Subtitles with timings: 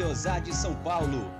[0.00, 1.39] Guiosá de São Paulo.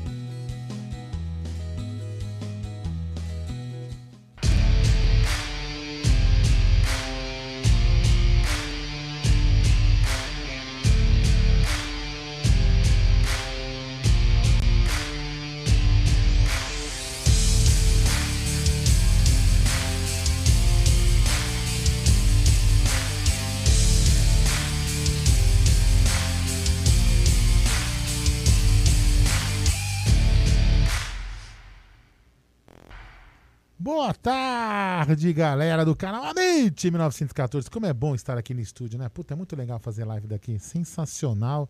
[35.21, 37.69] Tarde, galera do canal Amite 1914.
[37.69, 39.07] Como é bom estar aqui no estúdio, né?
[39.07, 40.57] Puta, é muito legal fazer live daqui.
[40.57, 41.69] Sensacional.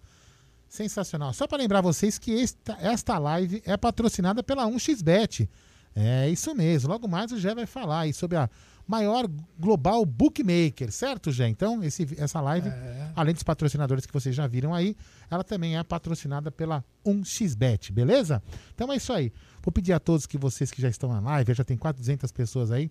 [0.69, 1.33] Sensacional.
[1.33, 5.49] Só para lembrar vocês que esta, esta live é patrocinada pela 1xBet.
[5.93, 6.89] É isso mesmo.
[6.89, 8.49] Logo mais o Gé vai falar aí sobre a
[8.87, 9.25] maior
[9.59, 11.47] global bookmaker, certo, Gé?
[11.49, 13.11] Então, esse, essa live, É.
[13.15, 14.95] além dos patrocinadores que vocês já viram aí,
[15.29, 18.41] ela também é patrocinada pela 1xBet, beleza?
[18.73, 19.31] Então é isso aí.
[19.61, 22.31] Vou pedir a todos que vocês que já estão na live, já tem quase 200
[22.31, 22.89] pessoas aí,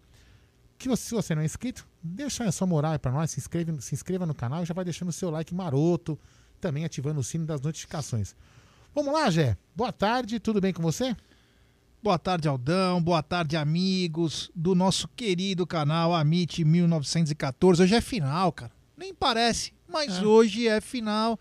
[0.80, 3.38] que você, se você não é inscrito, deixa a sua moral aí pra nós, se
[3.38, 6.18] inscreve, se inscreva no canal e já vai deixando o seu like maroto,
[6.60, 8.34] também ativando o sino das notificações.
[8.94, 9.56] Vamos lá, Gé.
[9.76, 11.14] Boa tarde, tudo bem com você?
[12.02, 13.02] Boa tarde, Aldão.
[13.02, 17.82] Boa tarde, amigos do nosso querido canal Amit 1914.
[17.82, 18.72] Hoje é final, cara.
[18.96, 20.22] Nem parece, mas É.
[20.24, 21.38] hoje é final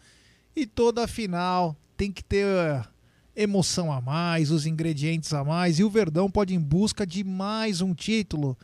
[0.56, 2.84] e toda final tem que ter eh,
[3.36, 7.24] emoção a mais, os ingredientes a mais e o Verdão pode ir em busca de
[7.24, 8.58] mais um título.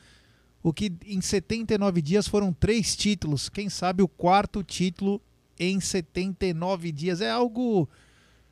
[0.65, 3.50] O que em 79 dias foram três títulos.
[3.50, 5.21] Quem sabe o quarto título
[5.59, 7.88] em 79 dias é algo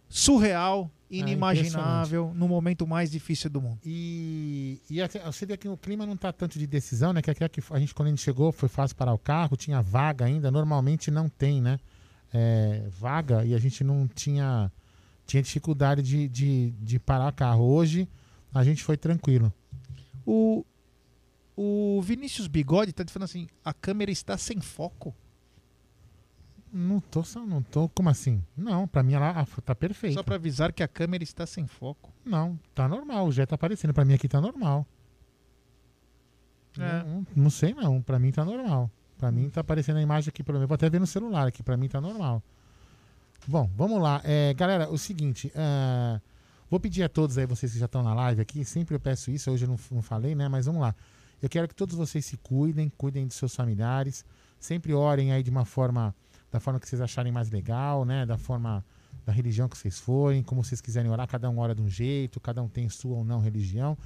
[0.07, 3.80] surreal, inimaginável, no momento mais difícil do mundo.
[3.83, 7.21] E, e você vê que o clima não tá tanto de decisão, né?
[7.24, 9.81] Que aqui que a gente, quando a gente chegou, foi fácil parar o carro, tinha
[9.81, 10.51] vaga ainda.
[10.51, 11.80] Normalmente não tem, né?
[12.31, 14.71] É, vaga e a gente não tinha,
[15.25, 17.63] tinha dificuldade de, de, de parar o carro.
[17.63, 18.07] Hoje
[18.54, 19.51] a gente foi tranquilo.
[20.24, 20.63] O,
[21.56, 25.14] o Vinícius Bigode tá falando assim: a câmera está sem foco.
[26.72, 28.44] Não tô, só- não tô, como assim?
[28.58, 30.16] Não, pra mim ela tá perfeita.
[30.16, 32.12] Só para avisar que a câmera está sem foco.
[32.26, 33.94] Não, tá normal, já tá aparecendo.
[33.94, 34.86] Pra mim aqui tá normal.
[36.80, 37.04] É.
[37.04, 38.90] Não, não sei não, pra mim tá normal.
[39.20, 40.68] Pra mim tá aparecendo a imagem aqui, pelo menos.
[40.68, 42.42] Vou até ver no celular aqui, pra mim tá normal.
[43.48, 44.22] Bom, vamos lá.
[44.24, 46.20] É, galera, o seguinte, ah,
[46.70, 49.30] vou pedir a todos aí, vocês que já estão na live aqui, sempre eu peço
[49.30, 50.48] isso, hoje eu não, não falei, né?
[50.50, 50.96] Mas vamos lá.
[51.44, 54.24] Eu quero que todos vocês se cuidem, cuidem dos seus familiares,
[54.57, 56.16] sempre orem aí de uma forma,
[56.50, 58.25] da forma que vocês acharem mais legal, né?
[58.25, 58.81] Da forma
[59.25, 62.40] da religião que vocês forem, como vocês quiserem orar, cada um ora de um jeito,
[62.40, 63.98] cada um tem sua ou não religião.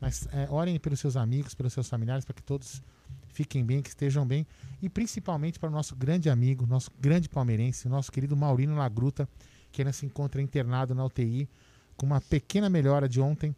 [0.00, 2.82] Mas é, orem pelos seus amigos, pelos seus familiares, para que todos
[3.28, 4.44] fiquem bem, que estejam bem.
[4.82, 9.28] E principalmente para o nosso grande amigo, nosso grande palmeirense, nosso querido Maurino Lagruta,
[9.70, 11.48] que ainda se encontra internado na UTI,
[11.96, 13.54] com uma pequena melhora de ontem,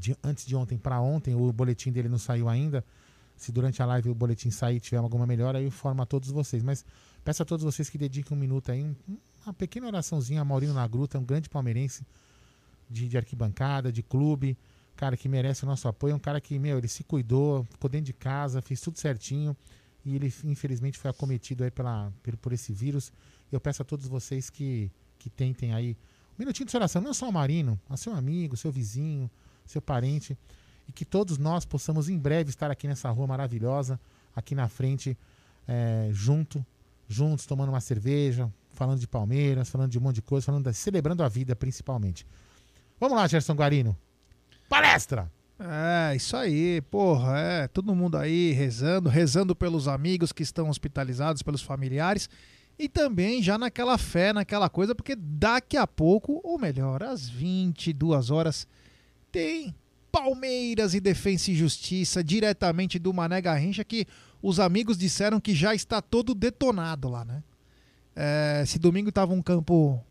[0.00, 2.82] de, antes de ontem para ontem, o boletim dele não saiu ainda.
[3.36, 6.30] Se durante a live o boletim sair e tiver alguma melhora, eu informo a todos
[6.30, 6.62] vocês.
[6.62, 6.84] Mas
[7.22, 8.94] peço a todos vocês que dediquem um minuto aí, um,
[9.44, 12.04] uma pequena oraçãozinha a Maurino Lagruta, um grande palmeirense
[12.88, 14.56] de, de arquibancada, de clube,
[14.96, 18.06] cara que merece o nosso apoio, um cara que, meu, ele se cuidou, ficou dentro
[18.06, 19.56] de casa, fez tudo certinho
[20.04, 23.12] e ele infelizmente foi acometido aí pela, por, por esse vírus.
[23.52, 25.96] Eu peço a todos vocês que, que tentem aí
[26.38, 29.30] um minutinho de oração, não só o Marino, a seu amigo, seu vizinho,
[29.70, 30.36] seu parente,
[30.88, 33.98] e que todos nós possamos em breve estar aqui nessa rua maravilhosa,
[34.34, 35.16] aqui na frente,
[35.66, 36.64] é, junto,
[37.08, 40.72] juntos, tomando uma cerveja, falando de Palmeiras, falando de um monte de coisa, falando da,
[40.72, 42.26] celebrando a vida principalmente.
[42.98, 43.96] Vamos lá, Gerson Guarino.
[44.68, 45.30] Palestra!
[45.58, 51.42] É, isso aí, porra, é, todo mundo aí rezando, rezando pelos amigos que estão hospitalizados,
[51.42, 52.30] pelos familiares
[52.78, 58.30] e também já naquela fé, naquela coisa, porque daqui a pouco, ou melhor, às 22
[58.30, 58.66] horas,
[59.30, 59.74] tem
[60.10, 64.06] Palmeiras e Defensa e Justiça diretamente do Mané Garrincha, que
[64.42, 67.42] os amigos disseram que já está todo detonado lá, né?
[68.14, 70.02] É, esse domingo estava um campo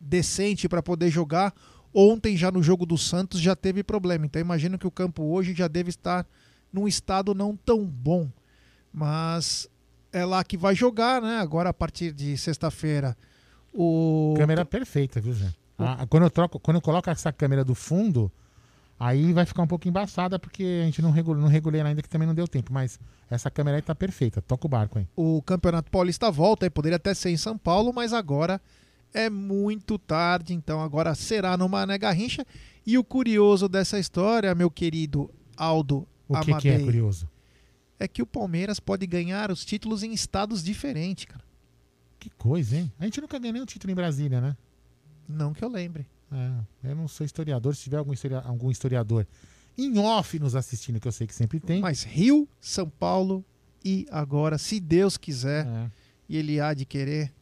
[0.00, 1.54] decente para poder jogar.
[1.92, 4.26] Ontem, já no jogo do Santos, já teve problema.
[4.26, 6.26] Então, imagino que o campo hoje já deve estar
[6.72, 8.30] num estado não tão bom.
[8.92, 9.68] Mas
[10.12, 11.38] é lá que vai jogar, né?
[11.38, 13.16] Agora, a partir de sexta-feira,
[13.72, 14.34] o.
[14.36, 15.52] Câmera perfeita, viu, Zé?
[15.82, 18.30] Ah, quando, eu troco, quando eu coloco essa câmera do fundo,
[18.98, 22.08] aí vai ficar um pouco embaçada, porque a gente não, regula, não regulei ainda, que
[22.08, 22.72] também não deu tempo.
[22.72, 22.98] Mas
[23.30, 24.42] essa câmera aí tá perfeita.
[24.42, 25.06] Toca o barco aí.
[25.16, 28.60] O Campeonato Paulista volta, aí poderia até ser em São Paulo, mas agora
[29.12, 32.44] é muito tarde, então agora será no Mané Garrincha.
[32.86, 37.28] E o curioso dessa história, meu querido Aldo O que, que é Amadei, curioso?
[37.98, 41.44] é que o Palmeiras pode ganhar os títulos em estados diferentes, cara.
[42.18, 42.90] Que coisa, hein?
[42.98, 44.56] A gente nunca ganhou nenhum título em Brasília, né?
[45.30, 46.06] Não que eu lembre.
[46.82, 47.74] É, eu não sou historiador.
[47.74, 49.26] Se tiver algum, historia- algum historiador
[49.76, 51.80] em off nos assistindo, que eu sei que sempre tem.
[51.80, 53.44] Mas Rio, São Paulo
[53.84, 55.90] e agora, se Deus quiser, É.
[56.28, 57.32] e ele há de querer,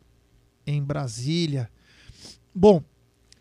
[0.67, 1.71] em Brasília.
[2.55, 2.83] Bom,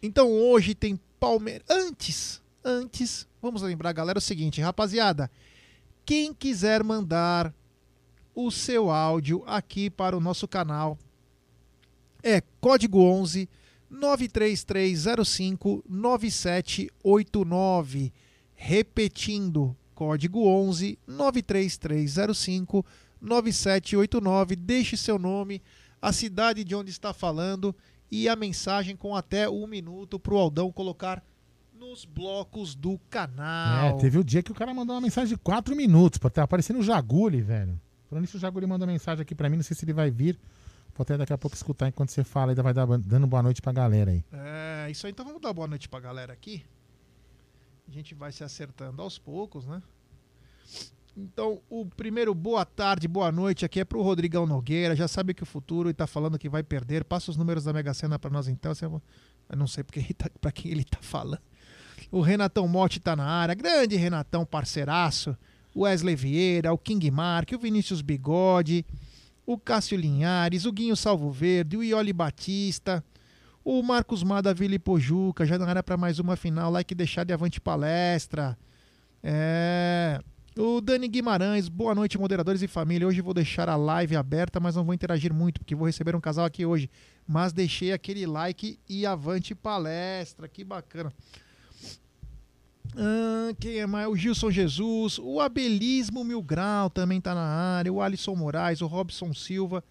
[0.01, 1.65] então hoje tem Palmeiras.
[1.69, 5.29] Antes, antes, vamos lembrar, galera, o seguinte, rapaziada.
[6.05, 7.53] Quem quiser mandar
[8.33, 10.97] o seu áudio aqui para o nosso canal
[12.23, 13.49] é código 11
[13.89, 18.11] 93305 9789.
[18.55, 22.85] Repetindo, código 11 93305
[23.21, 24.55] 9789.
[24.55, 25.61] Deixe seu nome,
[26.01, 27.75] a cidade de onde está falando
[28.11, 31.23] e a mensagem com até um minuto para o Aldão colocar
[31.73, 33.97] nos blocos do canal.
[33.97, 36.17] É, teve o dia que o cara mandou uma mensagem de 4 minutos.
[36.17, 37.79] Pô, tá aparecendo o Jaguli, velho.
[38.09, 39.57] Falando isso, o Jaguli mandou mensagem aqui pra mim.
[39.57, 40.39] Não sei se ele vai vir.
[40.97, 42.51] Vou até daqui a pouco escutar enquanto você fala.
[42.51, 44.25] Ainda vai dar, dando boa noite pra galera aí.
[44.33, 46.65] É, isso aí, então vamos dar boa noite pra galera aqui.
[47.87, 49.81] A gente vai se acertando aos poucos, né?
[51.15, 54.95] Então, o primeiro boa tarde, boa noite aqui é pro Rodrigão Nogueira.
[54.95, 57.03] Já sabe que o futuro e tá falando que vai perder.
[57.03, 58.73] Passa os números da Mega Sena pra nós então.
[59.49, 61.41] Eu não sei porque tá, pra quem ele tá falando.
[62.11, 63.53] O Renatão Motti tá na área.
[63.53, 65.37] Grande Renatão, parceiraço.
[65.75, 68.83] O Wesley Vieira, o King Mark, o Vinícius Bigode,
[69.47, 73.01] o Cássio Linhares, o Guinho Salvo Verde, o Ioli Batista,
[73.63, 77.23] o Marcos Má da Vila Ipojuca, já na área para mais uma final, like deixar
[77.23, 78.57] de avante palestra.
[79.23, 80.19] É.
[80.57, 83.07] O Dani Guimarães, boa noite, moderadores e família.
[83.07, 86.19] Hoje vou deixar a live aberta, mas não vou interagir muito, porque vou receber um
[86.19, 86.89] casal aqui hoje.
[87.25, 91.13] Mas deixei aquele like e avante palestra, que bacana.
[92.99, 94.07] Ah, quem é mais?
[94.07, 98.87] O Gilson Jesus, o Abelismo Mil Grau também tá na área, o Alisson Moraes, o
[98.87, 99.83] Robson Silva,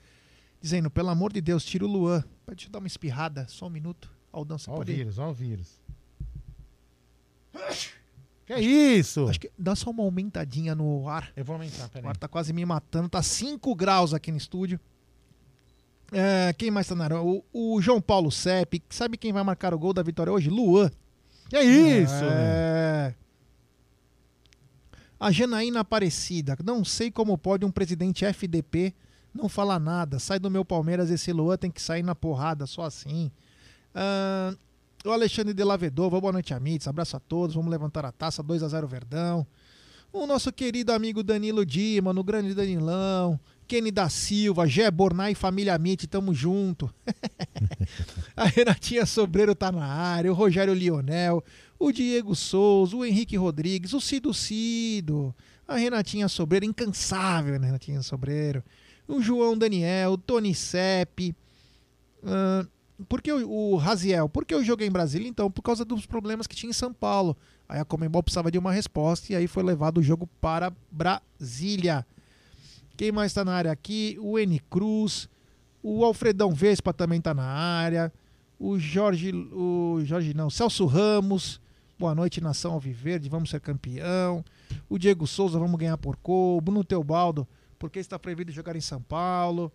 [0.60, 2.24] dizendo, pelo amor de Deus, tira o Luan.
[2.48, 4.10] Deixa eu dar uma espirrada, só um minuto.
[4.32, 4.92] Aldão, você Ó o pode...
[4.92, 5.80] vírus, ó o vírus.
[8.44, 9.26] Que é isso?
[9.28, 11.32] Acho que dá só uma aumentadinha no ar.
[11.34, 12.08] Eu vou aumentar, O peraí.
[12.10, 14.78] ar tá quase me matando, tá 5 graus aqui no estúdio.
[16.12, 17.20] É, quem mais tá na área?
[17.20, 20.48] O, o João Paulo Sepp, sabe quem vai marcar o gol da vitória hoje?
[20.50, 20.90] Luan.
[21.52, 22.14] É isso?
[22.14, 22.32] velho?
[22.32, 23.14] É...
[25.18, 26.56] A Janaína Aparecida.
[26.64, 28.94] Não sei como pode um presidente FDP
[29.34, 30.18] não falar nada.
[30.18, 33.30] Sai do meu Palmeiras, esse Luan tem que sair na porrada, só assim.
[33.94, 34.54] Ah,
[35.04, 36.88] o Alexandre de Lavedova, boa noite, amigos.
[36.88, 37.54] Abraço a todos.
[37.54, 39.46] Vamos levantar a taça 2 a 0 Verdão.
[40.12, 43.38] O nosso querido amigo Danilo Dima, no grande Danilão.
[43.66, 46.92] Kenny da Silva, Gé Bornai Família Amit, tamo junto.
[48.36, 51.42] a Renatinha Sobreiro tá na área, o Rogério Lionel,
[51.78, 55.34] o Diego Souza, o Henrique Rodrigues, o Cido Cido,
[55.66, 58.62] A Renatinha Sobreiro, incansável, né, Renatinha Sobreiro.
[59.08, 61.34] O João Daniel, o Tony Sepp.
[62.22, 64.28] Uh, por que o, o Raziel?
[64.28, 65.28] Por que eu joguei em Brasília?
[65.28, 67.36] Então, por causa dos problemas que tinha em São Paulo.
[67.68, 72.06] Aí a Comembol precisava de uma resposta e aí foi levado o jogo para Brasília.
[72.96, 74.16] Quem mais está na área aqui?
[74.20, 75.28] O N Cruz.
[75.82, 78.12] O Alfredão Vespa também está na área.
[78.58, 79.32] O Jorge.
[79.32, 81.60] O Jorge não, Celso Ramos.
[81.98, 83.28] Boa noite, Nação Alviverde.
[83.28, 84.44] Vamos ser campeão.
[84.88, 86.60] O Diego Souza, vamos ganhar por gol.
[86.60, 87.46] Bruno Teobaldo,
[87.78, 89.70] porque está proibido jogar em São Paulo.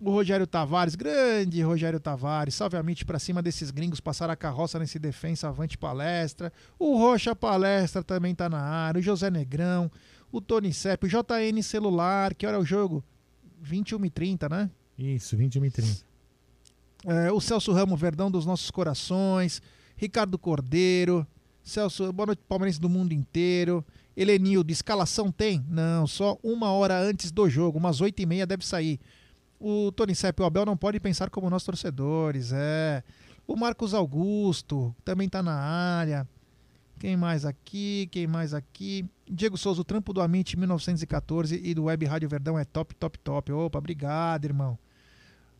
[0.00, 4.34] O Rogério Tavares, grande Rogério Tavares, salve a mente pra cima desses gringos, passar a
[4.34, 6.52] carroça nesse defensa avante palestra.
[6.78, 9.90] O Rocha Palestra também tá na área, o José Negrão,
[10.36, 13.04] o Tony Sepp, o JN Celular, que hora é o jogo?
[13.62, 14.70] 21 e 30, né?
[14.98, 16.04] Isso, 21 e 30.
[17.06, 19.62] É, o Celso Ramo Verdão dos nossos corações,
[19.96, 21.24] Ricardo Cordeiro,
[21.62, 23.84] Celso, boa noite, palmeirense do mundo inteiro.
[24.16, 25.64] Helenildo, escalação tem?
[25.68, 28.98] Não, só uma hora antes do jogo, umas oito e meia deve sair.
[29.60, 33.04] O Tony Sepp e o Abel não podem pensar como nós torcedores, é.
[33.46, 36.28] O Marcos Augusto também tá na área.
[37.04, 38.08] Quem mais aqui?
[38.10, 39.04] Quem mais aqui?
[39.30, 43.18] Diego Souza, o trampo do Amit 1914 e do Web Rádio Verdão é top, top,
[43.18, 43.52] top.
[43.52, 44.78] Opa, obrigado, irmão.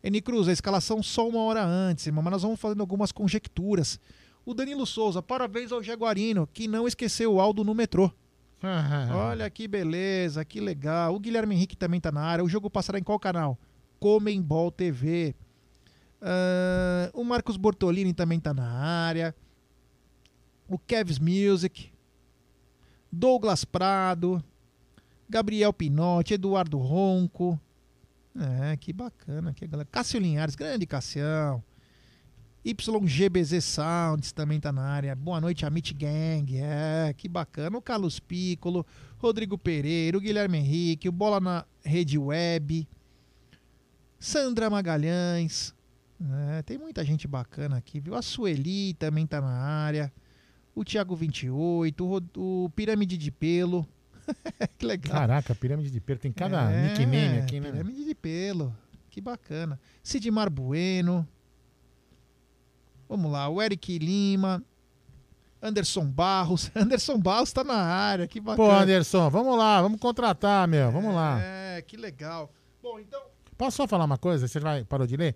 [0.03, 3.99] Eni Cruz, a escalação só uma hora antes, irmão, mas nós vamos fazendo algumas conjecturas.
[4.43, 8.11] O Danilo Souza, parabéns ao Jaguarino, que não esqueceu o Aldo no metrô.
[9.13, 11.13] Olha que beleza, que legal.
[11.13, 12.43] O Guilherme Henrique também tá na área.
[12.43, 13.55] O jogo passará em qual canal?
[13.99, 15.35] Comembol TV.
[16.19, 19.35] Uh, o Marcos Bortolini também está na área.
[20.67, 21.91] O Kevs Music.
[23.11, 24.43] Douglas Prado.
[25.29, 26.33] Gabriel Pinotti.
[26.33, 27.59] Eduardo Ronco.
[28.35, 29.53] É, que bacana.
[29.53, 29.87] Que galera.
[29.91, 31.63] Cássio Linhares, grande Cassião.
[32.65, 35.15] YGBZ Sounds também tá na área.
[35.15, 36.57] Boa noite, Amit Gang.
[36.57, 37.77] É, que bacana.
[37.77, 38.83] O Carlos Piccolo,
[39.19, 42.87] Rodrigo Pereira, o Guilherme Henrique, o Bola na Rede Web.
[44.19, 45.75] Sandra Magalhães.
[46.49, 48.15] É, tem muita gente bacana aqui, viu?
[48.15, 50.11] A Sueli também tá na área.
[50.75, 53.87] O Thiago 28, o, o Pirâmide de Pelo.
[54.77, 55.19] que legal.
[55.19, 56.19] Caraca, Pirâmide de Pelo.
[56.19, 57.71] Tem cada é, nickname aqui, né?
[57.71, 58.75] Pirâmide de Pelo.
[59.09, 59.79] Que bacana.
[60.03, 61.27] Sidmar Bueno.
[63.07, 64.61] Vamos lá, o Eric Lima.
[65.61, 66.69] Anderson Barros.
[66.75, 68.69] Anderson Barros tá na área, que bacana.
[68.69, 70.91] Pô, Anderson, vamos lá, vamos contratar, meu.
[70.91, 71.41] Vamos é, lá.
[71.41, 72.51] É, que legal.
[72.83, 73.21] Bom, então
[73.57, 74.47] Posso só falar uma coisa?
[74.47, 75.35] Você vai, parou de ler?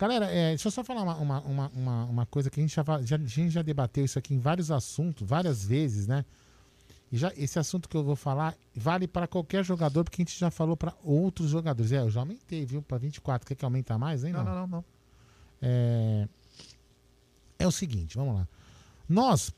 [0.00, 2.82] Galera, é, deixa eu só falar uma, uma, uma, uma, coisa que a gente já,
[3.02, 6.24] já, a gente já debateu isso aqui em vários assuntos, várias vezes, né?
[7.12, 10.38] E já, esse assunto que eu vou falar vale para qualquer jogador, porque a gente
[10.38, 11.92] já falou para outros jogadores.
[11.92, 12.80] É, eu já aumentei, viu?
[12.80, 13.46] Para 24.
[13.46, 14.32] Quer que aumentar mais, hein?
[14.32, 14.66] Não, não, não.
[14.66, 14.84] não.
[15.60, 16.26] É,
[17.58, 18.48] é o seguinte, vamos lá.
[19.06, 19.52] Nós,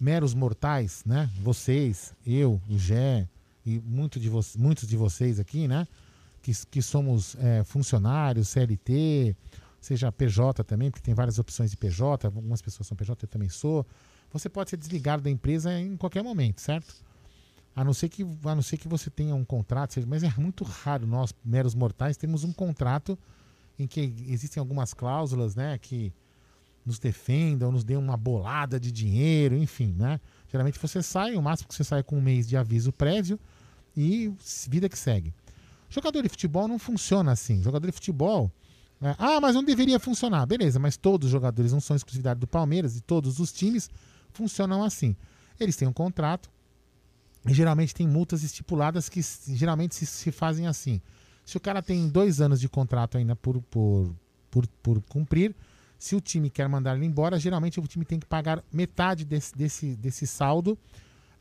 [0.00, 1.30] meros mortais, né?
[1.40, 3.28] Vocês, eu, o Gé
[3.64, 5.86] e muito de muitos de vocês aqui, né?
[6.44, 9.34] que, que somos é, funcionários, CLT,
[9.84, 13.48] seja PJ também, porque tem várias opções de PJ, algumas pessoas são PJ, eu também
[13.48, 13.86] sou.
[14.32, 16.94] Você pode ser desligado da empresa em qualquer momento, certo?
[17.76, 20.64] A não ser que, a não ser que você tenha um contrato, mas é muito
[20.64, 23.18] raro nós, meros mortais, temos um contrato
[23.78, 26.12] em que existem algumas cláusulas, né, que
[26.86, 30.20] nos defendam, nos dêem uma bolada de dinheiro, enfim, né?
[30.50, 33.40] Geralmente você sai, o máximo que você sai é com um mês de aviso prévio
[33.96, 34.32] e
[34.68, 35.32] vida que segue.
[35.88, 37.62] Jogador de futebol não funciona assim.
[37.62, 38.50] Jogador de futebol.
[39.04, 39.14] Né?
[39.18, 40.46] Ah, mas não deveria funcionar.
[40.46, 43.90] Beleza, mas todos os jogadores não são exclusividade do Palmeiras e todos os times
[44.32, 45.14] funcionam assim.
[45.60, 46.48] Eles têm um contrato
[47.46, 51.02] e geralmente tem multas estipuladas que geralmente se, se fazem assim.
[51.44, 54.10] Se o cara tem dois anos de contrato ainda por, por,
[54.50, 55.54] por, por cumprir,
[55.98, 59.54] se o time quer mandar ele embora, geralmente o time tem que pagar metade desse,
[59.54, 60.78] desse, desse saldo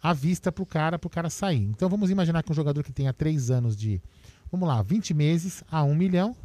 [0.01, 1.63] à vista para o cara, para o cara sair.
[1.63, 4.01] Então vamos imaginar que um jogador que tenha três anos de,
[4.51, 6.35] vamos lá, 20 meses a 1 milhão.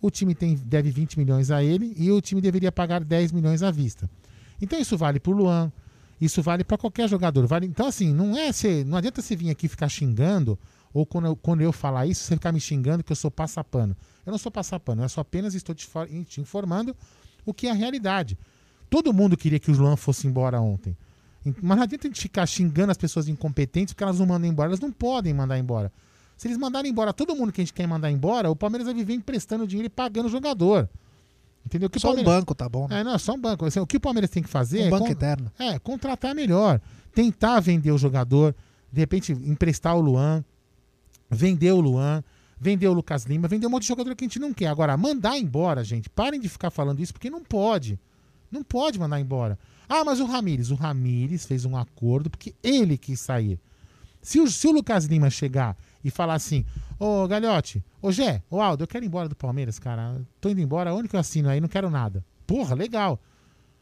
[0.00, 3.62] O time tem, deve 20 milhões a ele e o time deveria pagar 10 milhões
[3.62, 4.08] à vista.
[4.60, 5.72] Então isso vale para o Luan,
[6.20, 7.46] isso vale para qualquer jogador.
[7.46, 10.58] Vale, então, assim, não é ser, não adianta você vir aqui ficar xingando,
[10.92, 13.96] ou quando eu, quando eu falar isso, você ficar me xingando que eu sou passapano.
[14.24, 15.88] Eu não sou passapano, eu só apenas estou te,
[16.26, 16.96] te informando
[17.44, 18.38] o que é a realidade.
[18.88, 20.96] Todo mundo queria que o Luan fosse embora ontem.
[21.62, 24.70] Mas não adianta a gente ficar xingando as pessoas incompetentes porque elas não mandam embora.
[24.70, 25.92] Elas não podem mandar embora.
[26.36, 28.94] Se eles mandarem embora todo mundo que a gente quer mandar embora, o Palmeiras vai
[28.94, 30.88] viver emprestando dinheiro e pagando o jogador.
[31.64, 31.90] Entendeu?
[31.90, 32.32] Que só Palmeiras...
[32.32, 32.86] um banco, tá bom?
[32.86, 33.00] Né?
[33.00, 33.64] É, não, só um banco.
[33.64, 34.90] Assim, o que o Palmeiras tem que fazer um é.
[34.90, 35.50] banco eterno.
[35.58, 36.80] É, contratar melhor.
[37.14, 38.54] Tentar vender o jogador,
[38.92, 40.44] de repente emprestar o Luan,
[41.30, 42.22] vender o Luan,
[42.60, 44.66] vender o Lucas Lima, vender um monte de jogador que a gente não quer.
[44.66, 47.98] Agora, mandar embora, gente, parem de ficar falando isso, porque não pode.
[48.50, 49.58] Não pode mandar embora.
[49.88, 50.70] Ah, mas o Ramires.
[50.70, 53.58] O Ramires fez um acordo porque ele quis sair.
[54.22, 56.64] Se o, se o Lucas Lima chegar e falar assim,
[57.00, 60.24] ô Galhote, ô Gé, ô Aldo, eu quero ir embora do Palmeiras, cara.
[60.40, 61.60] Tô indo embora, onde que eu assino aí?
[61.60, 62.24] Não quero nada.
[62.46, 63.20] Porra, legal.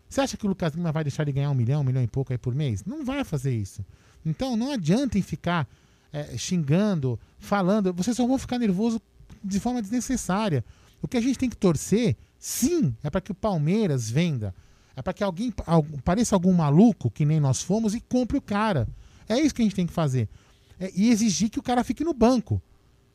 [0.09, 2.07] Você acha que o Lucas Lima vai deixar de ganhar um milhão, um milhão e
[2.07, 2.83] pouco aí por mês?
[2.87, 3.85] Não vai fazer isso.
[4.25, 5.69] Então não adianta em ficar
[6.11, 7.93] é, xingando, falando.
[7.93, 9.03] Vocês só vão ficar nervoso
[9.43, 10.65] de forma desnecessária.
[11.03, 14.55] O que a gente tem que torcer, sim, é para que o Palmeiras venda.
[14.97, 15.53] É para que alguém
[16.03, 18.89] pareça algum maluco, que nem nós fomos, e compre o cara.
[19.29, 20.27] É isso que a gente tem que fazer.
[20.79, 22.61] É, e exigir que o cara fique no banco.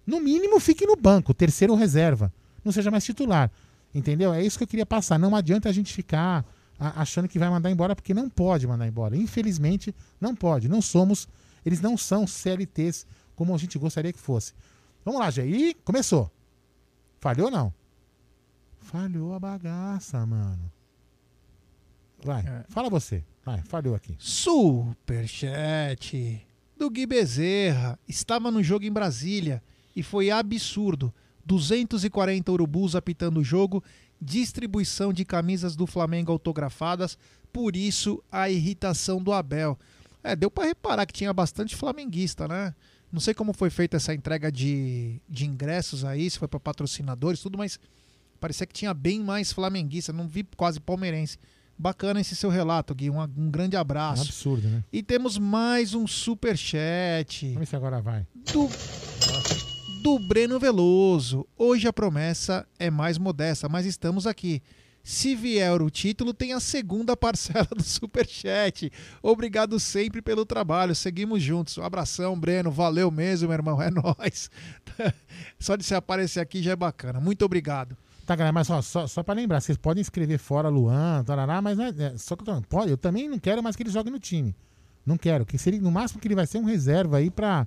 [0.05, 2.33] No mínimo, fique no banco, terceiro reserva.
[2.63, 3.51] Não seja mais titular.
[3.93, 4.33] Entendeu?
[4.33, 5.19] É isso que eu queria passar.
[5.19, 6.45] Não adianta a gente ficar
[6.79, 9.17] achando que vai mandar embora, porque não pode mandar embora.
[9.17, 10.69] Infelizmente, não pode.
[10.69, 11.27] Não somos,
[11.65, 14.53] eles não são CLTs como a gente gostaria que fosse.
[15.03, 15.75] Vamos lá, Jair.
[15.83, 16.31] Começou.
[17.19, 17.73] Falhou ou não?
[18.79, 20.71] Falhou a bagaça, mano.
[22.23, 22.65] Vai, é.
[22.69, 23.23] fala você.
[23.45, 24.15] Vai, falhou aqui.
[24.19, 26.15] Superchat
[26.79, 27.99] do Gui Bezerra.
[28.07, 29.61] Estava no jogo em Brasília
[29.95, 31.13] e foi absurdo.
[31.45, 33.83] 240 urubus apitando o jogo,
[34.21, 37.17] distribuição de camisas do Flamengo autografadas,
[37.51, 39.77] por isso a irritação do Abel.
[40.23, 42.73] É, deu para reparar que tinha bastante flamenguista, né?
[43.11, 47.41] Não sei como foi feita essa entrega de, de ingressos aí, se foi para patrocinadores,
[47.41, 47.79] tudo, mas
[48.39, 51.37] parecia que tinha bem mais flamenguista, não vi quase palmeirense.
[51.81, 53.09] Bacana esse seu relato, Gui.
[53.09, 54.23] Um, um grande abraço.
[54.23, 54.83] É um absurdo, né?
[54.91, 57.45] E temos mais um super chat.
[57.45, 58.27] Vamos ver se agora vai.
[58.51, 58.69] Do,
[60.03, 61.47] do Breno Veloso.
[61.57, 64.61] Hoje a promessa é mais modesta, mas estamos aqui.
[65.01, 68.91] Se vier o título, tem a segunda parcela do Superchat.
[69.23, 70.93] Obrigado sempre pelo trabalho.
[70.93, 71.77] Seguimos juntos.
[71.77, 72.69] Um abração, Breno.
[72.69, 73.81] Valeu mesmo, meu irmão.
[73.81, 74.51] É nóis.
[75.57, 77.21] Só de você aparecer aqui já é bacana.
[77.21, 77.95] Muito obrigado.
[78.29, 81.75] Tá, galera, mas ó, só, só pra lembrar, vocês podem escrever fora Luan, tarará, mas
[81.75, 84.19] né, é, só que eu, pode, eu também não quero mais que ele jogue no
[84.19, 84.55] time.
[85.03, 85.47] Não quero.
[85.47, 87.65] Que seria, no máximo que ele vai ser um reserva aí pra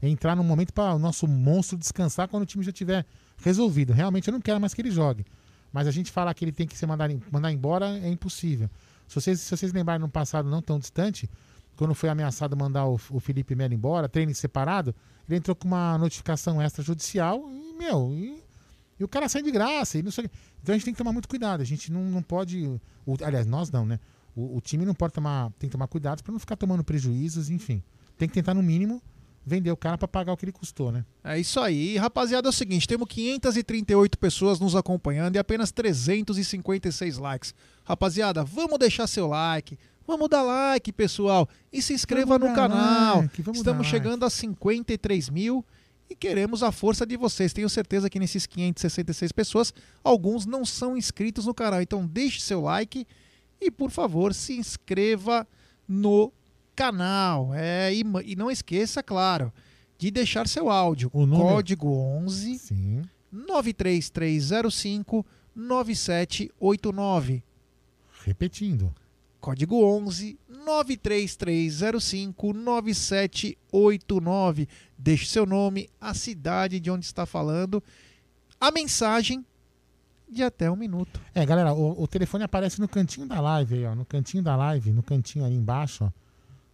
[0.00, 3.04] entrar no momento para o nosso monstro descansar quando o time já tiver
[3.38, 3.92] resolvido.
[3.92, 5.26] Realmente eu não quero mais que ele jogue.
[5.72, 8.70] Mas a gente falar que ele tem que ser mandar, mandar embora é impossível.
[9.08, 11.28] Se vocês, se vocês lembrarem no passado não tão distante,
[11.76, 14.94] quando foi ameaçado mandar o, o Felipe Melo embora, treino separado,
[15.28, 18.45] ele entrou com uma notificação extrajudicial e, meu, e,
[18.98, 19.98] e o cara sai de graça.
[19.98, 20.28] E não sei,
[20.62, 21.60] então a gente tem que tomar muito cuidado.
[21.60, 22.66] A gente não, não pode.
[23.04, 24.00] O, aliás, nós não, né?
[24.34, 25.50] O, o time não pode tomar.
[25.58, 27.82] Tem que tomar cuidado para não ficar tomando prejuízos, enfim.
[28.16, 29.02] Tem que tentar, no mínimo,
[29.46, 31.04] vender o cara para pagar o que ele custou, né?
[31.22, 31.96] É isso aí.
[31.96, 37.54] Rapaziada, é o seguinte, temos 538 pessoas nos acompanhando e apenas 356 likes.
[37.84, 43.18] Rapaziada, vamos deixar seu like, vamos dar like, pessoal, e se inscreva vamos no canal.
[43.18, 44.26] Like, Estamos chegando like.
[44.26, 45.64] a 53 mil
[46.08, 47.52] e queremos a força de vocês.
[47.52, 51.82] Tenho certeza que nesses 566 pessoas, alguns não são inscritos no canal.
[51.82, 53.06] Então deixe seu like
[53.60, 55.46] e, por favor, se inscreva
[55.88, 56.32] no
[56.74, 57.52] canal.
[57.54, 59.52] É, e, e não esqueça, claro,
[59.98, 61.10] de deixar seu áudio.
[61.12, 63.02] O Código 11 Sim.
[63.32, 67.42] 93305 9789.
[68.24, 68.94] Repetindo.
[69.40, 74.68] Código 11 93305 9789.
[74.98, 77.82] Deixe seu nome, a cidade de onde está falando,
[78.60, 79.44] a mensagem
[80.28, 81.20] de até um minuto.
[81.34, 83.94] É, galera, o, o telefone aparece no cantinho da live aí, ó.
[83.94, 86.10] No cantinho da live, no cantinho ali embaixo, ó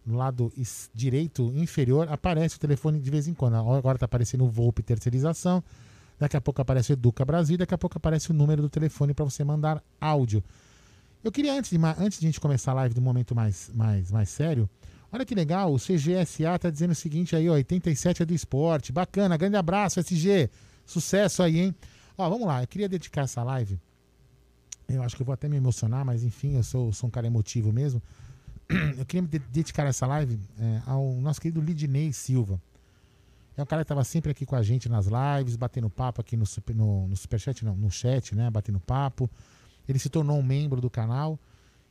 [0.05, 0.51] no lado
[0.93, 3.55] direito inferior, aparece o telefone de vez em quando.
[3.55, 5.63] Agora está aparecendo o Volpe Terceirização,
[6.19, 9.13] daqui a pouco aparece o Educa Brasil, daqui a pouco aparece o número do telefone
[9.13, 10.43] para você mandar áudio.
[11.23, 14.11] Eu queria, antes de, antes de a gente começar a live do momento mais, mais,
[14.11, 14.69] mais sério,
[15.09, 18.91] olha que legal, o CGSA está dizendo o seguinte aí, ó, 87 é do esporte,
[18.91, 20.49] bacana, grande abraço, SG,
[20.85, 21.75] sucesso aí, hein?
[22.17, 23.79] Ó, vamos lá, eu queria dedicar essa live,
[24.89, 27.25] eu acho que eu vou até me emocionar, mas enfim, eu sou, sou um cara
[27.25, 28.01] emotivo mesmo,
[28.97, 32.61] eu queria dedicar essa live é, ao nosso querido Lidney Silva.
[33.55, 36.35] É um cara que estava sempre aqui com a gente nas lives, batendo papo aqui
[36.35, 38.49] no, super, no, no Superchat, não, no chat, né?
[38.49, 39.29] Batendo papo.
[39.87, 41.39] Ele se tornou um membro do canal.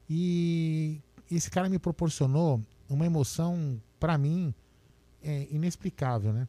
[0.09, 1.01] E
[1.31, 4.55] esse cara me proporcionou uma emoção, para mim,
[5.23, 6.49] é, inexplicável, né?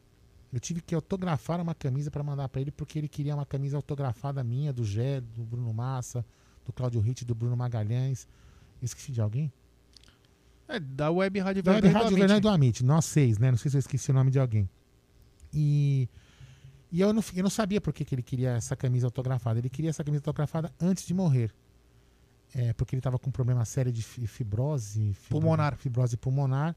[0.52, 3.76] Eu tive que autografar uma camisa para mandar para ele, porque ele queria uma camisa
[3.76, 6.24] autografada minha, do Gé, do Bruno Massa,
[6.64, 8.28] do Claudio Ritt, do Bruno Magalhães.
[8.80, 9.52] Esqueci de alguém?
[10.68, 12.84] É, da Web Rádio da Web Rádio Verdade do Amit.
[12.84, 13.50] Nós seis, né?
[13.50, 14.68] Não sei se eu esqueci o nome de alguém.
[15.52, 16.08] E,
[16.94, 19.58] e eu, não, eu não sabia por que, que ele queria essa camisa autografada.
[19.58, 21.50] Ele queria essa camisa autografada antes de morrer.
[22.54, 25.76] É, porque ele estava com um problema sério de fibrose, fibro, pulmonar.
[25.76, 26.76] Fibrose pulmonar.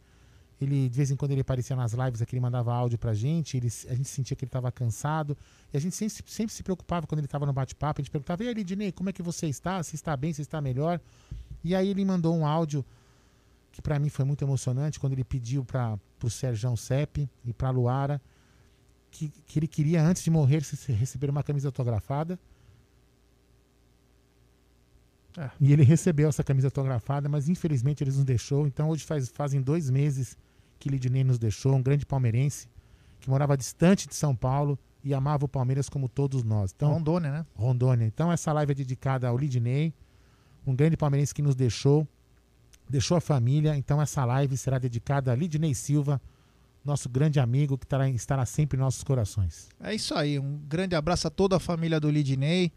[0.60, 3.58] Ele, de vez em quando, ele aparecia nas lives aqui, ele mandava áudio pra gente.
[3.58, 5.38] Ele, a gente sentia que ele estava cansado.
[5.72, 8.02] E a gente sempre, sempre se preocupava quando ele estava no bate-papo.
[8.02, 9.84] A gente perguntava: E aí, Lidney, como é que você está?
[9.84, 11.00] Se está bem, se está melhor?
[11.64, 12.84] E aí ele mandou um áudio
[13.72, 17.70] que para mim foi muito emocionante quando ele pediu para o Sérgio Sepp e para
[17.70, 18.20] Luara
[19.18, 22.40] que, que ele queria, antes de morrer, se- receber uma camisa autografada.
[25.36, 25.50] É.
[25.60, 28.68] E ele recebeu essa camisa autografada, mas infelizmente ele nos deixou.
[28.68, 30.38] Então hoje faz, fazem dois meses
[30.80, 32.68] que Lidney nos deixou, um grande palmeirense
[33.20, 36.72] que morava distante de São Paulo e amava o Palmeiras como todos nós.
[36.76, 37.46] Então, Rondônia, né?
[37.56, 38.06] Rondônia.
[38.06, 39.94] Então essa live é dedicada ao Lidney,
[40.66, 42.08] um grande palmeirense que nos deixou,
[42.88, 43.76] deixou a família.
[43.76, 46.22] Então essa live será dedicada a Lidney Silva,
[46.88, 49.70] nosso grande amigo que estará, estará sempre em nossos corações.
[49.80, 50.40] É isso aí.
[50.40, 52.72] Um grande abraço a toda a família do Lidney,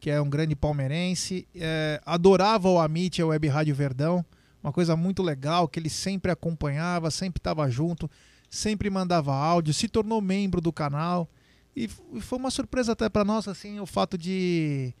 [0.00, 1.46] que é um grande palmeirense.
[1.54, 4.24] É, adorava o Amit, a Web Rádio Verdão.
[4.62, 8.10] Uma coisa muito legal, que ele sempre acompanhava, sempre estava junto,
[8.50, 11.28] sempre mandava áudio, se tornou membro do canal.
[11.74, 14.94] E e foi uma surpresa até para nós, assim, o fato de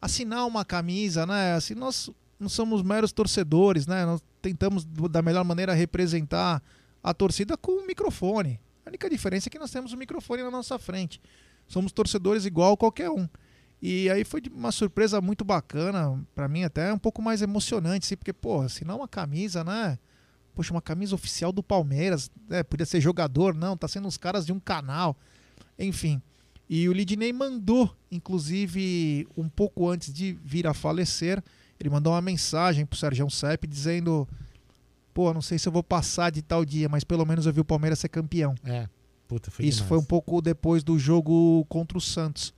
[0.00, 1.54] assinar uma camisa, né?
[1.54, 4.04] Assim, nós não somos meros torcedores, né?
[4.04, 6.62] Nós tentamos, da melhor maneira, representar
[7.06, 8.58] a torcida com o microfone.
[8.84, 11.20] A única diferença é que nós temos o microfone na nossa frente.
[11.68, 13.28] Somos torcedores igual qualquer um.
[13.80, 18.16] E aí foi uma surpresa muito bacana, pra mim até um pouco mais emocionante, assim,
[18.16, 19.96] porque, pô, assinar uma camisa, né?
[20.52, 22.64] Poxa, uma camisa oficial do Palmeiras, né?
[22.64, 25.16] Podia ser jogador, não, tá sendo os caras de um canal.
[25.78, 26.20] Enfim.
[26.68, 31.40] E o Lidney mandou, inclusive, um pouco antes de vir a falecer,
[31.78, 34.26] ele mandou uma mensagem pro Sérgio Sepp dizendo:
[35.16, 37.58] Pô, não sei se eu vou passar de tal dia, mas pelo menos eu vi
[37.58, 38.54] o Palmeiras ser campeão.
[38.62, 38.86] É,
[39.26, 39.88] puta, foi Isso demais.
[39.88, 42.52] foi um pouco depois do jogo contra o Santos.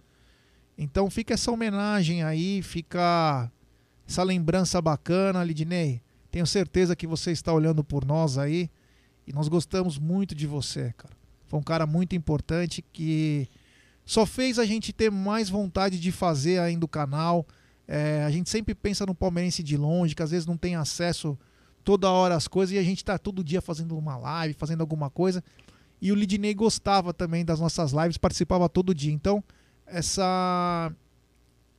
[0.77, 3.49] Então fica essa homenagem aí, fica
[4.09, 6.03] essa lembrança bacana, Lidney.
[6.33, 8.69] Tenho certeza que você está olhando por nós aí
[9.25, 11.15] e nós gostamos muito de você, cara.
[11.47, 13.49] Foi um cara muito importante que
[14.05, 17.47] só fez a gente ter mais vontade de fazer ainda o canal.
[17.87, 21.39] É, a gente sempre pensa no palmeirense de longe, que às vezes não tem acesso
[21.85, 25.11] toda hora às coisas e a gente tá todo dia fazendo uma live, fazendo alguma
[25.11, 25.43] coisa.
[26.01, 29.13] E o Lidney gostava também das nossas lives, participava todo dia.
[29.13, 29.43] Então,
[29.87, 30.93] essa.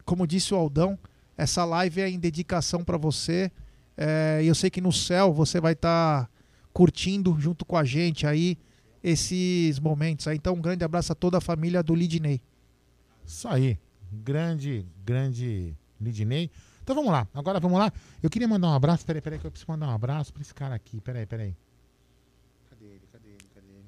[0.03, 0.97] Como disse o Aldão,
[1.37, 3.51] essa live é em dedicação para você.
[3.95, 6.29] É, eu sei que no céu você vai estar
[6.73, 8.57] curtindo junto com a gente aí
[9.03, 10.27] esses momentos.
[10.27, 10.35] aí.
[10.35, 12.41] Então, um grande abraço a toda a família do Lidney.
[13.25, 13.77] Isso aí.
[14.11, 16.49] Grande, grande Lidney.
[16.89, 17.27] Então vamos lá.
[17.35, 17.93] Agora vamos lá.
[18.23, 19.05] Eu queria mandar um abraço.
[19.05, 20.99] Peraí, peraí, que eu preciso mandar um abraço pra esse cara aqui.
[20.99, 21.55] Peraí, peraí.
[22.67, 23.01] Cadê ele?
[23.11, 23.45] Cadê ele?
[23.53, 23.85] Cadê ele?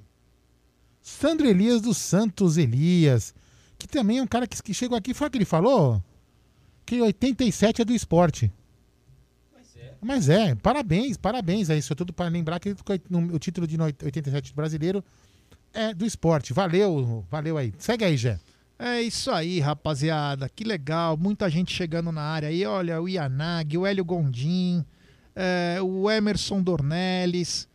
[1.01, 3.33] Sandro Elias dos Santos Elias.
[3.79, 5.15] Que também é um cara que, que chegou aqui.
[5.15, 5.99] Foi o que ele falou?
[6.85, 8.53] Que 87 é do esporte.
[9.99, 11.95] Mas é, parabéns, parabéns a isso.
[11.95, 12.75] Tudo para lembrar que
[13.33, 15.03] o título de no- 87 brasileiro
[15.73, 16.53] é do esporte.
[16.53, 17.73] Valeu, valeu aí.
[17.79, 18.39] Segue aí, Jé.
[18.83, 20.49] É isso aí, rapaziada.
[20.49, 21.15] Que legal.
[21.15, 22.65] Muita gente chegando na área aí.
[22.65, 24.83] Olha, o Yanag, o Hélio Gondim,
[25.35, 27.69] é, o Emerson Dornelles,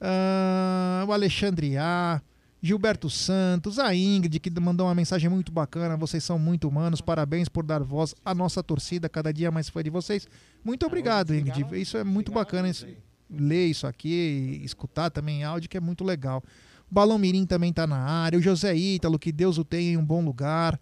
[0.00, 2.22] ah, o Alexandre A,
[2.62, 5.94] Gilberto Santos, a Ingrid, que mandou uma mensagem muito bacana.
[5.94, 7.02] Vocês são muito humanos.
[7.02, 9.10] Parabéns por dar voz à nossa torcida.
[9.10, 10.26] Cada dia mais fã de vocês.
[10.64, 11.66] Muito obrigado, Ingrid.
[11.78, 12.70] Isso é muito bacana.
[12.70, 12.86] Isso,
[13.28, 16.42] ler isso aqui, escutar também áudio, que é muito legal.
[16.90, 18.38] Balão Mirim também tá na área.
[18.38, 20.80] O José Ítalo, que Deus o tenha em um bom lugar.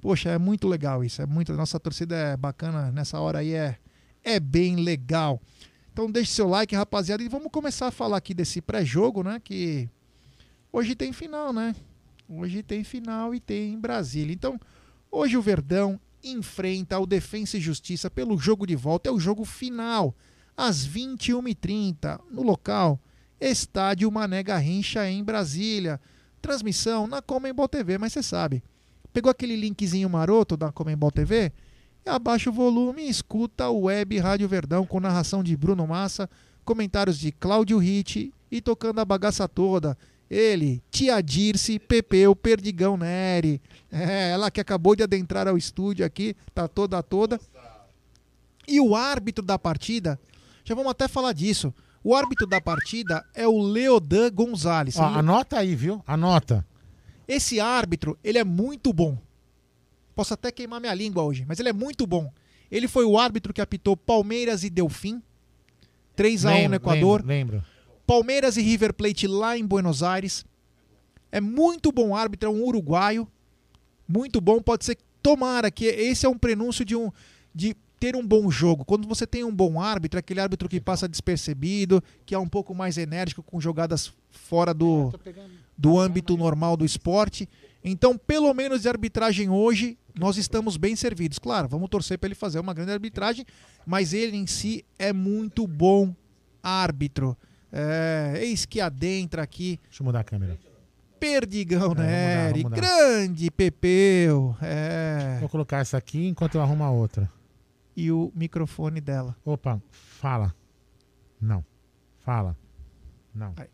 [0.00, 1.22] Poxa, é muito legal isso.
[1.22, 1.52] É muito.
[1.54, 3.78] Nossa torcida é bacana nessa hora aí, é,
[4.22, 5.40] é bem legal.
[5.92, 9.40] Então deixe seu like, rapaziada, e vamos começar a falar aqui desse pré-jogo, né?
[9.42, 9.88] Que
[10.72, 11.74] hoje tem final, né?
[12.28, 14.32] Hoje tem final e tem em Brasília.
[14.32, 14.60] Então,
[15.10, 19.08] hoje o Verdão enfrenta o Defensa e Justiça pelo jogo de volta.
[19.08, 20.14] É o jogo final,
[20.56, 23.00] às 21h30, no local
[23.40, 26.00] Estádio Mané Garrincha, em Brasília.
[26.40, 28.62] Transmissão na Comembol TV, mas você sabe.
[29.12, 31.52] Pegou aquele linkzinho maroto da Comembol TV?
[32.06, 36.28] Abaixa o volume e escuta o Web Rádio Verdão com narração de Bruno Massa,
[36.64, 39.96] comentários de Cláudio Ritt e tocando a bagaça toda.
[40.30, 43.60] Ele, Tia Dirce, Pepeu, Perdigão Neri.
[43.90, 47.40] É, ela que acabou de adentrar ao estúdio aqui, tá toda toda.
[48.66, 50.20] E o árbitro da partida,
[50.64, 51.72] já vamos até falar disso.
[52.02, 54.96] O árbitro da partida é o Leodan Gonzalez.
[54.96, 56.02] Ó, anota aí, viu?
[56.06, 56.64] Anota.
[57.26, 59.18] Esse árbitro, ele é muito bom.
[60.14, 62.32] Posso até queimar minha língua hoje, mas ele é muito bom.
[62.70, 65.22] Ele foi o árbitro que apitou Palmeiras e Delfim,
[66.16, 67.24] 3 a 1 no Equador.
[67.24, 67.68] Lembro, lembro.
[68.06, 70.44] Palmeiras e River Plate lá em Buenos Aires.
[71.30, 73.28] É muito bom árbitro, é um uruguaio.
[74.08, 77.12] Muito bom, pode ser tomara que esse é um prenúncio de um
[77.54, 78.84] de ter um bom jogo.
[78.84, 82.74] Quando você tem um bom árbitro, aquele árbitro que passa despercebido, que é um pouco
[82.74, 85.12] mais enérgico com jogadas fora do
[85.76, 87.48] do âmbito normal do esporte.
[87.84, 91.38] Então, pelo menos de arbitragem hoje, nós estamos bem servidos.
[91.38, 93.46] Claro, vamos torcer para ele fazer uma grande arbitragem,
[93.86, 96.12] mas ele em si é muito bom
[96.62, 97.36] árbitro.
[97.72, 100.58] É, eis que adentra aqui Deixa eu mudar a câmera.
[101.20, 102.76] Perdigão É, Neri, vamos mudar.
[102.76, 104.56] grande Pepeu.
[104.62, 107.30] É, Vou colocar essa aqui enquanto eu arrumo a outra.
[108.00, 109.34] E o microfone dela.
[109.44, 110.54] Opa, fala.
[111.40, 111.64] Não.
[112.20, 112.56] Fala.
[113.34, 113.52] Não.
[113.56, 113.66] Aí.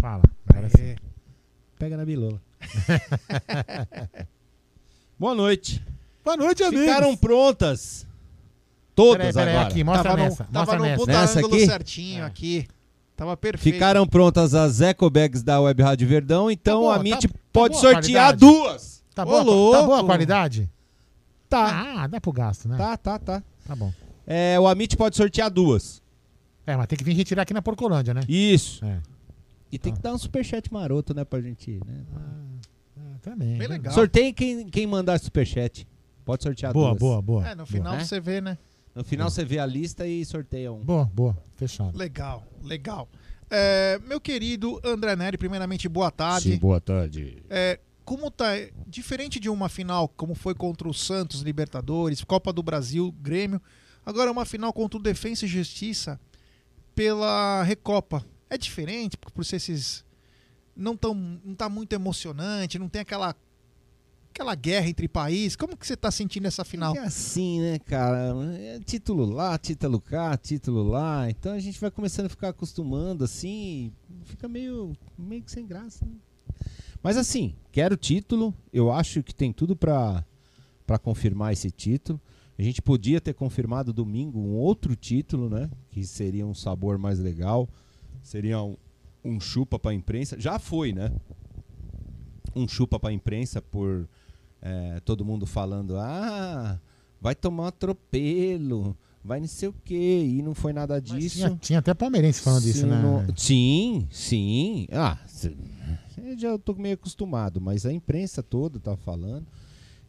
[0.00, 0.22] Fala.
[0.48, 0.82] Agora sim.
[0.82, 0.96] É.
[1.78, 2.40] Pega na bilola.
[5.18, 5.84] Boa noite.
[6.24, 6.86] Boa noite, amigos.
[6.86, 8.06] Ficaram prontas?
[8.94, 9.68] Todas Peraí, peraí, agora.
[9.68, 10.44] aqui, mostra tava nessa.
[10.44, 10.98] no, mostra tava no nessa.
[10.98, 11.66] puta Nessa ângulo aqui?
[11.66, 12.68] certinho aqui.
[13.14, 13.74] Tava perfeito.
[13.74, 17.34] Ficaram prontas as Eco Bags da Web Rádio Verdão, então boa, a tá- MIT tá
[17.52, 18.02] pode a sortear
[18.36, 18.36] qualidade.
[18.38, 19.04] duas.
[19.14, 20.70] Tá Ô, boa, tá boa a qualidade?
[21.48, 22.76] Tá, Ah, dá pro gasto, né?
[22.76, 23.42] tá, tá, tá.
[23.66, 23.92] Tá bom.
[24.26, 26.02] É, o Amit pode sortear duas.
[26.66, 28.22] É, mas tem que vir retirar aqui na Porcolândia, né?
[28.28, 28.84] Isso.
[28.84, 29.00] É.
[29.70, 31.80] E tem que dar um superchat maroto, né, pra gente.
[31.86, 32.04] Né?
[32.98, 33.56] Ah, também.
[33.56, 33.92] Bem legal.
[33.92, 35.86] Sorteiem quem, quem mandar superchat.
[36.24, 36.98] Pode sortear Boa, duas.
[36.98, 37.48] boa, boa.
[37.48, 38.04] É, no final Boa, né?
[38.04, 38.58] você vê, né?
[38.94, 40.80] No final você vê a lista e sorteia um.
[40.82, 41.36] Boa, boa.
[41.54, 41.96] Fechado.
[41.96, 43.08] Legal, legal.
[43.48, 46.56] É, meu querido André Neri, primeiramente, boa tarde.
[46.56, 47.42] boa tarde.
[47.48, 48.52] É, como tá.
[48.86, 53.60] Diferente de uma final como foi contra o Santos, Libertadores, Copa do Brasil, Grêmio,
[54.06, 56.18] agora é uma final contra o Defensa e Justiça
[56.94, 58.24] pela Recopa.
[58.48, 60.04] É diferente, por ser esses.
[60.74, 63.36] Não, tão, não tá muito emocionante, não tem aquela.
[64.30, 65.56] Aquela guerra entre países.
[65.56, 66.94] Como que você tá sentindo essa final?
[66.94, 68.34] É assim, né, cara?
[68.52, 71.28] É título lá, título cá, título lá.
[71.30, 73.90] Então a gente vai começando a ficar acostumando, assim.
[74.24, 76.04] Fica meio, meio que sem graça.
[76.04, 76.12] Né?
[77.02, 78.54] Mas assim, quero título.
[78.72, 80.24] Eu acho que tem tudo pra
[81.02, 82.18] confirmar esse título.
[82.58, 85.68] A gente podia ter confirmado domingo um outro título, né?
[85.90, 87.68] Que seria um sabor mais legal.
[88.22, 88.78] Seria um,
[89.22, 90.40] um chupa pra imprensa.
[90.40, 91.12] Já foi, né?
[92.54, 94.08] Um chupa pra imprensa por
[94.62, 96.80] é, todo mundo falando, ah,
[97.20, 101.36] vai tomar um atropelo, vai não sei o quê, e não foi nada disso.
[101.36, 103.02] Tinha, tinha até palmeirense falando Se disso, né?
[103.02, 104.86] não- Sim, sim.
[104.90, 105.18] Ah,
[106.16, 109.46] eu já tô meio acostumado, mas a imprensa toda tá falando.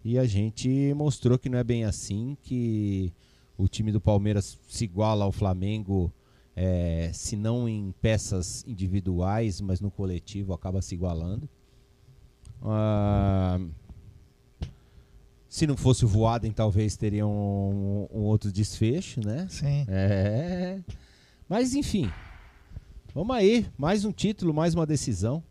[0.03, 3.11] E a gente mostrou que não é bem assim, que
[3.57, 6.11] o time do Palmeiras se iguala ao Flamengo,
[6.55, 11.49] é, se não em peças individuais, mas no coletivo acaba se igualando.
[12.61, 13.59] Ah,
[15.49, 19.47] se não fosse o Voaden, talvez teria um, um outro desfecho, né?
[19.49, 19.85] Sim.
[19.87, 20.79] É.
[21.49, 22.09] Mas enfim.
[23.13, 23.65] Vamos aí.
[23.77, 25.43] Mais um título, mais uma decisão.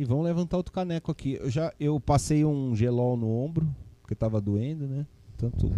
[0.00, 1.34] E vamos levantar outro caneco aqui.
[1.34, 3.68] Eu já eu passei um gelol no ombro,
[4.00, 5.06] porque tava doendo, né?
[5.36, 5.70] Tanto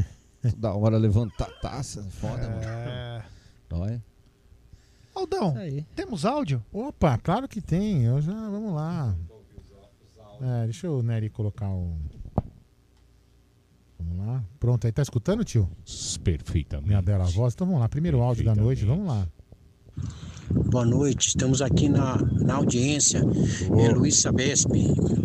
[0.56, 2.62] da hora levantar a taça, foda, mano.
[2.62, 3.22] É...
[3.68, 4.02] Dói.
[5.14, 5.54] Aldão,
[5.94, 6.64] temos áudio?
[6.72, 8.04] Opa, claro que tem.
[8.04, 9.14] Eu já, vamos lá.
[10.40, 11.98] É, deixa o Nery colocar o.
[13.98, 14.42] Vamos lá.
[14.58, 15.68] Pronto, aí tá escutando, tio?
[16.24, 16.88] Perfeitamente.
[16.88, 17.52] Minha bela voz.
[17.52, 17.90] Então vamos lá.
[17.90, 19.28] Primeiro áudio da noite, vamos lá.
[20.50, 23.20] Boa noite, estamos aqui na, na audiência.
[23.78, 24.68] É Luiz Sabesp,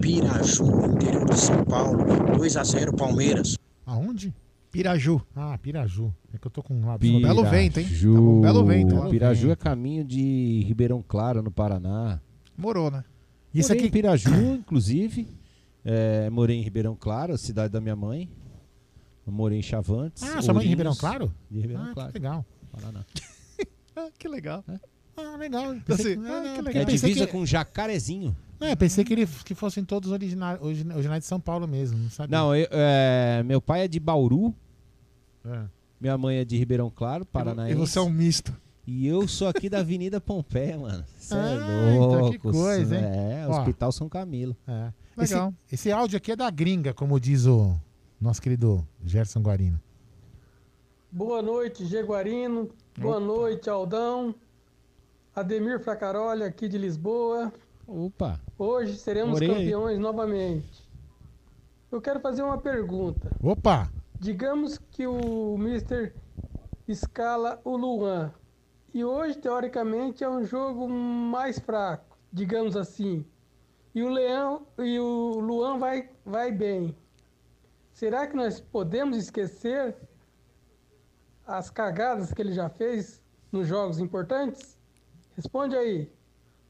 [0.01, 2.05] Piraju, interior de São Paulo,
[2.37, 3.55] 2 a 0 Palmeiras.
[3.85, 4.33] Aonde?
[4.71, 5.21] Piraju.
[5.35, 6.13] Ah, Piraju.
[6.33, 7.27] É que eu tô com um lado Pi- só.
[7.27, 7.85] belo vento, hein?
[7.85, 8.13] Piraju.
[8.13, 9.09] Tava um belo vento, hein?
[9.09, 12.19] Piraju Belo é caminho de Ribeirão Claro, no Paraná.
[12.57, 13.03] Morou, né?
[13.53, 13.87] Isso morei aqui.
[13.87, 15.27] em Piraju, inclusive.
[15.83, 18.29] É, morei em Ribeirão Claro, cidade da minha mãe.
[19.27, 20.23] Eu morei em Chavantes.
[20.23, 21.31] Ah, sua mãe é de Ribeirão Claro?
[21.49, 22.45] De Ribeirão Ah, Claro, que legal.
[22.71, 23.05] Paraná.
[23.93, 24.63] Ah, que legal.
[25.33, 25.63] Ah, legal.
[25.71, 28.35] Assim, Pensei, ah, não, que porque É divisa que, com Jacarezinho.
[28.59, 31.97] é, pensei que, ele, que fossem todos originais, originais de São Paulo mesmo.
[31.97, 32.37] Não sabia.
[32.37, 34.53] Não, eu- é, meu pai é de Bauru,
[35.45, 35.63] É.
[35.99, 37.75] minha mãe é de Ribeirão Claro, E Paranaense.
[37.75, 38.55] você é um misto.
[38.85, 41.05] E eu sou aqui da Avenida Pompeia, mano.
[41.17, 41.37] Você Ah,
[41.91, 42.31] é então louco.
[42.31, 43.03] que coisa, hein?
[43.05, 43.59] É, Ó.
[43.59, 44.55] Hospital São Camilo.
[44.67, 44.91] É.
[45.21, 45.53] Esse, Legal.
[45.71, 47.75] esse áudio aqui é da gringa, como diz o
[48.19, 49.79] nosso querido Gerson Guarino.
[51.11, 52.69] Boa noite, Jaguarino.
[52.97, 54.33] Boa noite, Aldão.
[55.33, 57.53] Ademir Fracaroli, aqui de Lisboa.
[57.87, 58.37] Opa.
[58.57, 60.89] Hoje seremos Morei campeões novamente.
[61.89, 63.31] Eu quero fazer uma pergunta.
[63.41, 63.89] Opa!
[64.19, 66.13] Digamos que o Mister
[66.85, 68.33] escala o Luan.
[68.93, 73.25] E hoje, teoricamente, é um jogo mais fraco, digamos assim.
[73.95, 76.93] E o Leão e o Luan vai, vai bem.
[77.93, 79.95] Será que nós podemos esquecer
[81.47, 84.80] as cagadas que ele já fez nos jogos importantes?
[85.35, 86.09] Responde aí.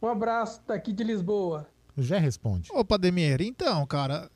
[0.02, 1.68] Um abraço daqui de Lisboa.
[1.98, 2.70] Jé responde.
[2.72, 4.30] Opa, Demir, então, cara,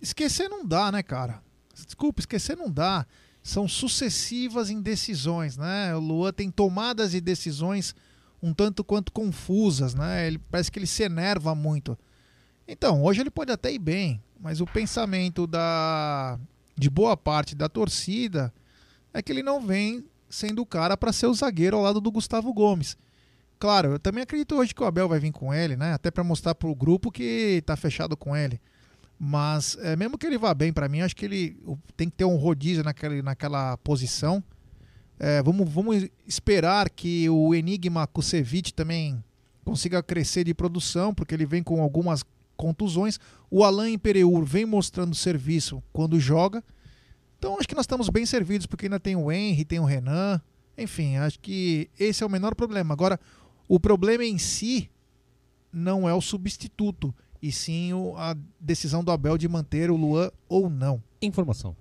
[0.00, 1.42] esquecer não dá, né, cara?
[1.74, 3.06] Desculpa, esquecer não dá.
[3.42, 5.94] São sucessivas indecisões, né?
[5.94, 7.94] O Luan tem tomadas de decisões
[8.42, 10.26] um tanto quanto confusas, né?
[10.26, 11.96] Ele parece que ele se enerva muito.
[12.66, 16.38] Então, hoje ele pode até ir bem, mas o pensamento da
[16.76, 18.52] de boa parte da torcida
[19.12, 22.10] é que ele não vem sendo o cara para ser o zagueiro ao lado do
[22.10, 22.96] Gustavo Gomes.
[23.58, 25.94] Claro, eu também acredito hoje que o Abel vai vir com ele, né?
[25.94, 28.60] Até para mostrar pro grupo que tá fechado com ele.
[29.18, 32.16] Mas é, mesmo que ele vá bem para mim, acho que ele o- tem que
[32.16, 34.42] ter um rodízio naquela, naquela posição.
[35.18, 39.22] É, vamos, vamos esperar que o Enigma Kusevich também
[39.64, 42.22] consiga crescer de produção, porque ele vem com algumas
[42.56, 43.18] contusões.
[43.50, 46.62] O Alain Pereur vem mostrando serviço quando joga.
[47.38, 50.40] Então acho que nós estamos bem servidos, porque ainda tem o Henry, tem o Renan.
[50.76, 52.92] Enfim, acho que esse é o menor problema.
[52.92, 53.18] Agora,
[53.74, 54.88] o problema em si
[55.72, 60.30] não é o substituto, e sim o- a decisão do Abel de manter o Luan
[60.48, 61.02] ou não.
[61.20, 61.76] Informação.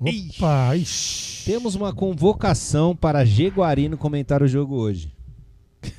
[0.00, 1.44] Opa, ixi.
[1.44, 5.12] Temos uma convocação para Jaguarino comentar o jogo hoje.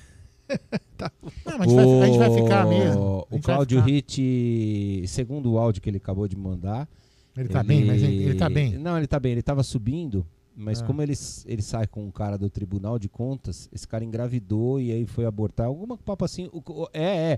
[1.45, 3.27] Não, mas a gente, vai, a gente vai ficar mesmo.
[3.29, 3.85] O ficar.
[3.85, 6.87] Ritt, segundo o áudio que ele acabou de mandar.
[7.35, 8.77] Ele tá bem, mas ele, ele tá bem.
[8.77, 9.31] Não, ele tá bem.
[9.33, 10.85] Ele tava subindo, mas Ah.
[10.85, 11.13] como ele,
[11.45, 15.25] ele sai com um cara do Tribunal de Contas, esse cara engravidou e aí foi
[15.25, 15.67] abortar.
[15.67, 16.49] Alguma papo assim.
[16.51, 17.37] o- o- é, é.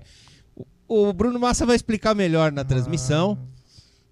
[0.88, 3.38] O, o Bruno Massa vai explicar melhor na transmissão.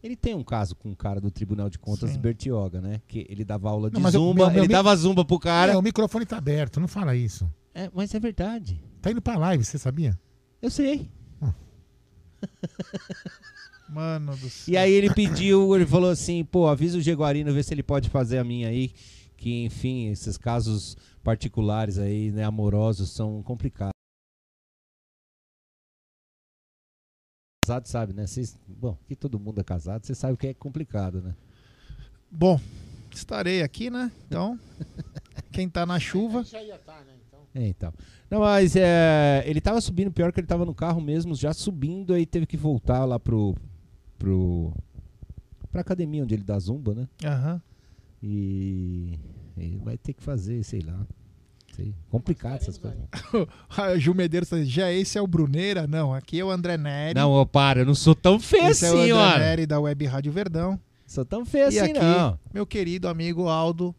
[0.02, 2.18] Ele tem um caso com um cara do Tribunal de Contas Sim.
[2.18, 3.00] Bertioga, né?
[3.08, 5.38] Que ele dava aula de Não, mas eu- zumba, meu- meu ele dava zumba pro
[5.38, 5.72] cara.
[5.72, 7.50] É, o microfone tá aberto, não fala isso.
[7.74, 8.82] É, mas é verdade.
[9.00, 10.18] Tá indo pra live, você sabia?
[10.60, 11.10] Eu sei.
[13.94, 14.74] Mano do céu.
[14.74, 18.10] E aí ele pediu, ele falou assim, pô, avisa o Jaguarino, vê se ele pode
[18.10, 18.92] fazer a minha aí.
[19.36, 23.92] Que, enfim, esses casos particulares aí, né, amorosos, são complicados.
[27.64, 28.26] Casado sabe, né?
[28.26, 31.34] Vocês, bom, que todo mundo é casado, você sabe que é complicado, né?
[32.30, 32.60] Bom,
[33.12, 34.10] estarei aqui, né?
[34.26, 34.58] Então,
[35.52, 36.42] quem tá na chuva.
[36.42, 37.14] Já ia estar, né?
[37.26, 37.40] Então.
[37.54, 37.94] É, então.
[38.28, 42.12] Não, mas é, ele tava subindo, pior que ele tava no carro mesmo, já subindo,
[42.12, 43.54] aí teve que voltar lá pro.
[44.24, 44.72] Pro.
[45.70, 47.08] pra academia onde ele dá zumba, né?
[47.24, 47.60] Aham.
[48.22, 49.18] E
[49.56, 51.06] ele vai ter que fazer, sei lá.
[51.76, 51.94] Sei.
[52.08, 53.00] Complicado essas coisas.
[53.76, 55.86] A Ju Medeiros tá já esse é o Bruneira?
[55.86, 57.18] Não, aqui é o André Neri.
[57.18, 59.38] Não, ó, para, eu não sou tão feio esse é o assim, André ó.
[59.38, 60.80] Neri da Web Rádio Verdão.
[61.06, 62.38] Sou tão feio e assim, aqui, não.
[62.52, 63.94] meu querido amigo Aldo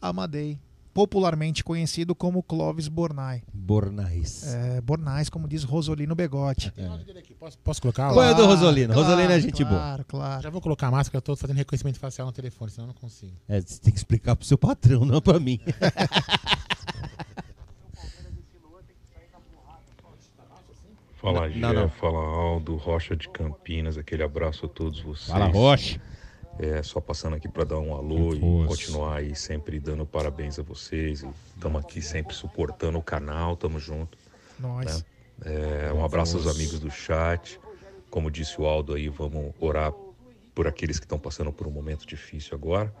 [0.00, 0.58] Amadei,
[0.92, 3.42] popularmente conhecido como Clóvis Bornai.
[3.52, 4.52] Bornais.
[4.54, 6.70] É, Bornais, como diz Rosolino Begote.
[6.72, 7.34] Tem áudio dele aqui.
[7.34, 8.12] Posso, posso colocar?
[8.12, 8.94] Põe o do Claro, Rosolino.
[8.94, 9.76] Rosolino é gente boa.
[9.78, 10.42] Claro, claro.
[10.42, 13.00] Já vou colocar a máscara, eu tô fazendo reconhecimento facial no telefone, senão eu não
[13.00, 13.32] consigo.
[13.48, 15.60] É, você tem que explicar pro seu patrão, não pra mim.
[21.20, 21.88] Fala Gé, Não, não.
[21.88, 25.28] fala Aldo, Rocha de Campinas, aquele abraço a todos vocês.
[25.30, 26.00] Fala, Rocha.
[26.58, 30.62] É, só passando aqui para dar um alô e continuar aí sempre dando parabéns a
[30.62, 31.24] vocês.
[31.54, 34.18] Estamos aqui sempre suportando o canal, tamo junto.
[34.58, 35.04] Nós.
[35.44, 37.60] É, um abraço aos amigos do chat.
[38.10, 39.92] Como disse o Aldo aí, vamos orar
[40.52, 42.92] por aqueles que estão passando por um momento difícil agora.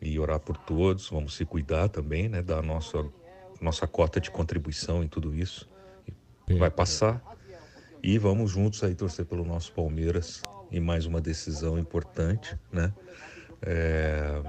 [0.00, 2.40] E orar por todos, vamos se cuidar também, né?
[2.40, 3.04] Da nossa,
[3.60, 5.68] nossa cota de contribuição em tudo isso.
[6.58, 7.22] Vai passar.
[8.02, 10.42] E vamos juntos aí torcer pelo nosso Palmeiras
[10.72, 12.92] em mais uma decisão importante, né?
[13.60, 14.42] É,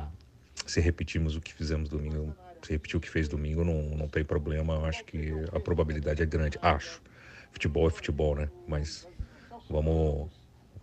[0.66, 4.24] se repetirmos o que fizemos domingo, se repetir o que fez domingo, não, não tem
[4.24, 4.74] problema.
[4.76, 6.58] Eu acho que a probabilidade é grande.
[6.62, 7.02] Acho.
[7.52, 8.50] Futebol é futebol, né?
[8.68, 9.08] Mas
[9.70, 10.30] vamos,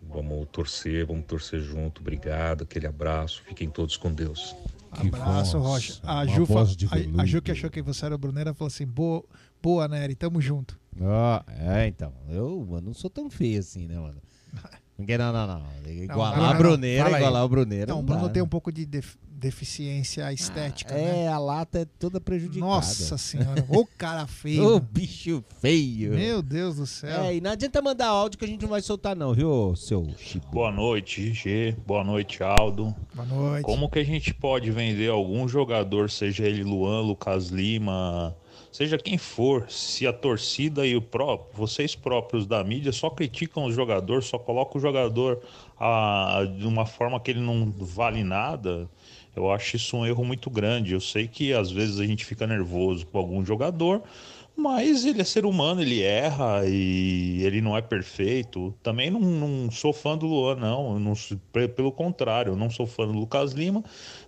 [0.02, 2.00] vamos torcer, vamos torcer junto.
[2.02, 3.42] Obrigado, aquele abraço.
[3.44, 4.54] Fiquem todos com Deus.
[4.92, 6.00] Abraço, voz, Rocha.
[6.04, 8.52] A Ju, fa- voz de a, a Ju que achou que você era o Bruneira
[8.52, 9.24] falou assim: boa,
[9.62, 10.78] boa Nery, tamo junto.
[11.00, 12.12] Ó, é, então.
[12.28, 14.20] Eu, mano, não sou tão feio assim, né, mano?
[15.00, 15.62] Ninguém, não, não, não.
[15.90, 16.58] Igualar não, a não.
[16.58, 17.22] Bruneira, Fala aí.
[17.22, 17.84] igualar o Bruneira.
[17.84, 18.46] Então, o não Bruno tem né?
[18.46, 21.24] um pouco de def- deficiência estética, né?
[21.24, 22.70] É, a lata é toda prejudicada.
[22.70, 24.62] Nossa senhora, ô cara feio.
[24.66, 24.88] Ô, mano.
[24.92, 26.12] bicho feio.
[26.12, 27.22] Meu Deus do céu.
[27.24, 30.06] É, e não adianta mandar áudio que a gente não vai soltar, não, viu, seu
[30.18, 30.46] Chico?
[30.52, 31.74] Boa noite, G.
[31.86, 32.94] Boa noite, Aldo.
[33.14, 33.64] Boa noite.
[33.64, 38.36] Como que a gente pode vender algum jogador, seja ele Luan, Lucas Lima,
[38.70, 43.64] seja quem for, se a torcida e o pró vocês próprios da mídia só criticam
[43.64, 45.40] o jogador, só colocam o jogador
[45.78, 48.88] ah, de uma forma que ele não vale nada?
[49.34, 50.92] Eu acho isso um erro muito grande.
[50.92, 54.02] Eu sei que às vezes a gente fica nervoso com algum jogador,
[54.60, 58.74] mas ele é ser humano, ele erra e ele não é perfeito.
[58.82, 60.94] Também não, não sou fã do Luan, não.
[60.94, 61.14] Eu não
[61.74, 63.82] pelo contrário, eu não sou fã do Lucas Lima,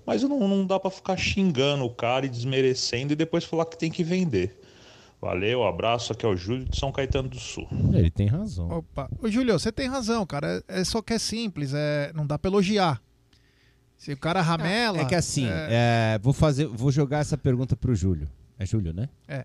[0.07, 3.67] mas eu não, não dá pra ficar xingando o cara e desmerecendo e depois falar
[3.67, 4.59] que tem que vender.
[5.21, 6.13] Valeu, abraço.
[6.13, 7.69] Aqui é o Júlio de São Caetano do Sul.
[7.93, 8.69] Ele tem razão.
[8.69, 9.09] Opa.
[9.23, 10.65] Ô, Júlio, você tem razão, cara.
[10.67, 13.01] É é só que é simples, é, não dá pra elogiar.
[13.97, 14.99] Se o cara ramela.
[14.99, 18.29] É que assim, é, é, vou fazer, vou jogar essa pergunta pro Júlio.
[18.59, 19.09] É Júlio, né?
[19.29, 19.45] É.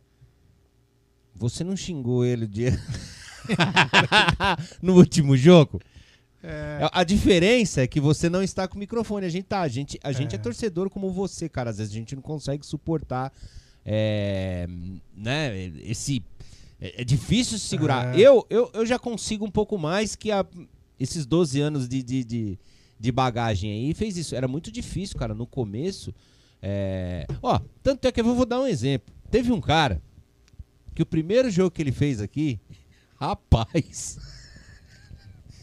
[1.37, 2.77] Você não xingou ele dia
[4.81, 5.79] no último jogo?
[6.43, 9.25] É, A diferença é que você não está com o microfone.
[9.25, 9.61] A gente tá.
[9.61, 10.37] A gente, a gente é.
[10.37, 11.69] torcedor como você, cara.
[11.69, 13.31] Às vezes a gente não consegue suportar.
[13.85, 14.67] é,
[15.15, 16.23] né, esse.
[16.79, 18.15] É, é difícil se segurar.
[18.15, 18.19] É.
[18.19, 20.45] Eu, eu, eu já consigo um pouco mais que a-
[20.99, 22.59] esses 12 anos de, de, de,
[22.99, 24.35] de bagagem aí fez isso.
[24.35, 26.13] Era muito difícil, cara, no começo.
[26.61, 27.25] É...
[27.41, 29.13] Ó, tanto é que eu vou dar um exemplo.
[29.29, 30.01] Teve um cara
[30.97, 32.59] que o primeiro jogo que ele fez aqui,
[33.21, 34.17] rapaz.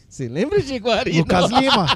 [0.07, 1.17] Você lembra de Guarino?
[1.17, 1.87] Lucas Lima.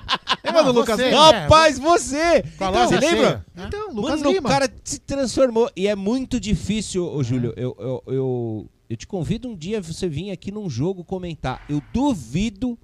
[0.44, 1.32] Lembra do Lucas Lima?
[1.32, 2.44] Rapaz, você!
[2.58, 3.46] Falou você você, lembra?
[3.56, 3.66] né?
[3.66, 4.50] Então, Lucas Mano, Lima.
[4.50, 5.72] o cara se transformou.
[5.74, 7.54] E é muito difícil, ô Júlio.
[7.56, 11.64] Eu, eu, eu, eu te convido um dia você vir aqui num jogo comentar.
[11.70, 12.78] Eu duvido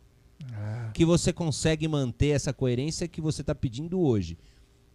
[0.93, 4.38] que você consegue manter essa coerência que você tá pedindo hoje.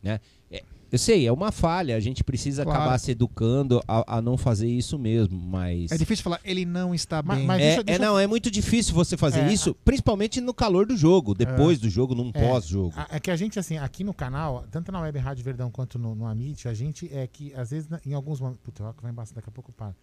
[0.03, 0.21] Né?
[0.51, 0.63] É,
[0.93, 1.97] eu sei, é uma falha.
[1.97, 2.81] A gente precisa Claro.
[2.81, 5.39] acabar se educando a, a não fazer isso mesmo.
[5.39, 5.93] Mas.
[5.93, 7.47] É difícil falar, ele não está Mas- bem.
[7.47, 10.41] mas É, deixa- é, deixa eu- não, é muito difícil você fazer É, isso, principalmente
[10.41, 12.93] no calor do jogo, depois do jogo, num É, pós-jogo.
[12.97, 15.99] a- É que a gente, assim, aqui no canal, tanto na Web Rádio Verdão quanto
[15.99, 18.61] no, no Amit, a gente é que, às vezes, em alguns momentos.
[18.63, 19.95] Puta, vai embaixo, daqui a pouco para.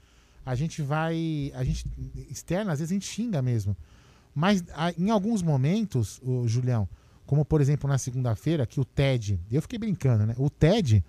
[0.46, 1.52] A gente vai.
[1.56, 1.86] A gente.
[2.30, 3.76] Externa, às vezes a gente xinga mesmo.
[4.34, 6.88] Mas a- em alguns momentos, o Julião,
[7.28, 9.40] como por exemplo na segunda-feira, que o Ted.
[9.52, 10.34] Eu fiquei brincando, né?
[10.38, 11.04] O Ted.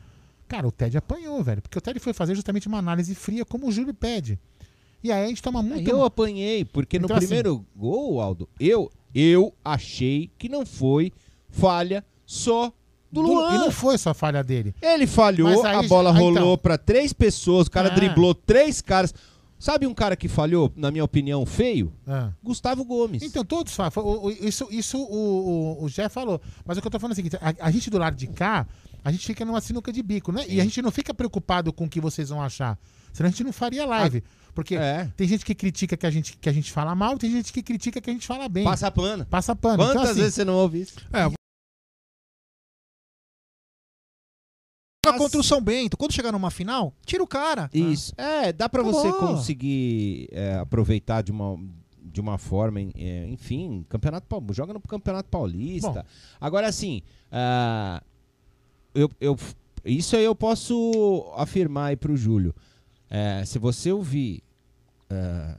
[0.47, 1.63] Cara, o Ted apanhou, velho.
[1.63, 4.39] Porque o Ted foi fazer justamente uma análise fria, como o Júlio pede.
[5.03, 5.89] E aí a gente toma muito.
[5.89, 11.13] Eu apanhei, porque no Então, assim- primeiro gol, Aldo, eu, eu achei que não foi
[11.51, 12.73] falha só
[13.13, 13.55] do Luan.
[13.55, 14.75] E não foi só falha dele.
[14.83, 16.59] Ele falhou, aí a bola ah, rolou então.
[16.59, 17.95] pra três pessoas, o cara Ah.
[17.95, 19.15] driblou três caras.
[19.59, 21.93] Sabe um cara que falhou, na minha opinião, feio?
[22.07, 22.31] Ah.
[22.43, 23.23] Gustavo Gomes.
[23.23, 23.91] Então, todos falam.
[24.41, 26.41] Isso, isso o, o, o Jé falou.
[26.65, 28.29] Mas o que eu tô falando é o seguinte: a, a gente do lado de
[28.29, 28.67] cá,
[29.05, 30.45] a gente fica numa sinuca de bico, né?
[30.49, 32.79] E a gente não fica preocupado com o que vocês vão achar.
[33.13, 34.23] Senão a gente não faria live.
[34.55, 35.11] Porque É.
[35.17, 37.63] tem gente que critica que a, gente, que a gente fala mal, tem gente que
[37.63, 38.65] critica que a gente fala bem.
[38.65, 39.25] Passa pano.
[39.27, 39.77] Passa pano.
[39.77, 40.95] Quantas então, assim, vezes você não ouve isso?
[41.13, 41.29] É,
[45.09, 45.97] Joga contra o São Bento.
[45.97, 47.69] Quando chegar numa final, tira o cara.
[47.73, 48.13] Isso.
[48.17, 51.59] É, dá pra você conseguir é, aproveitar de uma,
[52.01, 55.93] de uma forma, é, enfim, campeonato joga no Campeonato Paulista.
[55.93, 56.05] Bom.
[56.41, 58.03] Agora, assim, ah,
[58.95, 59.37] eu, eu,
[59.85, 62.55] isso aí eu posso afirmar aí pro Júlio.
[63.11, 64.43] É, se você ouvir
[65.11, 65.57] ah,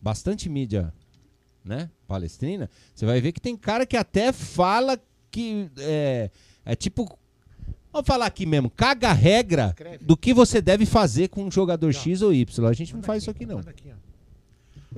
[0.00, 0.92] bastante mídia,
[1.64, 4.98] né, palestrina, você vai ver que tem cara que até fala
[5.30, 6.30] que é,
[6.64, 7.18] é tipo
[7.92, 11.92] Vamos falar aqui mesmo, caga a regra do que você deve fazer com um jogador
[11.92, 12.66] X ou Y.
[12.68, 13.60] A gente não faz isso aqui, não.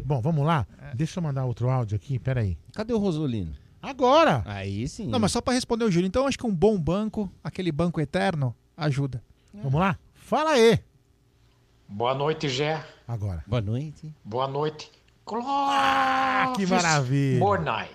[0.05, 0.66] Bom, vamos lá?
[0.95, 2.59] Deixa eu mandar outro áudio aqui, peraí.
[2.74, 3.55] Cadê o Rosolino?
[3.80, 4.43] Agora!
[4.47, 5.09] Aí sim.
[5.09, 6.07] Não, mas só pra responder o Júlio.
[6.07, 9.22] Então, acho que um bom banco, aquele banco eterno, ajuda.
[9.53, 9.99] Vamos lá?
[10.14, 10.78] Fala aí!
[11.88, 12.82] Boa noite, Gé.
[13.07, 13.43] Agora.
[13.47, 14.14] Boa noite.
[14.24, 14.90] Boa noite.
[15.24, 15.49] Clóvis.
[15.49, 17.38] Ah, que maravilha.
[17.38, 17.88] Mornay.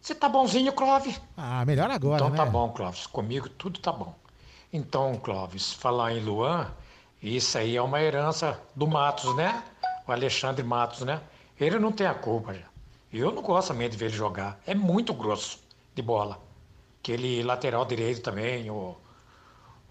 [0.00, 1.20] Você tá bonzinho, Clóvis?
[1.36, 2.36] Ah, melhor agora, então né?
[2.36, 3.06] tá bom, Clóvis.
[3.06, 4.14] Comigo tudo tá bom.
[4.74, 6.68] Então, Clóvis, falar em Luan,
[7.22, 9.62] isso aí é uma herança do Matos, né?
[10.06, 11.22] O Alexandre Matos, né?
[11.58, 12.66] Ele não tem a culpa, já.
[13.12, 14.60] Eu não gosto também de ver ele jogar.
[14.66, 15.60] É muito grosso
[15.94, 16.40] de bola.
[17.00, 18.96] Aquele lateral direito também, o,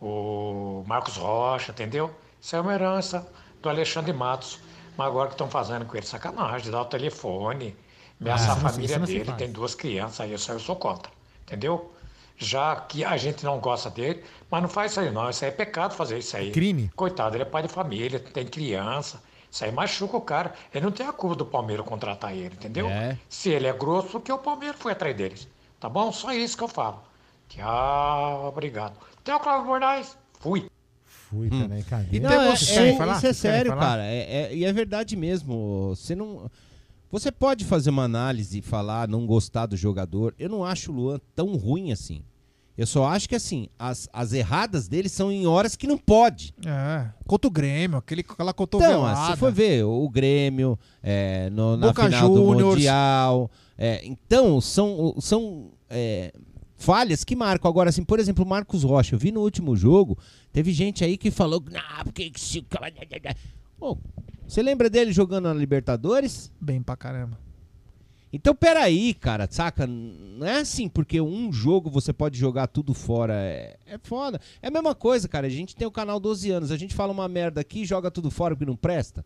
[0.02, 2.14] o Marcos Rocha, entendeu?
[2.42, 3.26] Isso é uma herança
[3.62, 4.60] do Alexandre Matos.
[4.98, 7.76] Mas agora que estão fazendo com ele, sacanagem, dar o telefone,
[8.20, 11.12] ameaçar Ah, a família dele, tem duas crianças, aí eu sou contra,
[11.44, 11.93] entendeu?
[12.44, 15.50] Já que a gente não gosta dele, mas não faz isso aí não, isso aí
[15.52, 16.52] é pecado fazer isso aí.
[16.52, 16.92] crime.
[16.96, 20.54] Coitado, ele é pai de família, tem criança, isso aí machuca o cara.
[20.74, 22.88] Ele não tem a culpa do Palmeiras contratar ele, entendeu?
[22.90, 23.18] É.
[23.30, 25.48] Se ele é grosso, porque o Palmeiras foi atrás deles,
[25.80, 26.12] tá bom?
[26.12, 27.02] Só isso que eu falo.
[27.50, 28.94] Tchau, obrigado.
[29.24, 30.18] Tchau, Cláudio Bornais.
[30.40, 30.70] Fui.
[31.06, 32.06] Fui também, cara.
[32.12, 34.04] E Não, é, é- isso é sério, cara.
[34.06, 35.90] É, é- e é verdade mesmo.
[35.96, 36.50] Você não.
[37.12, 40.34] Você pode fazer uma análise e falar, não gostar do jogador.
[40.40, 42.24] Eu não acho o Luan tão ruim assim.
[42.76, 46.56] Eu só acho que assim, as, as erradas dele são em horas que não pode.
[46.66, 47.08] É.
[47.28, 49.32] Contra o Grêmio, aquele, aquela Então, cotovelada.
[49.34, 52.76] se for ver o Grêmio é, no- na Boca final do Juniors.
[52.76, 53.52] Mundial.
[53.78, 56.34] é, então, são, são é,
[56.76, 57.70] falhas que marcam.
[57.70, 60.18] Agora, assim, por exemplo, o Marcos Rocha, eu vi no último jogo,
[60.52, 61.64] teve gente aí que falou.
[61.76, 62.66] Ah, porque que se.
[64.48, 66.52] Você lembra dele jogando na Libertadores?
[66.60, 67.38] Bem pra caramba.
[68.36, 69.86] Então, peraí, cara, saca?
[69.86, 73.36] Não é assim, porque um jogo você pode jogar tudo fora.
[73.36, 74.42] É, é foda.
[74.60, 75.46] É a mesma coisa, cara.
[75.46, 76.72] A gente tem o canal 12 anos.
[76.72, 79.24] A gente fala uma merda aqui joga tudo fora porque não presta.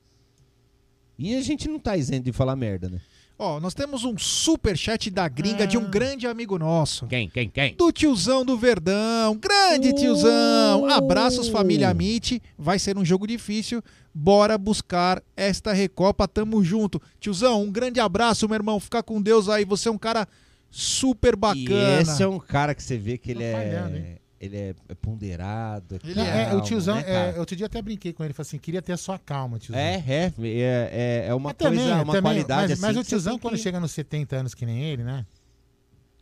[1.18, 3.00] E a gente não tá isento de falar merda, né?
[3.40, 7.06] Ó, nós temos um super chat da gringa de um grande amigo nosso.
[7.06, 7.76] Quem, quem, quem?
[7.76, 9.38] Do tiozão do Verdão.
[9.38, 10.90] Grande tiozão.
[10.90, 12.42] Abraços, família Amit.
[12.58, 13.84] Vai ser um jogo difícil.
[14.12, 16.28] Bora buscar esta Recopa.
[16.28, 17.00] Tamo junto.
[17.20, 18.80] Tiozão, um grande abraço, meu irmão.
[18.80, 19.64] Fica com Deus aí.
[19.66, 20.28] Você é um cara
[20.72, 22.00] super bacana.
[22.00, 24.76] E esse é um cara que você vê que ele Tá falhando, é, ele é
[24.90, 25.96] é ponderado.
[26.04, 28.48] é Não, é, o calmo, tiozão, né, é, outro dia até brinquei com ele, falei
[28.48, 29.82] assim, queria ter a sua calma, tiozão.
[29.82, 32.82] É, é, é, é, é uma também, coisa, uma também, qualidade mas, assim.
[32.82, 35.26] mas o tiozão, quando que- chega nos 70 anos que nem ele, né?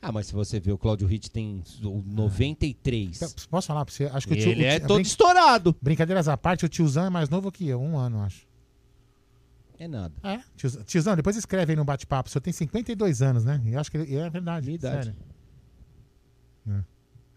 [0.02, 3.16] Ah, mas se você vê, o Claudio Ritt tem o 93.
[3.18, 4.06] Então, Posso falar pra você?
[4.06, 5.76] Acho que o tio, Ele o é tio- todo estourado.
[5.82, 8.46] Brincadeiras à parte, o tiozão é mais novo que eu, um ano, acho.
[9.80, 10.14] É nada.
[10.24, 10.40] É?
[10.56, 12.30] Tiozão, tiozão, depois escreve aí no bate-papo.
[12.30, 13.60] O senhor tem 52 anos, né?
[13.66, 14.68] Eu acho que ele- é verdade.
[14.68, 15.06] Minha idade.
[15.06, 15.16] sério.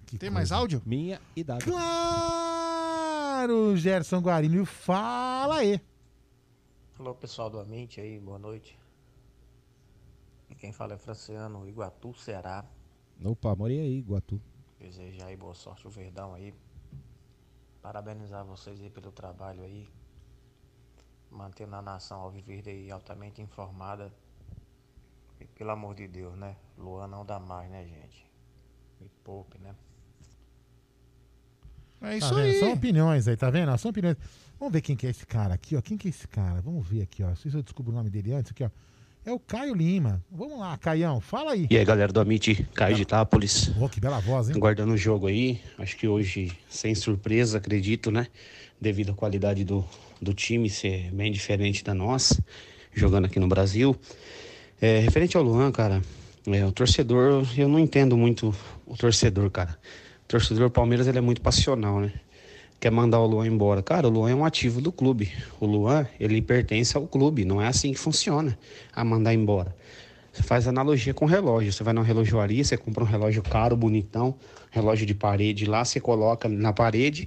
[0.08, 0.34] Que Tem coisa.
[0.34, 0.80] mais áudio?
[0.86, 1.64] Minha idade.
[1.66, 2.96] Claro,
[3.76, 5.78] Gerson Guarino, fala aí.
[6.98, 8.78] Alô pessoal do Amite aí, boa noite.
[10.48, 12.64] E quem fala é Franciano, Iguatu, Ceará.
[13.22, 14.40] Opa, morei aí, Guatu.
[14.80, 16.54] Desejar aí boa sorte o Verdão aí.
[17.82, 19.86] Parabenizar vocês aí pelo trabalho aí.
[21.30, 24.10] Mantendo a nação alviverde aí altamente informada.
[25.38, 26.56] E pelo amor de Deus, né?
[26.78, 28.26] Luan não dá mais, né, gente?
[28.98, 29.74] Me poupe, né?
[32.00, 32.44] É Tá isso vendo?
[32.44, 32.58] aí.
[32.60, 33.76] São opiniões aí, tá vendo?
[33.78, 34.16] São opiniões.
[34.58, 35.80] Vamos ver quem que é esse cara aqui, ó.
[35.80, 36.60] Quem que é esse cara?
[36.60, 37.28] Vamos ver aqui, ó.
[37.28, 38.70] Não sei se eu descubro o nome dele antes aqui, ó.
[39.24, 40.24] É o Caio Lima.
[40.30, 41.66] Vamos lá, Caião, fala aí.
[41.68, 43.70] E aí, galera do Amit, Caio de Itápolis.
[43.76, 44.56] Ô, que bela voz, hein?
[44.56, 45.60] Aguardando o jogo aí.
[45.76, 48.26] Acho que hoje, sem surpresa, acredito, né?
[48.80, 49.84] Devido à qualidade do,
[50.22, 52.42] do time ser bem diferente da nossa,
[52.94, 53.94] jogando aqui no Brasil.
[54.80, 56.00] É, referente ao Luan, cara,
[56.46, 58.54] é, o torcedor, eu não entendo muito
[58.86, 59.76] o torcedor, cara.
[60.28, 62.12] Torcedor Palmeiras, ele é muito passional, né?
[62.78, 63.82] Quer mandar o Luan embora.
[63.82, 65.32] Cara, o Luan é um ativo do clube.
[65.58, 67.44] O Luan, ele pertence ao clube.
[67.44, 68.56] Não é assim que funciona
[68.94, 69.74] a mandar embora.
[70.32, 71.72] Você faz analogia com relógio.
[71.72, 74.36] Você vai na relojoaria, você compra um relógio caro, bonitão,
[74.70, 77.26] relógio de parede lá, você coloca na parede.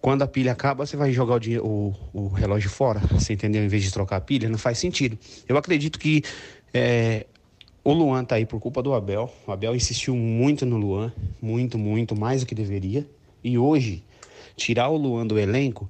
[0.00, 3.00] Quando a pilha acaba, você vai jogar o, dinhe- o, o relógio fora.
[3.12, 3.64] Você entendeu?
[3.64, 5.18] Em vez de trocar a pilha, não faz sentido.
[5.48, 6.22] Eu acredito que
[6.72, 7.26] é,
[7.82, 9.32] o Luan tá aí por culpa do Abel.
[9.46, 13.06] O Abel insistiu muito no Luan, muito, muito, mais do que deveria.
[13.42, 14.04] E hoje,
[14.56, 15.88] tirar o Luan do elenco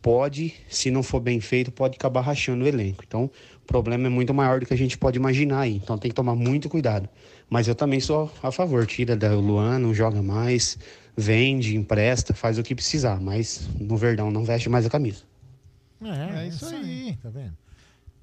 [0.00, 3.04] pode, se não for bem feito, pode acabar rachando o elenco.
[3.06, 3.30] Então,
[3.62, 5.76] o problema é muito maior do que a gente pode imaginar aí.
[5.76, 7.08] Então, tem que tomar muito cuidado.
[7.50, 8.86] Mas eu também sou a favor.
[8.86, 10.78] Tira da Luan, não joga mais,
[11.16, 13.20] vende, empresta, faz o que precisar.
[13.20, 15.22] Mas no Verdão não veste mais a camisa.
[16.02, 17.18] É, É isso aí.
[17.22, 17.56] Tá vendo?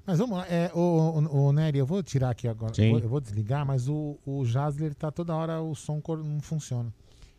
[0.06, 0.46] Mas vamos lá.
[0.48, 2.74] É, o, o, o Nery, eu vou tirar aqui agora.
[2.74, 2.84] Sim.
[2.86, 6.22] Eu vou, eu vou desligar, mas o, o Jasler tá toda hora, o som cor-
[6.22, 6.92] não funciona.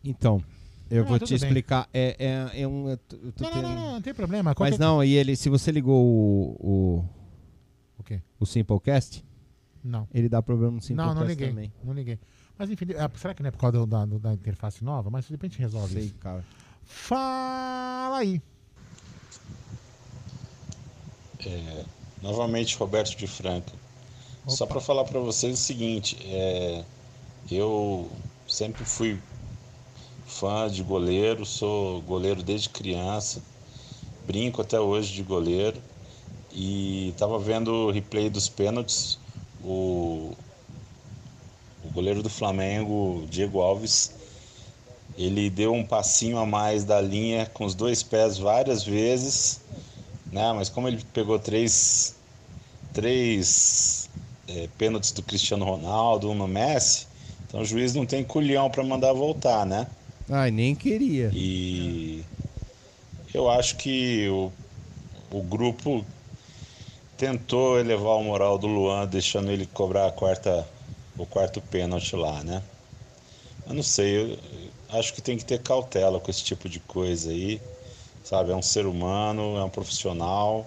[0.03, 0.43] Então,
[0.89, 1.87] eu Ah, vou te explicar.
[1.93, 2.15] É,
[2.53, 2.89] é, é um.
[2.89, 4.43] eu tô- Não, não, tendo- não, não, não tem problema.
[4.49, 6.57] Mas Qualquer- não, e ele, se você ligou o.
[6.59, 7.05] O,
[7.99, 8.19] O quê?
[8.39, 9.23] o Simplecast,
[9.83, 10.07] Não.
[10.13, 11.49] ele dá problema no Simplecast Não, não liguei.
[11.49, 11.73] também.
[11.83, 12.19] Não liguei.
[12.57, 15.09] Mas enfim, é, será que não é por causa do- da, da interface nova?
[15.11, 16.15] Mas de repente resolve Sei, isso.
[16.15, 16.43] cara.
[16.83, 18.41] Fala aí.
[21.45, 21.85] É,
[22.25, 23.71] novamente, Roberto de Franca.
[24.47, 26.83] Só para falar para vocês o seguinte: é,
[27.49, 28.09] eu
[28.47, 29.19] sempre fui
[30.25, 33.41] fã de goleiro, sou goleiro desde criança,
[34.25, 35.81] brinco até hoje de goleiro
[36.51, 39.19] e estava vendo o replay dos pênaltis.
[39.63, 40.33] O,
[41.83, 44.13] o goleiro do Flamengo, Diego Alves,
[45.17, 49.61] ele deu um passinho a mais da linha com os dois pés várias vezes,
[50.31, 50.51] né?
[50.53, 52.14] Mas como ele pegou três,
[52.95, 54.09] três
[54.47, 57.05] é, pênaltis do Cristiano Ronaldo, um no Messi,
[57.45, 59.85] então o juiz não tem culhão para mandar voltar, né?
[60.29, 61.29] Ai, nem queria.
[61.33, 62.23] E
[63.33, 64.51] eu acho que o,
[65.29, 66.05] o grupo
[67.17, 70.65] tentou elevar o moral do Luan, deixando ele cobrar a quarta,
[71.17, 72.63] o quarto pênalti lá, né?
[73.67, 74.39] Eu não sei, eu,
[74.97, 77.61] acho que tem que ter cautela com esse tipo de coisa aí,
[78.23, 78.51] sabe?
[78.51, 80.65] É um ser humano, é um profissional,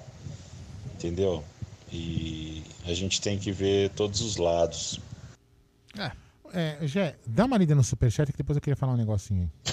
[0.95, 1.43] entendeu?
[1.91, 5.01] E a gente tem que ver todos os lados.
[6.53, 9.69] É, Gé, dá uma lida no superchat que depois eu queria falar um negocinho aí.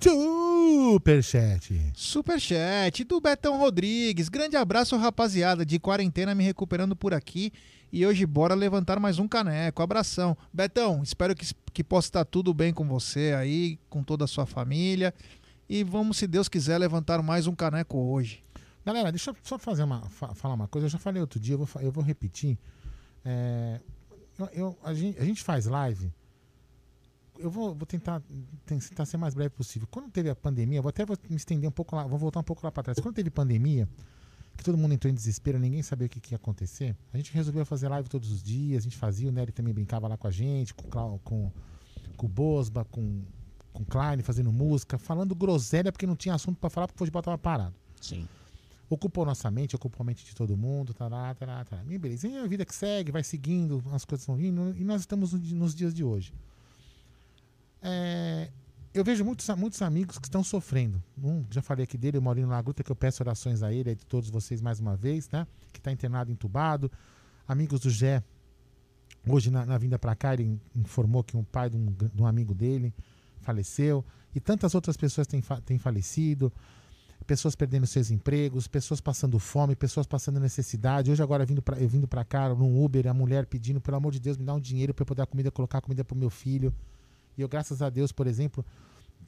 [0.00, 1.92] Superchat.
[1.94, 4.28] Superchat do Betão Rodrigues.
[4.28, 5.64] Grande abraço, rapaziada.
[5.64, 7.52] De quarentena me recuperando por aqui.
[7.92, 9.82] E hoje bora levantar mais um caneco.
[9.82, 10.36] Abração.
[10.52, 14.46] Betão, espero que, que possa estar tudo bem com você aí, com toda a sua
[14.46, 15.12] família.
[15.68, 18.45] E vamos, se Deus quiser, levantar mais um caneco hoje.
[18.86, 20.86] Galera, deixa eu só fazer uma, fa- falar uma coisa.
[20.86, 22.56] Eu já falei outro dia, eu vou, eu vou repetir.
[23.24, 23.80] É,
[24.38, 26.12] eu, eu- a, gente, a gente faz live.
[27.38, 28.22] Eu vou, vou tentar,
[28.64, 29.88] tentar ser mais breve possível.
[29.90, 32.64] Quando teve a pandemia, vou até me estender um pouco lá, vou voltar um pouco
[32.64, 32.98] lá para trás.
[33.00, 33.88] Quando teve pandemia,
[34.56, 36.96] que todo mundo entrou em desespero, ninguém sabia o que, que ia acontecer.
[37.12, 40.06] A gente resolveu fazer live todos os dias, a gente fazia, o Nery também brincava
[40.08, 41.52] lá com a gente, com, com,
[42.16, 43.22] com o Bosba, com,
[43.72, 47.00] com o Klein, fazendo música, falando groselha porque não tinha assunto pra falar porque o
[47.00, 47.74] futebol tava parado.
[48.00, 48.26] Sim.
[48.88, 51.82] Ocupou nossa mente, ocupou a mente de todo mundo, tará, tará, tará.
[51.88, 55.00] E beleza, e a vida que segue, vai seguindo, as coisas vão vindo, e nós
[55.00, 56.32] estamos nos dias de hoje.
[57.82, 58.50] É,
[58.94, 61.02] eu vejo muitos, muitos amigos que estão sofrendo.
[61.22, 63.94] Um, já falei aqui dele, o Maurinho Laguta, que eu peço orações a ele, a
[63.94, 65.46] de todos vocês mais uma vez, né?
[65.72, 66.90] Que está internado, entubado.
[67.46, 68.22] Amigos do Gé,
[69.28, 72.26] hoje na, na vinda para cá, ele informou que um pai de um, de um
[72.26, 72.94] amigo dele
[73.40, 74.04] faleceu.
[74.34, 76.52] E tantas outras pessoas têm, têm falecido.
[77.24, 81.10] Pessoas perdendo seus empregos, pessoas passando fome, pessoas passando necessidade.
[81.10, 84.20] Hoje, agora, vindo eu vindo para cá, num Uber, a mulher pedindo, pelo amor de
[84.20, 86.72] Deus, me dá um dinheiro para eu poder dar comida, colocar comida para meu filho.
[87.36, 88.64] E eu, graças a Deus, por exemplo,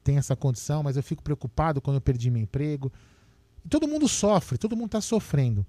[0.03, 2.91] tenho essa condição, mas eu fico preocupado quando eu perdi meu emprego.
[3.65, 5.65] E todo mundo sofre, todo mundo está sofrendo.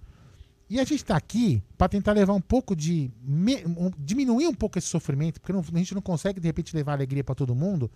[0.69, 3.11] E a gente está aqui para tentar levar um pouco de.
[3.21, 6.77] me- um- diminuir um pouco esse sofrimento, porque não- a gente não consegue, de repente,
[6.77, 7.91] levar alegria para todo mundo.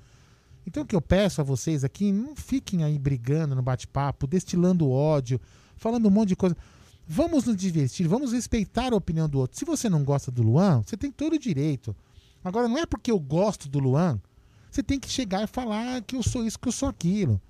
[0.67, 4.91] Então, o que eu peço a vocês aqui, não fiquem aí brigando no bate-papo, destilando
[4.91, 5.41] ódio,
[5.77, 6.57] falando um monte de coisa.
[7.07, 9.59] Vamos nos divertir, vamos respeitar a opinião do outro.
[9.59, 11.95] Se você não gosta do Luan, você tem todo o direito.
[12.43, 14.19] Agora, não é porque eu gosto do Luan,
[14.71, 17.41] você tem que chegar e falar que eu sou isso, que eu sou aquilo.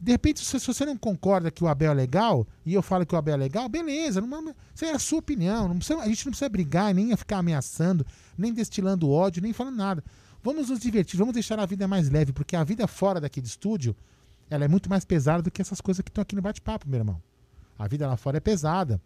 [0.00, 3.14] De repente, se, você não concorda que o Abel é legal, e eu falo que
[3.14, 5.76] o Abel é legal, beleza, não, isso é a sua opinião.
[5.76, 8.06] Precisa- a gente não precisa brigar, nem ficar ameaçando,
[8.36, 10.04] nem destilando ódio, nem falando nada.
[10.42, 13.48] Vamos nos divertir, vamos deixar a vida mais leve, porque a vida fora daqui de
[13.48, 13.94] estúdio,
[14.48, 16.98] ela é muito mais pesada do que essas coisas que estão aqui no bate-papo, meu
[17.00, 17.20] irmão.
[17.78, 19.00] A vida lá fora é pesada.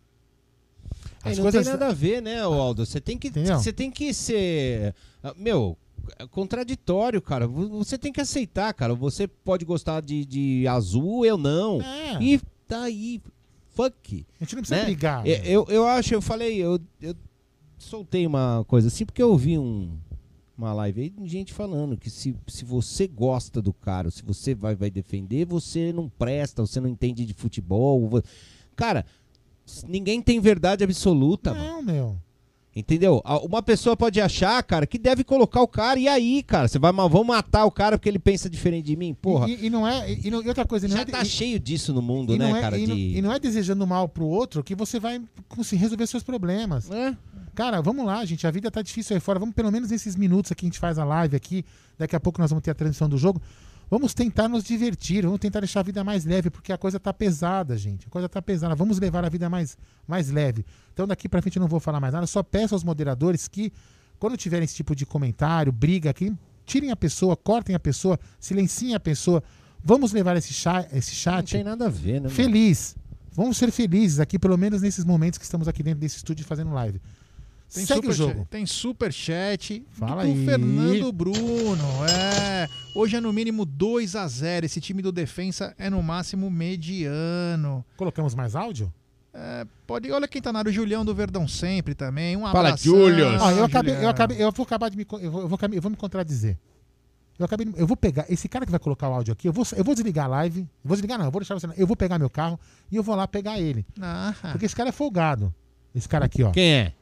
[1.25, 2.85] É, As não coisas- tem nada a ver, né, Aldo?
[2.87, 5.77] Você tem que, você tem que ser, ah, meu,
[6.19, 7.47] é contraditório, cara.
[7.49, 8.95] Vo- Você tem que aceitar, cara.
[8.95, 11.81] Você pode gostar de, de azul, eu não.
[11.81, 12.23] É.
[12.23, 13.21] E tá aí,
[13.75, 14.27] fuck.
[14.41, 14.85] A gente não precisa né?
[14.85, 15.27] brigar.
[15.27, 17.15] É, Eu, eu acho, eu falei, eu, eu
[17.79, 19.97] soltei uma coisa assim porque eu ouvi um,
[20.57, 24.55] uma live aí de gente falando que se, se você gosta do cara, se você
[24.55, 28.23] vai, vai defender, você não presta, você não entende de futebol.
[28.77, 29.05] Cara,
[29.87, 31.65] ninguém tem verdade absoluta, mano.
[31.65, 32.17] Não, meu.
[32.77, 33.23] Entendeu?
[33.49, 36.67] Uma pessoa pode achar, cara, que deve colocar o cara, e aí, cara?
[36.67, 39.15] Você vai vão matar o cara porque ele pensa diferente de mim?
[39.15, 39.49] Porra.
[39.49, 40.13] E, e não é.
[40.13, 42.49] E, não- e outra coisa, não Já é, tá e- cheio disso no mundo, né,
[42.49, 42.77] não é, cara?
[42.77, 43.17] e, não, de...
[43.17, 46.91] e não é desejando mal pro outro que você vai conseguir resolver seus problemas.
[46.91, 47.17] É.
[47.55, 48.47] Cara, vamos lá, gente.
[48.47, 49.39] A vida tá difícil aí fora.
[49.39, 51.65] Vamos pelo menos nesses minutos aqui, a gente faz a live aqui.
[51.97, 53.41] Daqui a pouco nós vamos ter a transmissão do jogo.
[53.91, 57.13] Vamos tentar nos divertir, vamos tentar deixar a vida mais leve, porque a coisa tá
[57.13, 58.07] pesada, gente.
[58.07, 58.75] A coisa tá pesada.
[58.75, 59.77] Vamos levar a vida mais,
[60.07, 60.65] mais leve.
[60.93, 62.27] Então daqui pra frente eu não vou falar mais nada.
[62.27, 63.73] Só peço aos moderadores que,
[64.19, 66.33] quando tiverem esse tipo de comentário, briga aqui,
[66.65, 69.43] tirem a pessoa, cortem a pessoa, silenciem a pessoa.
[69.83, 72.21] Vamos levar esse chat, esse chat Não tem nada a ver, né?
[72.21, 72.31] mano?
[72.31, 72.97] feliz.
[73.33, 76.73] Vamos ser felizes aqui, pelo menos nesses momentos que estamos aqui dentro desse estúdio fazendo
[76.73, 77.01] live.
[77.73, 78.39] Tem Segue o super jogo.
[78.41, 80.45] Chat, tem super chat Fala do aí.
[80.45, 82.07] Fernando Bruno.
[82.09, 86.51] É, hoje é no mínimo 2 a 0 Esse time do defensa é no máximo
[86.51, 87.85] mediano.
[87.97, 88.93] Colocamos mais áudio?
[89.33, 92.37] É, pode, olha quem tá na área, o Julião do Verdão sempre também.
[92.37, 92.93] Um Fala, abração.
[92.93, 93.43] Julius.
[93.43, 95.05] Ó, eu, acabei, eu, acabei, eu vou acabar de me.
[95.21, 96.57] Eu vou, eu vou, eu vou me contradizer.
[97.37, 97.67] Eu acabei.
[97.77, 98.27] Eu vou pegar.
[98.29, 100.61] Esse cara que vai colocar o áudio aqui, eu vou, eu vou desligar a live.
[100.61, 101.67] Eu vou desligar, não, eu vou deixar você.
[101.77, 102.61] Eu vou pegar meu carro
[102.93, 103.85] e eu vou lá pegar ele.
[104.01, 105.53] Ah, Porque esse cara é folgado.
[105.93, 106.53] Esse cara aqui, ó.
[106.53, 106.93] Quem é?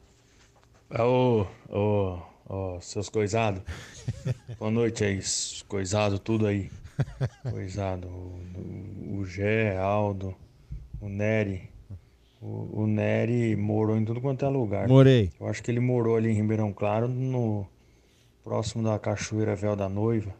[0.89, 3.61] Ô, ô, ô, seus coisados.
[4.59, 5.19] Boa noite aí,
[5.67, 6.69] coisado, tudo aí.
[7.49, 8.07] Coisado.
[8.07, 10.35] O, o Gé, Aldo,
[11.01, 11.69] o Nery.
[12.39, 14.87] O, o Nery morou em tudo quanto é lugar.
[14.87, 15.31] Morei.
[15.39, 17.65] Eu acho que ele morou ali em Ribeirão Claro, no
[18.43, 20.35] próximo da Cachoeira Véu da Noiva.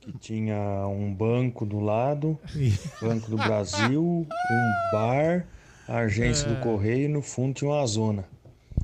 [0.00, 2.38] Que tinha um banco do lado,
[3.00, 5.46] Banco do Brasil, um bar,
[5.88, 8.24] a agência do Correio e no fundo tinha uma zona.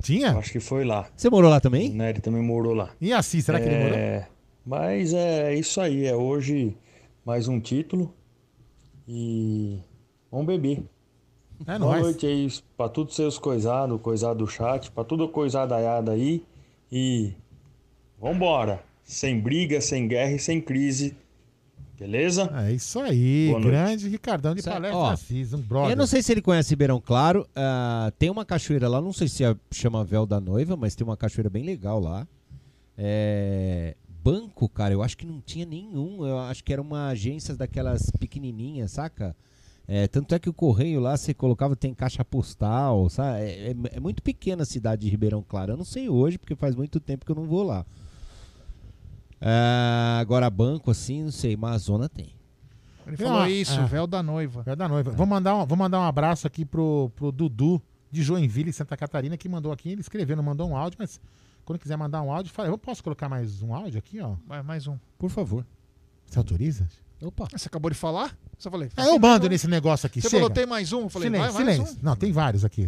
[0.07, 0.29] Tinha?
[0.29, 1.09] Eu acho que foi lá.
[1.17, 1.91] Você morou lá também?
[1.91, 2.91] O Nery também morou lá.
[3.01, 3.99] E assim, será que ele morou?
[3.99, 4.29] É,
[4.65, 6.77] Mas é isso aí, é hoje
[7.25, 8.15] mais um título
[9.09, 9.79] e
[10.31, 10.85] vamos beber.
[11.67, 12.03] É Boa nóis.
[12.03, 16.45] noite aí pra todos os seus coisados, coisado do chat, pra tudo coisadaiada aí
[16.93, 17.33] e
[18.21, 18.85] vambora.
[19.03, 21.17] Sem briga, sem guerra e sem crise.
[21.99, 22.51] Beleza?
[22.67, 23.47] É isso aí.
[23.49, 23.71] Boa noite.
[23.73, 25.93] Grande Ricardão de Sa- Palestra ó, Assis, um brother.
[25.93, 27.47] Eu não sei se ele conhece Ribeirão Claro.
[27.57, 31.07] ah, tem uma cachoeira lá, não sei se é- chama Véu da Noiva, mas tem
[31.07, 32.27] uma cachoeira bem legal lá.
[32.99, 36.27] É, banco, cara, eu acho que não tinha nenhum.
[36.27, 39.35] Eu acho que era uma agência daquelas pequenininhas, saca?
[39.89, 43.41] É, tanto é que o correio lá você colocava, tem caixa postal, sabe?
[43.43, 45.73] É, é- é muito pequena a cidade de Ribeirão Claro.
[45.73, 47.87] Eu não sei hoje, porque faz muito tempo que eu não vou lá.
[49.41, 52.35] Ah, agora, banco assim, não sei, mas a zona tem.
[53.07, 53.85] Ele falou isso, é.
[53.85, 54.63] véu da noiva.
[54.63, 55.13] Véu da noiva.
[55.13, 57.81] Vou mandar, um, vou mandar um abraço aqui pro, pro Dudu
[58.11, 59.91] de Joinville, Santa Catarina, que mandou aqui.
[59.91, 61.21] Ele escreveu, não mandou um áudio, mas
[61.65, 62.69] quando quiser mandar um áudio, fala.
[62.69, 64.35] Eu posso colocar mais um áudio aqui, ó?
[64.47, 64.99] Vai, mais um.
[65.19, 65.65] Por favor.
[66.27, 66.89] Você autoriza?
[67.23, 67.49] Opa.
[67.53, 68.37] Você acabou de falar?
[68.59, 68.91] Só falei.
[68.97, 70.21] É, eu mando nesse negócio aqui.
[70.21, 70.41] Você chega.
[70.43, 71.03] falou, tem mais um?
[71.03, 71.99] Eu falei, silêncio, vai, mais silêncio.
[72.01, 72.05] um.
[72.05, 72.87] Não, tem vários aqui.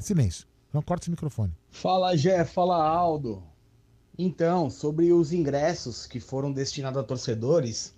[0.00, 0.46] Silêncio.
[0.72, 1.52] Não corta esse microfone.
[1.70, 3.42] Fala Jé, fala Aldo.
[4.22, 7.94] Então, sobre os ingressos que foram destinados a torcedores,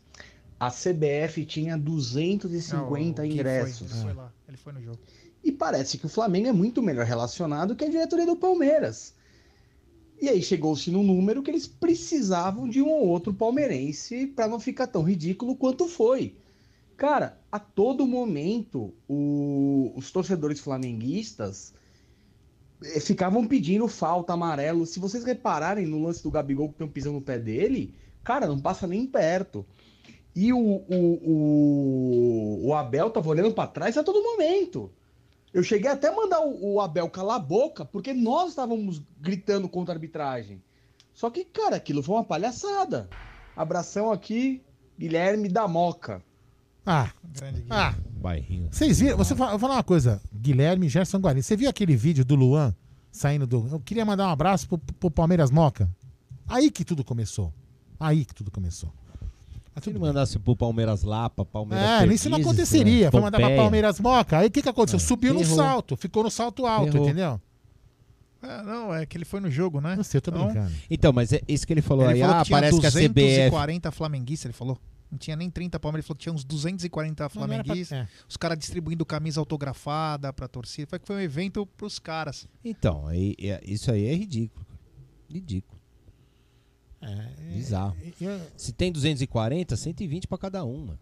[0.58, 3.90] a CBF tinha 250 Não, ingressos.
[3.90, 4.98] Foi, ele foi lá, ele foi no jogo.
[5.42, 9.14] E parece que o Flamengo é muito melhor relacionado que a diretoria do Palmeiras.
[10.20, 14.60] E aí chegou-se num número que eles precisavam de um ou outro palmeirense para não
[14.60, 16.36] ficar tão ridículo quanto foi.
[16.96, 21.74] Cara, a todo momento o- os torcedores flamenguistas
[23.00, 24.86] ficavam pedindo falta amarelo.
[24.86, 28.46] Se vocês repararem no lance do Gabigol que tem um pisão no pé dele, cara,
[28.46, 29.64] não passa nem perto.
[30.34, 34.90] E o, o, o, o Abel tava olhando para trás a todo momento.
[35.52, 39.68] Eu cheguei até a mandar o, o Abel calar a boca, porque nós estávamos gritando
[39.68, 40.62] contra a arbitragem.
[41.12, 43.08] Só que, cara, aquilo foi uma palhaçada.
[43.54, 44.62] Abração aqui,
[44.98, 46.22] Guilherme da Moca.
[46.86, 47.68] Ah, Grande Gui.
[47.70, 47.94] ah.
[48.22, 48.68] Bairrinho.
[48.70, 49.16] Vocês viram?
[49.18, 50.20] Você fala, eu vou falar uma coisa.
[50.34, 51.42] Guilherme Gerson Guarani.
[51.42, 52.74] Você viu aquele vídeo do Luan
[53.10, 53.68] saindo do.
[53.70, 55.90] Eu queria mandar um abraço pro, pro Palmeiras Moca.
[56.48, 57.52] Aí que tudo começou.
[58.00, 58.90] Aí que tudo começou.
[59.80, 63.06] Se ele mandasse pro Palmeiras Lapa, Palmeiras É, isso não aconteceria.
[63.06, 63.10] né?
[63.10, 63.56] Foi mandar pra.
[63.56, 64.38] Palmeiras Moca.
[64.38, 64.98] Aí o que, que aconteceu?
[64.98, 65.96] Subiu no salto.
[65.96, 67.06] Ficou no salto alto, Errou.
[67.06, 67.40] entendeu?
[68.42, 69.94] É, não, é que ele foi no jogo, né?
[69.96, 70.72] Eu sei, eu tô Então, brincando.
[70.90, 72.20] Então, mas é isso que ele falou Ele aí.
[72.20, 73.08] falou ah, parece que a CBF.
[73.08, 74.76] 240 flamenguistas, ele falou.
[75.12, 77.64] Não tinha nem 30 Palmeiras, ele falou que tinha uns 240 Não, não era pra-
[77.64, 77.98] flamenguistas.
[77.98, 78.08] é.
[78.26, 80.88] Os caras distribuindo camisa autografada pra torcida.
[80.88, 82.48] Foi que foi um evento pros caras.
[82.64, 84.64] Então, aí, é- isso aí é ridículo.
[84.64, 84.78] cara.
[85.30, 85.80] Ridículo.
[87.02, 87.96] É, Bizarro.
[88.20, 90.96] eu- Se tem 240, 120 pra cada um,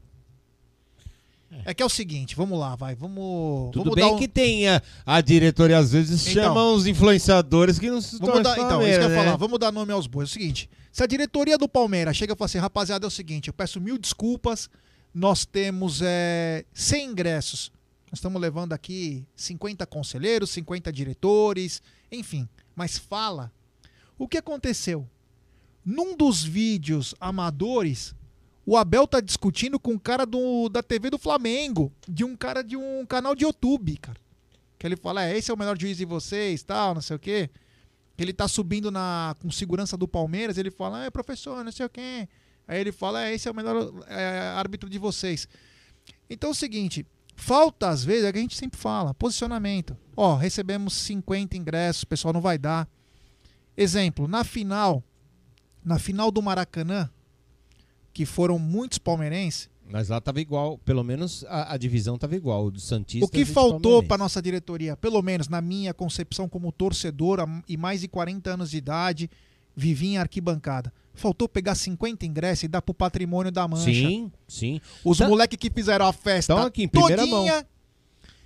[1.64, 3.70] É que é o seguinte, vamos lá, vai, vamos.
[3.72, 4.68] Tudo vamos bem dar um- que tem
[5.04, 6.42] a, diretoria às vezes Então.
[6.44, 9.16] chama os influenciadores que não se Vamos dar, então, isso que eu ia né?
[9.16, 9.36] falar.
[9.36, 10.28] Vamos dar nome aos bois.
[10.28, 13.10] É o seguinte: se a diretoria do Palmeiras chega e fala assim, rapaziada, é o
[13.10, 14.70] seguinte, eu peço mil desculpas,
[15.12, 17.72] nós temos é, 100 ingressos.
[18.12, 21.82] Nós estamos levando aqui 50 conselheiros, 50 diretores,
[22.12, 22.48] enfim.
[22.76, 23.52] Mas fala.
[24.18, 25.08] O que aconteceu?
[25.84, 28.14] Num dos vídeos amadores,
[28.64, 32.62] o Abel tá discutindo com um cara do, da TV do Flamengo, de um cara
[32.62, 34.18] de um canal de YouTube, cara.
[34.78, 37.18] Que ele fala, é, esse é o melhor juiz de vocês, tal, não sei o
[37.18, 37.50] quê.
[38.16, 41.90] Ele tá subindo na, com segurança do Palmeiras, ele fala, é, professor, não sei o
[41.90, 42.28] quê.
[42.68, 45.48] Aí ele fala, é, esse é o melhor é, árbitro de vocês.
[46.28, 49.96] Então é o seguinte, falta às vezes, é que a gente sempre fala, posicionamento.
[50.16, 52.88] Ó, recebemos 50 ingressos, o pessoal não vai dar.
[53.76, 55.02] Exemplo, na final,
[55.84, 57.10] na final do Maracanã,
[58.20, 62.66] que foram muitos palmeirenses, Mas lá tava igual, pelo menos a, a divisão tava igual,
[62.66, 63.24] o do Santista.
[63.24, 68.02] o que faltou para nossa diretoria, pelo menos na minha concepção como torcedor e mais
[68.02, 69.30] de 40 anos de idade,
[69.74, 70.92] vivi em arquibancada.
[71.14, 73.84] Faltou pegar 50 ingressos e dar pro patrimônio da mancha.
[73.86, 74.80] Sim, sim.
[75.02, 77.64] Os Tá- moleques que fizeram a festa Estão aqui em primeira todinha, mão.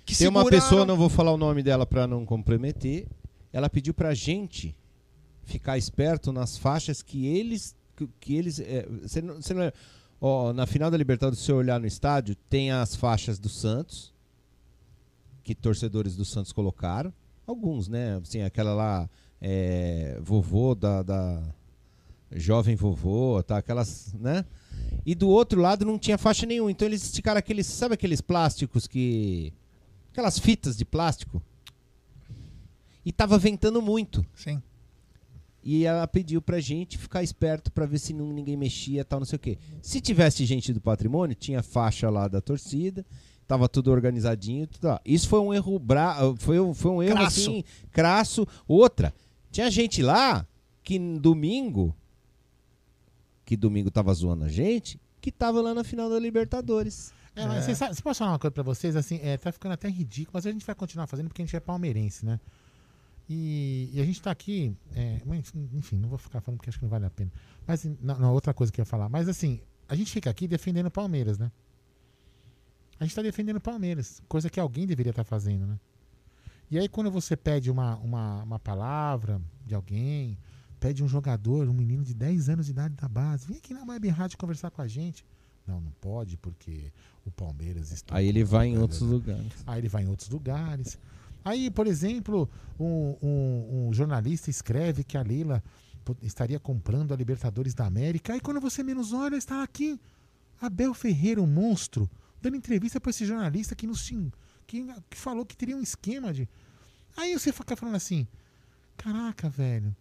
[0.05, 3.07] que Tem uma seguraram- pessoa, não vou falar o nome dela pra não comprometer,
[3.51, 4.73] ela pediu pra gente
[5.43, 9.73] ficar esperto nas faixas que eles que, que eles é, você não, não é-
[10.19, 14.13] ó, na final da Libertadores, se você olhar no estádio, tem as faixas do Santos
[15.43, 17.13] que torcedores do Santos colocaram,
[17.45, 18.17] alguns, né?
[18.17, 21.43] Assim, aquela lá é, vovô da, da
[22.31, 23.57] jovem vovô, tá?
[23.57, 24.43] Aquelas, né?
[25.05, 26.71] E do outro lado não tinha faixa nenhuma.
[26.71, 29.53] Então eles esticaram aqueles, sabe aqueles plásticos que
[30.11, 31.41] aquelas fitas de plástico?
[33.05, 34.25] E tava ventando muito.
[34.33, 34.61] Sim.
[35.67, 39.25] E ela pediu pra gente ficar esperto pra ver se não, ninguém mexia, tal, não
[39.25, 39.57] sei o quê.
[39.81, 43.03] Se tivesse gente do patrimônio, tinha faixa lá da torcida,
[43.47, 45.01] tava tudo organizadinho, tudo lá.
[45.03, 46.17] Isso foi um erro bra...
[46.37, 47.39] foi, um- foi um erro Crasso.
[47.41, 48.47] assim, crasso.
[48.67, 49.11] Outra,
[49.51, 50.45] tinha gente lá
[50.83, 51.95] que domingo
[53.43, 57.11] que domingo tava zoando a gente, que tava lá na final da Libertadores.
[57.35, 58.95] É, mas Você, sabe, você pode falar uma coisa pra vocês?
[58.95, 61.55] Assim, é, tá ficando até ridículo, mas a gente vai continuar fazendo porque a gente
[61.55, 62.39] é palmeirense, né?
[63.27, 64.75] E, e a gente tá aqui.
[64.93, 65.21] é,
[65.73, 67.31] enfim, não vou ficar falando porque acho que não vale a pena.
[67.65, 69.09] Mas, não, não, outra coisa que eu ia falar.
[69.09, 71.51] Mas, assim, a gente fica aqui defendendo o Palmeiras, né?
[72.99, 75.79] A gente tá defendendo o Palmeiras, coisa que alguém deveria estar fazendo, né?
[76.69, 80.37] E aí, quando você pede uma, uma, uma palavra de alguém,
[80.79, 83.83] pede um jogador, um menino de 10 anos de idade da base, vem aqui na
[83.83, 85.25] Web Rádio conversar com a gente.
[85.67, 86.91] Não, não pode, porque
[87.25, 88.15] o Palmeiras está.
[88.15, 89.51] Aí ele vai em outros lugares.
[89.65, 90.97] Aí ele vai em outros lugares.
[91.45, 95.63] Aí, por exemplo, um, um- um jornalista escreve que a Leila
[96.23, 98.33] estaria comprando a Libertadores da América.
[98.33, 99.99] Aí quando você menos olha, está aqui.
[100.59, 102.09] Abel Ferreira, um monstro,
[102.41, 104.09] dando entrevista para esse jornalista que nos
[104.65, 106.49] que, que falou que teria um esquema de.
[107.15, 108.27] Aí você fica falando assim:
[108.97, 109.95] caraca, velho.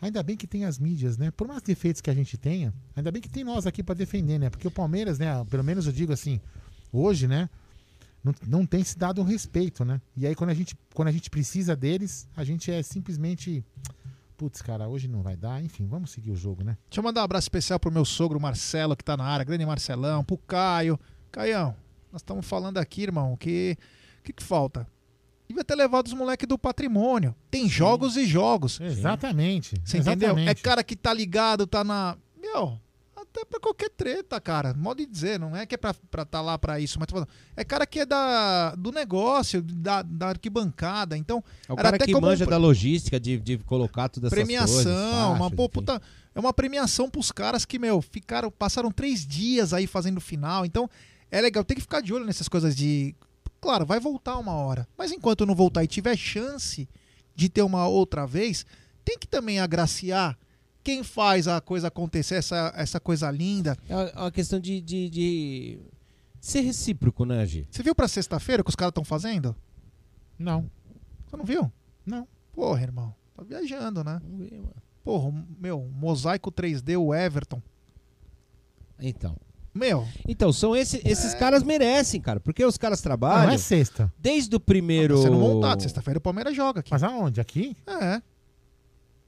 [0.00, 1.30] Ainda bem que tem as mídias, né?
[1.30, 4.38] Por mais defeitos que a gente tenha, ainda bem que tem nós aqui para defender,
[4.38, 4.50] né?
[4.50, 5.44] Porque o Palmeiras, né?
[5.50, 6.40] Pelo menos eu digo assim,
[6.92, 7.48] hoje, né?
[8.24, 10.00] Não, não tem se dado um respeito, né?
[10.16, 13.62] E aí quando a gente, quando a gente precisa deles, a gente é simplesmente.
[14.36, 15.62] Putz, cara, hoje não vai dar.
[15.62, 16.76] Enfim, vamos seguir o jogo, né?
[16.88, 19.64] Deixa eu mandar um abraço especial pro meu sogro Marcelo, que tá na área, grande
[19.66, 20.98] Marcelão, pro Caio.
[21.30, 21.76] Caião,
[22.10, 23.76] nós estamos falando aqui, irmão, que.
[24.20, 24.86] O que, que falta?
[25.46, 27.34] Devia ter levado os moleques do patrimônio.
[27.50, 28.80] Tem jogos e jogos.
[28.80, 29.76] Exatamente.
[29.84, 30.30] Você entendeu?
[30.30, 30.48] exatamente.
[30.48, 32.16] É cara que tá ligado, tá na.
[32.40, 32.80] Meu,
[33.34, 34.72] até pra qualquer treta, cara.
[34.72, 37.14] Modo de dizer, não é que é pra estar tá lá pra isso, mas tô
[37.14, 41.16] falando, é cara que é da, do negócio, da, da arquibancada.
[41.18, 44.44] Então, É o era cara que como manja da logística, de, de colocar todas essas
[44.44, 44.94] premiação, coisas.
[44.94, 46.00] uma faixa, pô, puta,
[46.32, 50.64] é uma premiação pros caras que, meu, ficaram, passaram três dias aí fazendo final.
[50.64, 50.88] Então,
[51.30, 53.14] é legal, tem que ficar de olho nessas coisas de.
[53.60, 54.86] Claro, vai voltar uma hora.
[54.96, 56.88] Mas enquanto não voltar e tiver chance
[57.34, 58.64] de ter uma outra vez,
[59.04, 60.38] tem que também agraciar
[60.84, 63.76] quem faz a coisa acontecer, essa, essa coisa linda.
[63.88, 65.78] É uma- é uma questão de, de, de
[66.40, 67.66] ser recíproco, né, Gi?
[67.70, 69.56] Você viu pra sexta-feira o que os caras estão fazendo?
[70.38, 70.70] Não.
[71.26, 71.72] Você não viu?
[72.04, 72.28] Não.
[72.52, 73.14] Porra, irmão.
[73.34, 74.20] Tá viajando, né?
[74.22, 74.74] Vamos ver, mano.
[75.02, 77.60] Porra, meu, mosaico 3D, o Everton.
[79.00, 79.36] Então.
[79.74, 80.06] Meu.
[80.28, 82.38] Então, são esse, esses caras merecem, cara.
[82.38, 83.48] Porque os caras trabalham.
[83.48, 84.12] não é sexta.
[84.18, 85.16] Desde o primeiro.
[85.16, 85.82] Tá sendo montado.
[85.82, 86.92] Sexta-feira o Palmeiras joga aqui.
[86.92, 87.40] Mas aonde?
[87.40, 87.76] Aqui?
[87.86, 88.22] É.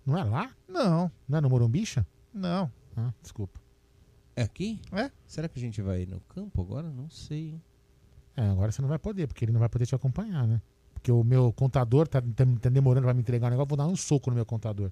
[0.06, 0.50] Não é lá?
[0.68, 1.10] Não.
[1.28, 2.06] Não é no Morumbicha?
[2.32, 2.70] Não.
[2.96, 3.60] Ah, desculpa.
[4.36, 4.80] É aqui?
[4.92, 5.10] É?
[5.26, 6.88] Será que a gente vai no campo agora?
[6.90, 7.48] Não sei.
[7.50, 7.62] hein?
[8.36, 10.60] É, agora você não vai poder, porque ele não vai poder te acompanhar, né?
[10.94, 13.86] Porque o meu contador tá, tá- tá demorando pra me entregar o negócio, vou dar
[13.86, 14.90] um soco no meu contador.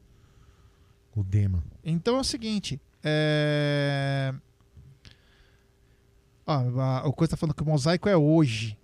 [1.14, 1.62] O Dema.
[1.84, 2.80] Então é o seguinte.
[3.02, 4.34] É...
[6.46, 8.76] Ah, a, o coisa tá falando que o mosaico é hoje.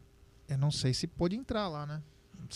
[0.48, 2.02] Eu não sei se pode entrar lá, né?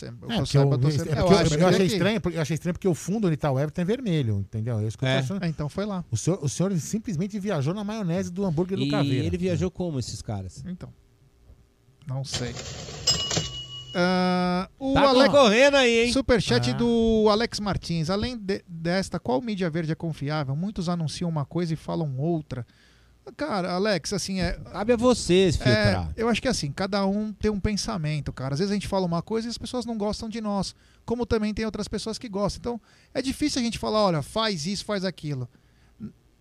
[0.03, 2.42] É, eu porque eu, saiba, eu tô é sendo- eu acho achei estranho, porque eu
[2.42, 4.78] achei estranho porque o fundo onde tá o Everton é vermelho, entendeu?
[4.80, 5.18] É isso que eu tô É.
[5.18, 5.45] achando.
[5.45, 6.05] Então foi lá.
[6.11, 9.26] O senhor, o senhor simplesmente viajou na maionese do hambúrguer do E Caveira.
[9.26, 10.64] ele viajou como, esses caras?
[10.66, 10.88] Então.
[12.07, 12.55] Não sei.
[13.97, 16.12] Ah, o Tá Ale- concorrendo aí, hein?
[16.12, 16.72] Superchat Ah.
[16.74, 18.11] do Alex Martins.
[18.11, 20.57] Além de- desta, qual mídia verde é confiável?
[20.57, 22.66] Muitos anunciam uma coisa e falam outra.
[23.36, 24.52] Cara, Alex, assim, é.
[24.70, 26.12] Cabe a vocês filtrar.
[26.16, 28.54] É, eu acho que assim, cada um tem um pensamento, cara.
[28.54, 30.74] Às vezes a gente fala uma coisa e as pessoas não gostam de nós.
[31.06, 32.60] Como também tem outras pessoas que gostam.
[32.60, 32.80] Então,
[33.14, 35.48] é difícil a gente falar, olha, faz isso, faz aquilo.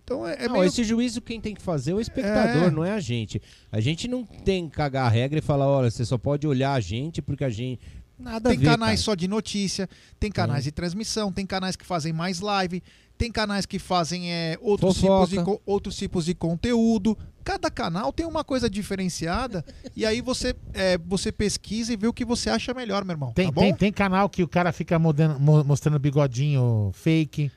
[0.03, 0.65] Então é, é não, meio.
[0.65, 2.69] esse juízo quem tem que fazer é o espectador, É.
[2.69, 3.41] não é a gente.
[3.71, 6.73] A gente não tem que cagar a regra e falar, olha, você só pode olhar
[6.73, 7.79] a gente porque a gente.
[8.24, 9.05] Nada Tem a ver, canais cara.
[9.05, 12.82] só de notícia, tem canais de transmissão, tem canais que fazem mais live,
[13.17, 17.17] tem canais que fazem é, outros, tipos de, outros tipos de conteúdo.
[17.43, 19.63] Cada canal tem uma coisa diferenciada
[19.95, 23.34] e aí você, é, você pesquisa e vê o que você acha melhor, meu irmão.
[23.34, 23.61] Tem, tá bom?
[23.61, 27.51] tem, tem canal que o cara fica modendo- mo- mostrando bigodinho fake.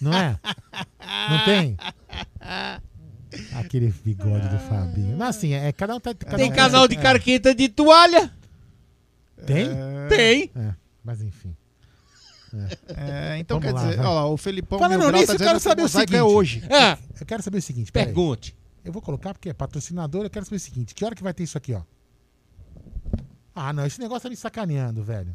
[0.00, 0.38] Não é?
[1.30, 1.76] Não tem?
[3.54, 5.16] Aquele bigode do Fabinho.
[5.16, 6.14] Não, assim, é, cada um tá.
[6.14, 7.00] Cada Tem um canal de é.
[7.00, 8.30] carqueta de toalha?
[9.46, 9.68] Tem?
[10.08, 10.50] Tem.
[10.56, 10.74] É,
[11.04, 11.54] mas enfim.
[12.96, 14.06] É, então Vamos quer lá, dizer, vai.
[14.06, 16.16] ó lá, o Felipão Falando nisso, tá eu quero que saber o seguinte.
[16.16, 16.62] é hoje.
[16.70, 17.90] Ah, Eu quero saber o seguinte.
[17.90, 18.54] Pergunte.
[18.84, 20.24] Eu vou colocar porque é patrocinador.
[20.24, 21.80] Eu quero saber o seguinte: que hora que vai ter isso aqui, ó?
[23.54, 23.86] Ah, não.
[23.86, 25.34] Esse negócio tá me sacaneando, velho.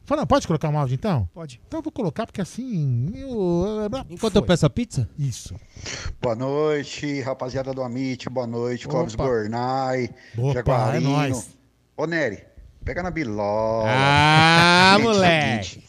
[0.09, 1.29] Fala, pode colocar um áudio então?
[1.33, 1.61] Pode.
[1.67, 3.11] Então eu vou colocar, porque assim.
[3.15, 3.87] Eu...
[4.09, 5.07] Enquanto eu peço a pizza?
[5.17, 5.55] Isso.
[6.19, 8.27] Boa noite, rapaziada do Amit.
[8.27, 9.13] Boa noite, Clóvis.
[9.13, 11.09] Gornai, Jaguarino.
[11.09, 11.55] é nóis.
[11.95, 12.41] Ô, Nery,
[12.83, 13.85] pega na bilola.
[13.87, 15.83] Ah, Gente, moleque.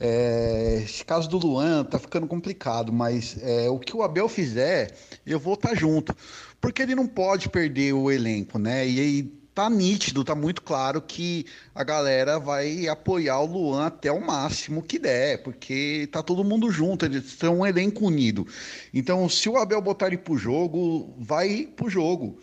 [0.00, 4.94] é, esse caso do Luan tá ficando complicado, mas é, o que o Abel fizer,
[5.26, 6.14] eu vou estar junto.
[6.60, 8.86] Porque ele não pode perder o elenco, né?
[8.88, 9.22] E aí
[9.54, 14.82] tá nítido, tá muito claro que a galera vai apoiar o Luan até o máximo
[14.82, 18.46] que der, porque tá todo mundo junto, eles são um elenco unido.
[18.94, 22.38] Então, se o Abel botar ele pro jogo, vai pro jogo.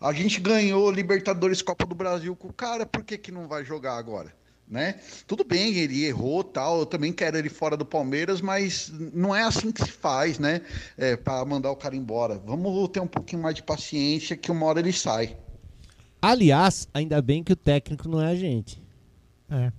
[0.00, 3.64] A gente ganhou Libertadores Copa do Brasil com o cara, por que, que não vai
[3.64, 4.34] jogar agora?
[4.68, 4.96] Né?
[5.28, 6.80] Tudo bem, ele errou tal.
[6.80, 10.60] Eu também quero ele fora do Palmeiras, mas não é assim que se faz, né?
[10.98, 12.42] É, para mandar o cara embora.
[12.44, 15.36] Vamos ter um pouquinho mais de paciência, que uma hora ele sai.
[16.20, 18.82] Aliás, ainda bem que o técnico não é a gente.
[19.48, 19.70] É.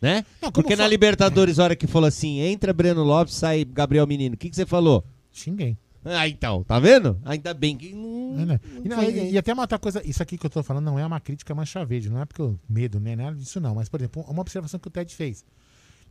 [0.00, 0.24] Né?
[0.40, 4.34] Não, Porque na Libertadores, a hora que falou assim, entra Breno Lopes, sai Gabriel Menino,
[4.34, 5.04] o que, que você falou?
[5.30, 5.76] Xinguei.
[6.04, 7.18] Ah, então, tá vendo?
[7.24, 8.40] Ainda bem que não.
[8.40, 8.60] É, né?
[8.84, 10.84] E, não não, e- e até uma outra coisa, isso aqui que eu tô falando
[10.84, 13.14] não é uma crítica mancha verde, não é porque eu medo, né?
[13.14, 13.74] Nada disso não.
[13.74, 15.44] Mas, por exemplo, uma observação que o Ted fez.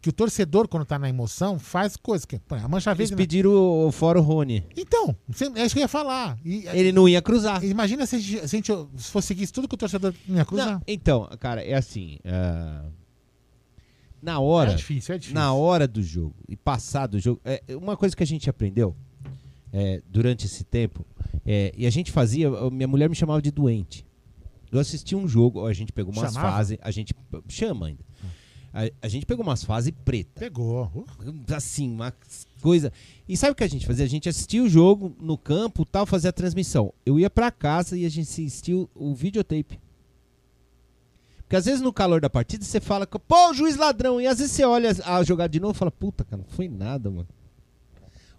[0.01, 2.39] Que o torcedor, quando tá na emoção, faz coisas que.
[2.39, 3.15] pô, A mancha Eles verde.
[3.21, 4.63] pediram o, o fora o Rony.
[4.75, 5.15] Então,
[5.55, 6.39] é isso que eu ia falar.
[6.43, 7.63] E- Ele não ia cruzar.
[7.63, 10.73] Imagina se a gente, se a gente fosse seguir tudo que o torcedor ia cruzar.
[10.75, 12.17] Não, então, cara, é assim.
[12.25, 12.85] ah,
[14.21, 14.71] na hora.
[14.71, 15.39] É difícil, é difícil.
[15.39, 17.39] Na hora do jogo e passar do jogo.
[17.43, 18.95] É, uma coisa que a gente aprendeu
[19.71, 21.05] é, durante esse tempo.
[21.45, 22.49] é, e a gente fazia.
[22.69, 24.05] Minha mulher me chamava de doente.
[24.71, 26.77] Eu assisti um jogo, a gente pegou umas fases.
[26.81, 27.13] A gente.
[27.47, 28.03] Chama ainda.
[28.73, 30.39] A, a gente pegou umas fases preta.
[30.39, 31.05] Pegou.
[31.53, 32.13] Assim, uma
[32.61, 32.91] coisa.
[33.27, 34.05] E sabe o que a gente fazia?
[34.05, 36.93] A gente assistia o jogo no campo, tal, fazia a transmissão.
[37.05, 39.77] Eu ia pra casa e a gente assistia o videotape.
[41.39, 44.21] Porque às vezes no calor da partida você fala, pô, o juiz ladrão.
[44.21, 46.69] E às vezes você olha a jogada de novo e fala, puta, cara, não foi
[46.69, 47.27] nada, mano.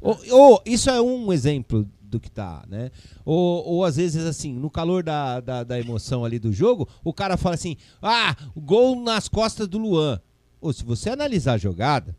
[0.02, 2.90] Ou, ou, isso é um exemplo do que tá, né?
[3.24, 7.12] Ou, ou às vezes, assim, no calor da, da, da emoção ali do jogo, o
[7.12, 10.20] cara fala assim, ah, gol nas costas do Luan.
[10.60, 12.14] Ou se você analisar a jogada,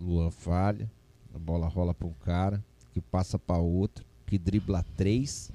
[0.00, 0.90] Luan falha,
[1.34, 2.62] a bola rola pra um cara,
[2.92, 5.50] que passa pra outro, que dribla três.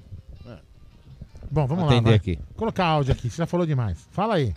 [1.50, 2.02] Bom, vamos Atender lá.
[2.02, 2.14] vai.
[2.14, 2.38] aqui.
[2.56, 4.06] Colocar áudio aqui, você já falou demais.
[4.10, 4.52] Fala aí.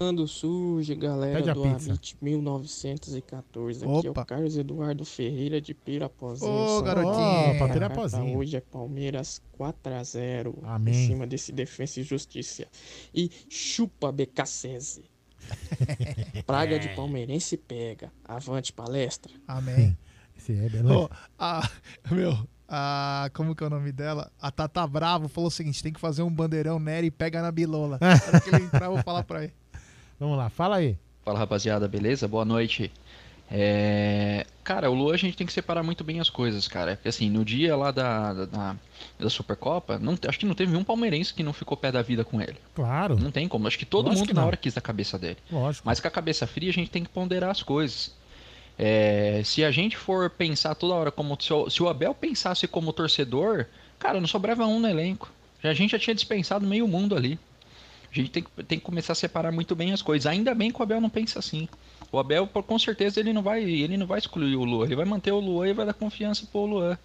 [0.00, 1.62] Ando surge, galera Pede a do.
[1.64, 3.84] Amit 1914.
[3.84, 4.22] Aqui é Opa.
[4.22, 6.50] o Carlos Eduardo Ferreira de Pirapozinho.
[6.50, 7.14] Ô, São garotinho.
[7.14, 7.54] Paulo.
[7.56, 8.38] Opa, A Pirapozinho.
[8.38, 10.94] Hoje é Palmeiras 4x0 Amém.
[10.94, 12.66] em cima desse Defensa e Justiça.
[13.14, 15.02] E chupa BKSS.
[16.46, 18.12] Praga de palmeirense pega.
[18.24, 19.32] Avante palestra.
[19.46, 19.96] Amém.
[20.36, 21.04] Esse é belo.
[21.04, 21.68] Ô, a,
[22.10, 22.36] meu,
[22.74, 24.32] a, como que é o nome dela?
[24.40, 27.52] A Tata Bravo falou o seguinte: tem que fazer um bandeirão Nery e pega na
[27.52, 27.98] bilola.
[28.00, 29.52] Na hora que ele entrar, eu vou falar pra ele.
[30.18, 30.96] Vamos lá, fala aí.
[31.24, 32.26] Fala rapaziada, beleza?
[32.26, 32.90] Boa noite.
[33.54, 36.94] É, Cara, o Lua a gente tem que separar muito bem as coisas, cara.
[36.96, 38.76] Porque assim, no dia lá da, da, da-
[39.18, 42.24] da Supercopa, não, acho que não teve um palmeirense que não ficou pé da vida
[42.24, 42.56] com ele.
[42.74, 43.18] Claro.
[43.18, 43.66] Não tem como.
[43.68, 45.36] Acho que todo Lógico mundo que na hora quis a cabeça dele.
[45.50, 45.86] Lógico.
[45.86, 48.14] Mas com a cabeça fria a gente tem que ponderar as coisas.
[48.84, 51.40] É, se a gente for pensar toda hora como.
[51.40, 53.66] Se o, se o Abel pensasse como torcedor,
[53.96, 55.30] cara, não sobrava um no elenco.
[55.62, 57.38] A gente já tinha dispensado meio mundo ali.
[58.10, 60.26] A gente tem, tem que começar a separar muito bem as coisas.
[60.26, 61.68] Ainda bem que o Abel não pensa assim.
[62.10, 64.86] O Abel, com certeza, ele não vai, ele não vai excluir o Luan.
[64.86, 66.98] Ele vai manter o Luan e vai dar confiança pro Luan.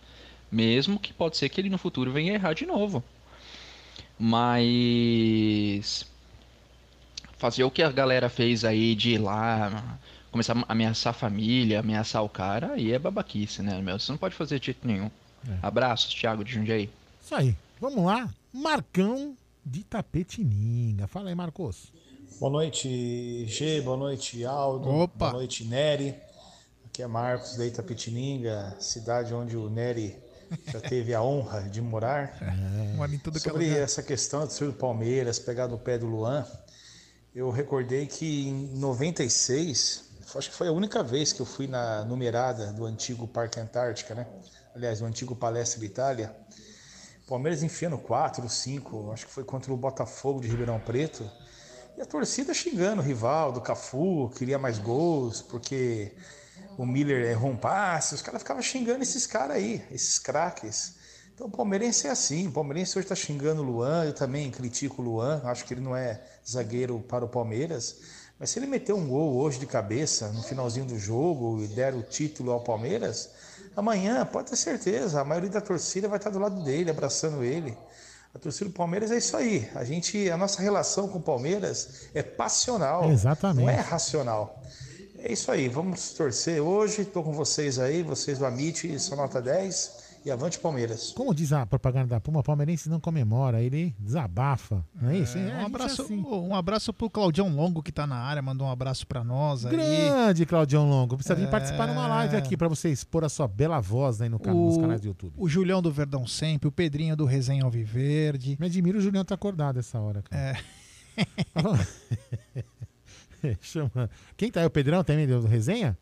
[0.52, 3.04] Mesmo que pode ser que ele no futuro venha errar de novo.
[4.18, 6.08] Mas
[7.38, 10.00] fazer o que a galera fez aí de ir lá,
[10.38, 13.98] começar a ameaçar a família, ameaçar o cara, aí é babaquice, né, meu?
[14.00, 15.10] Você não pode fazer de jeito nenhum.
[15.64, 16.90] Abraços, Thiago de Jundiaí.
[17.24, 17.56] Isso aí.
[17.82, 18.30] Vamos lá.
[18.54, 19.36] Marcão
[19.66, 21.08] de Tapetininga.
[21.08, 21.92] Fala aí, Marcos.
[22.40, 23.82] Boa noite, G.
[23.82, 24.88] Boa noite, Aldo.
[24.90, 25.18] Opa.
[25.18, 26.14] Boa noite, Nery.
[26.86, 30.16] Aqui é Marcos da Itapetininga, cidade onde o Nery
[30.72, 32.38] já teve a honra de morar.
[32.38, 36.46] Que é Sobre essa questão do do Palmeiras, pegar no pé do Luan,
[37.34, 42.04] eu recordei que em 96, acho que foi a única vez que eu fui na
[42.04, 44.28] numerada do antigo Parque Antártica, né?
[44.76, 46.36] Aliás, do antigo Palestra Itália.
[47.28, 51.30] Palmeiras enfiando 4, 5, acho que foi contra o Botafogo de Ribeirão Preto.
[51.98, 56.14] E a torcida xingando o rival do Cafu, queria mais gols, porque
[56.78, 58.14] o Miller errou um passe.
[58.14, 60.96] Os caras ficavam xingando esses caras aí, esses craques.
[61.34, 62.48] Então o palmeirense é assim.
[62.48, 64.06] O palmeirense hoje tá xingando o Luan.
[64.06, 65.42] Eu também critico o Luan.
[65.44, 67.98] Acho que ele não é zagueiro para o Palmeiras.
[68.40, 71.94] Mas se ele meter um gol hoje de cabeça, no finalzinho do jogo, e der
[71.96, 73.30] o título ao Palmeiras,
[73.76, 77.76] amanhã, pode ter certeza, a maioria da torcida vai estar do lado dele, abraçando ele.
[78.36, 79.68] A torcida do Palmeiras é isso aí.
[79.74, 83.10] A gente, a nossa relação com o Palmeiras é passional.
[83.10, 83.66] Exatamente.
[83.66, 84.62] Não é racional.
[85.18, 87.02] É isso aí, vamos torcer hoje.
[87.02, 89.97] Estou com vocês aí, vocês do Amit, só nota 10
[90.28, 91.14] e avante Palmeiras.
[91.14, 94.84] Como diz a propaganda da Puma, o palmeirense não comemora, ele desabafa.
[95.02, 95.38] Não é isso?
[95.38, 96.20] É, a um, é abraço, assim.
[96.22, 99.72] um abraço pro Claudião Longo que tá na área, mandou um abraço pra nós aí.
[99.76, 101.16] Grande Claudião Longo.
[101.16, 101.50] Precisa vir É.
[101.50, 104.78] participar numa live aqui pra você expor a sua bela voz aí no canal, nos
[104.78, 105.34] canais do YouTube.
[105.38, 108.58] O Julião do Verdão Sempre, o Pedrinho do Resenha Alviverde.
[108.60, 110.42] Me admira o Julião tá acordado essa hora, cara.
[110.42, 110.58] É.
[113.62, 114.10] Chama.
[114.36, 114.66] Quem tá aí?
[114.66, 115.98] O Pedrão também deu resenha?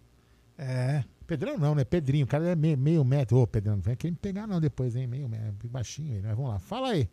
[0.58, 1.04] É.
[1.28, 1.84] Pedrão não, né?
[1.84, 2.26] Pedrinho.
[2.26, 3.38] O cara é meio, meio metro.
[3.38, 5.08] Ô, Pedrão, não vem aqui me pegar não depois, hein?
[5.08, 5.68] Meio metro.
[5.70, 6.60] Baixinho aí, mas vamos lá.
[6.60, 7.10] Fala aí.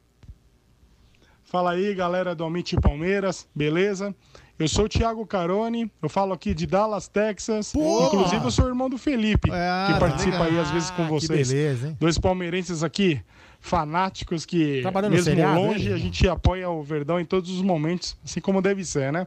[1.44, 4.14] Fala aí, galera do Almite Palmeiras, beleza?
[4.58, 7.72] Eu sou o Thiago Carone, eu falo aqui de Dallas, Texas.
[7.72, 8.06] Pô!
[8.06, 10.62] Inclusive, eu sou irmão do Felipe, Ah, que participa aí legal.
[10.64, 11.48] às vezes com Ah, que vocês.
[11.50, 11.96] beleza, hein?
[11.98, 13.20] Dois palmeirenses aqui,
[13.60, 15.94] fanáticos, que mesmo seriado, longe, ele?
[15.94, 19.26] a gente apoia o Verdão em todos os momentos, assim como deve ser, né?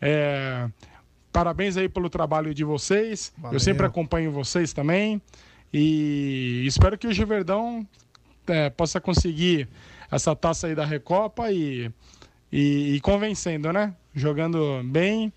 [0.00, 0.68] É,
[1.32, 3.32] Parabéns aí pelo trabalho de vocês.
[3.38, 3.56] Valeu.
[3.56, 5.20] Eu sempre acompanho vocês também.
[5.72, 7.86] E espero que o Verdão
[8.46, 9.66] é, possa conseguir
[10.10, 11.90] essa taça aí da Recopa e,
[12.52, 13.94] e, e convencendo, né?
[14.14, 15.32] Jogando bem.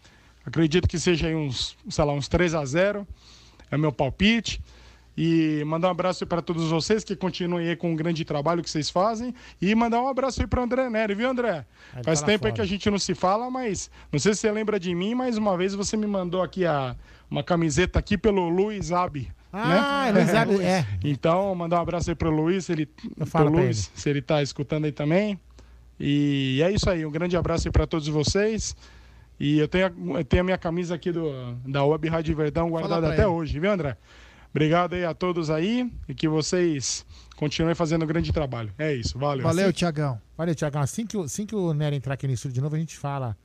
[0.45, 3.07] Acredito que seja aí uns, sei lá, uns 3 a 0
[3.71, 4.61] É meu palpite.
[5.17, 8.69] E mandar um abraço para todos vocês que continuem aí com o grande trabalho que
[8.69, 9.33] vocês fazem.
[9.61, 11.65] E mandar um abraço aí para o André Nery, viu, André?
[11.93, 14.41] Ele Faz tá tempo aí que a gente não se fala, mas não sei se
[14.41, 16.95] você lembra de mim, mas uma vez você me mandou aqui a,
[17.31, 19.31] uma camiseta aqui pelo Luiz Abi.
[19.53, 20.19] Ah, né?
[20.19, 20.85] Luiz Abi, é.
[21.01, 22.89] Então, mandar um abraço aí pro Luiz, ele,
[23.25, 25.39] falo pro Luiz, se ele tá escutando aí também.
[25.97, 28.75] E é isso aí, um grande abraço aí para todos vocês.
[29.39, 31.31] E eu tenho, a- eu tenho a minha camisa aqui do,
[31.65, 33.25] da Web Rádio Verdão guardada até ele.
[33.27, 33.95] hoje, viu, André?
[34.55, 37.05] Obrigado aí a todos aí e que vocês
[37.35, 38.73] continuem fazendo um grande trabalho.
[38.77, 39.43] É isso, valeu.
[39.43, 40.21] Valeu, Tiagão.
[40.37, 40.81] Valeu, Tiagão.
[40.81, 42.97] Assim que, o- assim que o Nery entrar aqui no estúdio de novo, a gente
[42.97, 43.35] fala.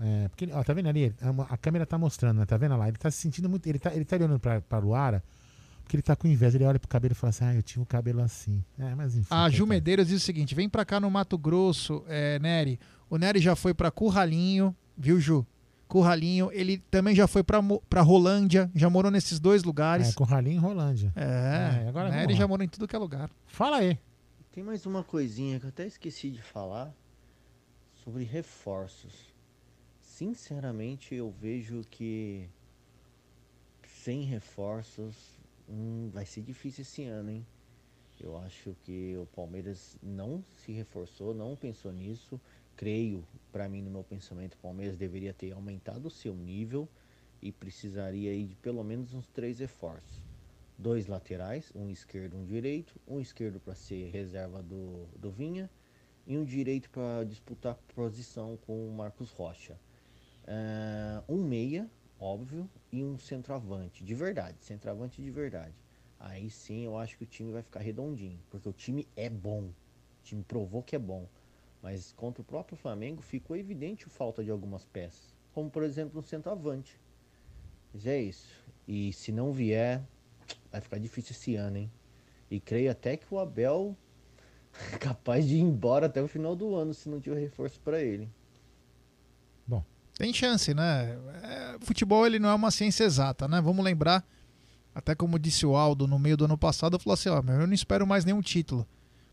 [0.00, 1.14] É, porque, ó, tá vendo ali?
[1.22, 2.46] A, a câmera tá mostrando, né?
[2.46, 2.88] Tá vendo lá?
[2.88, 3.64] Ele tá se sentindo muito.
[3.68, 5.22] Ele tá, ele tá olhando pra, pra Luara,
[5.84, 6.56] porque ele tá com inveja.
[6.56, 8.64] Ele olha pro cabelo e fala assim: Ah, eu tinha um cabelo assim.
[8.76, 9.28] É, mas enfim.
[9.30, 12.80] A Ju Medeiros diz o seguinte: vem pra cá no Mato Grosso, é, Nery.
[13.08, 15.46] O Nery já foi pra Curralinho, viu, Ju?
[15.90, 16.50] Curralinho.
[16.52, 20.10] Ele também já foi pra Rolândia, já morou nesses dois lugares.
[20.10, 21.12] É, com Ralinho em Rolândia.
[21.16, 22.38] É, É, agora Nery lá.
[22.38, 23.28] já morou em tudo que é lugar.
[23.46, 23.98] Fala aí.
[24.52, 26.92] Tem mais uma coisinha que eu até esqueci de falar
[28.04, 29.34] sobre reforços.
[30.00, 32.48] Sinceramente, eu vejo que
[34.04, 35.14] sem reforços
[35.68, 37.46] hum, vai ser difícil esse ano, hein?
[38.18, 42.38] Eu acho que o Palmeiras não se reforçou, não pensou nisso.
[42.80, 46.88] Creio, para mim, no meu pensamento, o Palmeiras deveria ter aumentado o seu nível
[47.42, 50.22] e precisaria de pelo menos uns três reforços
[50.78, 55.68] dois laterais, um esquerdo um direito, um esquerdo para ser reserva do, do Vinha
[56.26, 59.78] e um direito para disputar posição com o Marcos Rocha.
[60.48, 61.86] Ah, um meia,
[62.18, 65.74] óbvio, e um centroavante, de verdade, centroavante de verdade.
[66.18, 69.64] Aí sim eu acho que o time vai ficar redondinho, porque o time é bom,
[69.64, 69.74] o
[70.24, 71.28] time provou que é bom,
[71.82, 76.20] mas contra o próprio Flamengo ficou evidente a falta de algumas peças, como por exemplo
[76.20, 77.00] um centroavante.
[77.92, 78.48] Mas é isso.
[78.86, 80.02] E se não vier,
[80.70, 81.90] vai ficar difícil esse ano, hein?
[82.50, 83.96] E creio até que o Abel
[84.92, 88.00] é capaz de ir embora até o final do ano se não tiver reforço para
[88.00, 88.28] ele.
[90.20, 91.18] Tem chance, né?
[91.42, 93.58] É, futebol ele não é uma ciência exata, né?
[93.58, 94.22] Vamos lembrar,
[94.94, 97.72] até como disse o Aldo no meio do ano passado, falou assim, ó, eu não
[97.72, 98.86] espero mais nenhum título.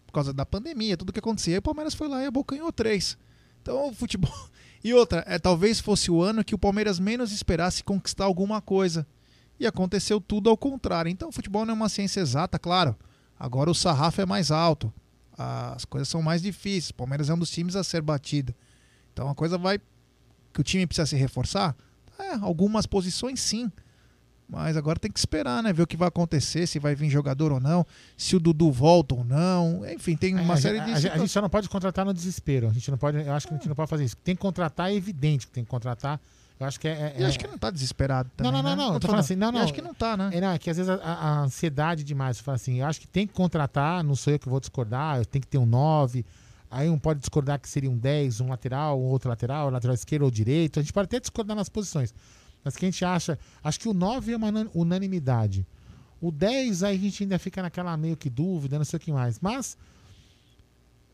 [0.07, 1.55] Por causa da pandemia, tudo que acontecia.
[1.55, 3.17] E o Palmeiras foi lá e abocanhou três.
[3.61, 4.34] Então, o futebol.
[4.84, 9.05] E outra, é, talvez fosse o ano que o Palmeiras menos esperasse conquistar alguma coisa.
[9.59, 11.09] E aconteceu tudo ao contrário.
[11.09, 12.95] Então, o futebol não é uma ciência exata, claro.
[13.39, 14.93] Agora o sarrafo é mais alto.
[15.38, 16.89] As coisas são mais difíceis.
[16.89, 18.53] O Palmeiras é um dos times a ser batido.
[19.13, 19.79] Então a coisa vai.
[20.51, 21.75] Que o time precisa se reforçar?
[22.17, 23.71] É, algumas posições sim.
[24.49, 25.74] Mas agora tem que esperar, né?
[25.74, 29.14] Ver o que vai acontecer, se vai vir jogador ou não, se o Dudu volta
[29.14, 29.86] ou não.
[29.91, 30.91] Enfim, tem uma É, a, série gente- de.
[30.94, 32.69] a, gente- a gente só não pode contratar no desespero.
[32.69, 33.18] A gente não pode.
[33.18, 34.15] Eu acho que a gente não pode fazer isso.
[34.18, 36.19] Tem que contratar, é evidente que tem que contratar.
[36.60, 36.91] Eu acho que é.
[36.91, 38.52] é- E acho é- que não tá desesperado Não, também.
[38.64, 38.84] não, não, né?
[38.88, 38.94] não.
[38.94, 39.60] Eu tô falando assim, não, não.
[39.61, 40.30] acho que não tá, né?
[40.32, 42.38] É, não, é que às vezes a, a- a ansiedade demais.
[42.38, 45.18] Você fala assim, eu acho que tem que contratar, não sou eu que vou discordar,
[45.18, 46.26] eu tenho que ter um 9.
[46.72, 50.24] Aí um pode discordar que seria um 10, um lateral, um outro lateral, lateral esquerdo
[50.24, 50.80] ou direito.
[50.80, 52.14] A gente pode até discordar nas posições.
[52.68, 53.39] Mas que a gente acha.
[53.64, 55.65] Acho que o 9 é uma unan- unanimidade.
[56.22, 59.11] O 10, aí a gente ainda fica naquela meio que dúvida, não sei o que
[59.11, 59.39] mais.
[59.39, 59.77] Mas.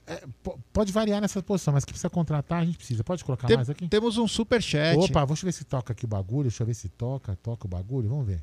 [0.08, 3.04] é, po- pode variar nessa posição, mas que precisa contratar, a gente precisa.
[3.04, 3.88] Pode colocar Tem- mais aqui?
[3.88, 4.98] Temos um superchat.
[4.98, 6.44] Opa, deixa eu ver se toca aqui o bagulho.
[6.44, 7.36] Deixa eu ver se toca.
[7.44, 8.10] Toca o bagulho.
[8.10, 8.42] Vamos ver.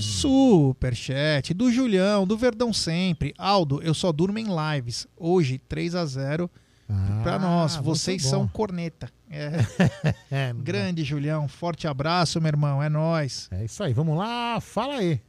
[0.00, 3.34] Superchat do Julião, do Verdão Sempre.
[3.36, 5.06] Aldo, eu só durmo em lives.
[5.16, 6.50] Hoje, 3 a 0
[7.22, 7.76] pra nós.
[7.76, 9.08] muito Vocês são corneta.
[9.30, 9.50] É.
[10.30, 11.48] É, Grande, Julião.
[11.48, 12.82] Forte abraço, meu irmão.
[12.82, 13.48] É nóis.
[13.50, 13.92] É isso aí.
[13.92, 14.60] Vamos lá.
[14.60, 15.20] Fala aí.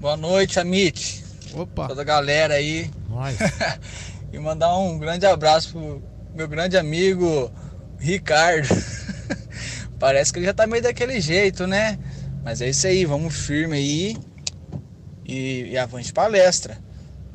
[0.00, 1.24] Boa noite, Amit.
[1.54, 1.88] Opa.
[1.88, 2.90] Toda a galera aí.
[3.08, 3.36] Nós.
[4.32, 6.02] e mandar um grande abraço pro
[6.34, 7.52] meu grande amigo
[7.98, 8.68] Ricardo.
[10.00, 11.98] Parece que ele já tá meio daquele jeito, né?
[12.42, 14.16] Mas é isso aí, vamos firme aí.
[15.24, 16.78] E, e avante palestra.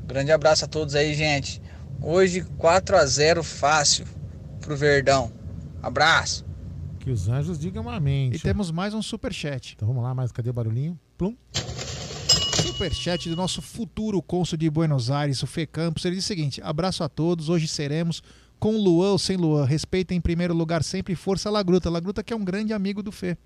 [0.06, 1.62] Grande abraço a todos aí, gente.
[2.02, 4.06] Hoje 4 a 0 fácil
[4.62, 5.32] pro Verdão.
[5.82, 6.46] Abraço.
[7.00, 8.32] Que os anjos digam amém.
[8.34, 9.74] E temos mais um superchat.
[9.76, 11.00] Então vamos lá, mas cadê o barulhinho?
[11.18, 11.36] Plum.
[12.62, 16.04] Superchat do nosso futuro cônsul de Buenos Aires, o Fê Campos.
[16.06, 17.50] Ele diz o seguinte: abraço a todos.
[17.50, 18.22] Hoje seremos
[18.60, 19.66] com Luan ou sem Luan.
[19.66, 21.90] Respeita em primeiro lugar sempre Força Lagruta.
[21.90, 23.38] Lagruta que é um grande amigo do Fê.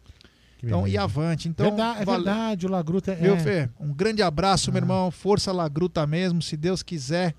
[0.58, 0.96] Que Então, beleza.
[0.96, 1.50] e avante.
[1.50, 3.16] Então, Verdade- é vale- verdade, o Lagruta é.
[3.16, 3.70] Viu, Fê?
[3.80, 5.12] Um grande abraço, meu irmão.
[5.12, 6.42] Força Lagruta mesmo.
[6.42, 7.36] Se Deus quiser,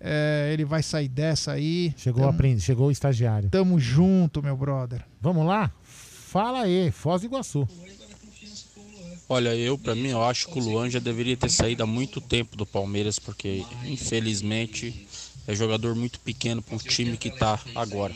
[0.00, 1.92] é, ele vai sair dessa aí.
[1.96, 3.48] Chegou, Tamo- aprende, chegou o estagiário.
[3.50, 5.04] Tamo junto, meu brother.
[5.20, 5.70] Vamos lá?
[5.82, 7.66] Fala aí, Foz do Iguaçu.
[9.30, 12.18] Olha, eu, pra mim, eu acho que o Luan já deveria ter saído há muito
[12.20, 15.06] tempo do Palmeiras, porque, infelizmente,
[15.46, 18.14] é jogador muito pequeno pro time que tá agora.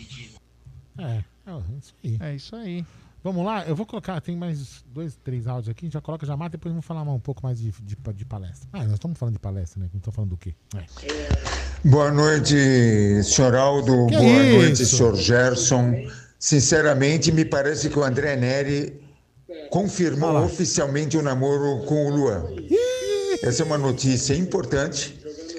[0.99, 2.17] É, é isso aí.
[2.21, 2.85] É isso aí.
[3.24, 6.51] Vamos lá, eu vou colocar, tem mais dois, três áudios aqui, já coloca, já mata,
[6.51, 8.69] depois vamos falar um pouco mais de, de, de palestra.
[8.73, 9.89] Ah, nós estamos falando de palestra, né?
[9.93, 10.55] Não estamos falando do quê?
[10.77, 11.89] É.
[11.89, 14.09] Boa noite, senhor Aldo.
[14.09, 15.94] Que Boa noite, senhor Gerson.
[16.36, 19.01] Sinceramente, me parece que o André Neri
[19.70, 22.44] confirmou oficialmente o namoro com o Luan.
[23.40, 25.16] Essa é uma notícia importante.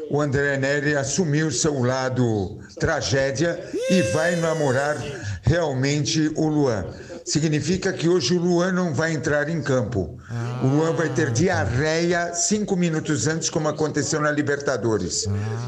[0.09, 3.57] O André Neri assumiu seu lado tragédia
[3.89, 4.97] e vai namorar
[5.43, 6.85] realmente o Luan.
[7.25, 10.17] Significa que hoje o Luan não vai entrar em campo.
[10.61, 15.27] O Luan vai ter diarreia cinco minutos antes, como aconteceu na Libertadores.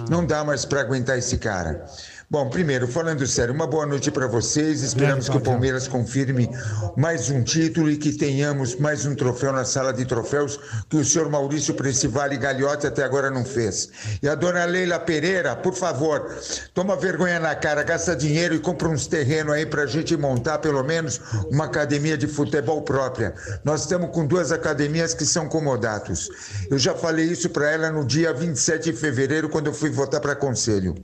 [0.10, 1.86] Não dá mais para aguentar esse cara.
[2.28, 4.82] Bom, primeiro, falando sério, uma boa noite para vocês.
[4.82, 6.50] Esperamos que o Palmeiras confirme
[6.98, 11.06] mais um título e que tenhamos mais um troféu na sala de troféus que o
[11.06, 13.90] senhor Maurício Principale Gagliotti até agora não fez.
[14.24, 16.36] E a dona Leila Pereira, por favor,
[16.74, 20.58] toma vergonha na cara, gasta dinheiro e compra uns terrenos aí para a gente montar
[20.58, 21.22] pelo menos
[21.52, 23.36] uma academia de futebol própria.
[23.64, 26.28] Nós estamos com duas academias que são comodatos.
[26.72, 30.20] Eu já falei isso para ela no dia 27 de fevereiro, quando eu fui votar
[30.20, 30.96] para conselho.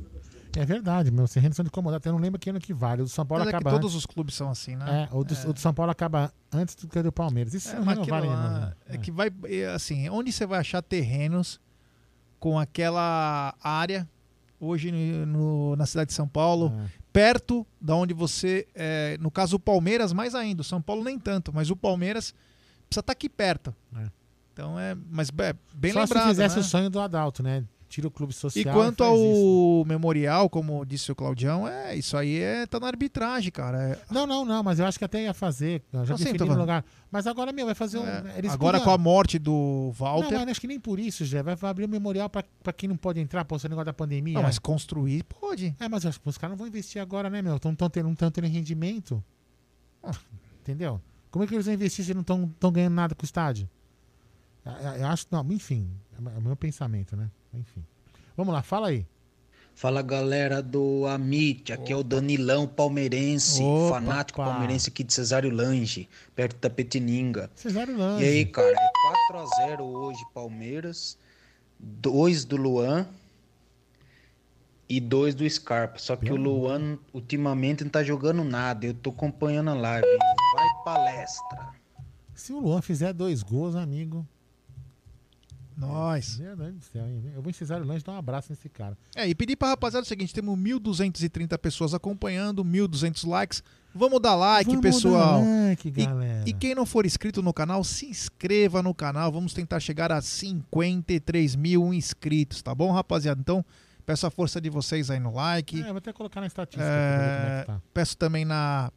[0.56, 1.28] É verdade, meu.
[1.28, 2.08] Terrenos são de comodato.
[2.08, 3.02] Eu não lembro que ano que vale.
[3.02, 3.98] O do São Paulo Mas é acaba todos antes.
[3.98, 5.10] os clubes são assim, né?
[5.12, 7.54] É, o do, o do São Paulo acaba antes do que o do Palmeiras.
[7.54, 8.94] Isso É, não, vale, lá não.
[8.94, 11.60] é que vai, é, assim, onde você vai achar terrenos
[12.40, 14.08] com aquela área
[14.60, 16.90] hoje no, no- na cidade de São Paulo, É.
[17.14, 21.18] perto da onde você, é, no caso o Palmeiras mais ainda, o São Paulo nem
[21.18, 22.32] tanto, mas o Palmeiras
[22.88, 23.74] precisa estar aqui perto.
[23.98, 24.06] É.
[24.54, 26.62] Então é, mas é, bem Só lembrado, se fizesse né?
[26.62, 27.64] o sonho do Adalto, né?
[27.92, 28.62] Tira o clube social.
[28.74, 29.84] E quanto faz ao isso.
[29.86, 33.84] memorial, como disse o Claudião, é isso aí é tá na arbitragem, cara.
[33.90, 35.84] É- Não, não, não, mas eu acho que até ia fazer.
[35.92, 36.86] Eu já Não, defini no lugar.
[37.12, 38.08] Mas agora, meu, vai fazer um.
[38.08, 38.20] É,
[38.50, 40.32] agora podiam- com a morte do Walter.
[40.32, 41.42] Não, mas acho que nem por isso, já.
[41.44, 44.36] Vai abrir um memorial pra, pra quem não pode entrar, pô, esse negócio da pandemia.
[44.36, 45.76] Não, mas construir pode.
[45.78, 47.60] É, mas acho os caras não vão investir agora, né, meu?
[47.60, 49.22] Tão, tão tendo, não estão tendo rendimento.
[50.02, 50.12] Ah,
[50.62, 51.02] Entendeu?
[51.30, 53.70] Como é que eles vão investir se não estão ganhando nada com o estádio?
[54.66, 55.26] Eu, eu- eu acho.
[55.30, 55.90] Não, enfim.
[56.34, 57.30] É o meu pensamento, né?
[57.54, 57.84] Enfim.
[58.36, 59.06] Vamos lá, fala aí.
[59.74, 64.46] Fala galera do Amit, aqui é o Danilão palmeirense, Opa, fanático pá.
[64.46, 67.50] palmeirense aqui de Cesário Lange, perto da Petininga.
[67.56, 68.24] Cesário Lange.
[68.24, 71.18] E aí, cara, é 4x0 hoje Palmeiras,
[71.80, 73.08] 2 do Luan
[74.88, 75.98] e 2 do Scarpa.
[75.98, 80.06] Só que o Luan ultimamente não tá jogando nada, eu tô acompanhando a live.
[80.54, 81.70] Vai palestra.
[82.36, 84.28] Se o Luan fizer dois gols, amigo.
[85.88, 86.38] Nós.
[86.40, 87.24] Meu Deus do céu, hein?
[87.36, 88.98] Eu vou em Cesário Lange dar um abraço nesse cara.
[89.16, 93.64] É, e pedir pra rapaziada o seguinte: temos 1.230 pessoas acompanhando, 1.200 likes.
[93.94, 95.42] Vamos dar like, Vamos pessoal.
[95.42, 96.44] dar like, E- galera.
[96.48, 99.32] E, quem não for inscrito no canal, se inscreva no canal.
[99.32, 103.40] Vamos tentar chegar a 53 mil inscritos, tá bom, rapaziada?
[103.42, 103.66] Então,
[104.06, 105.82] peço a força de vocês aí no like.
[105.82, 107.82] É, vou até colocar na estatística aqui pra ver como é É, que tá.
[107.94, 108.92] peço também na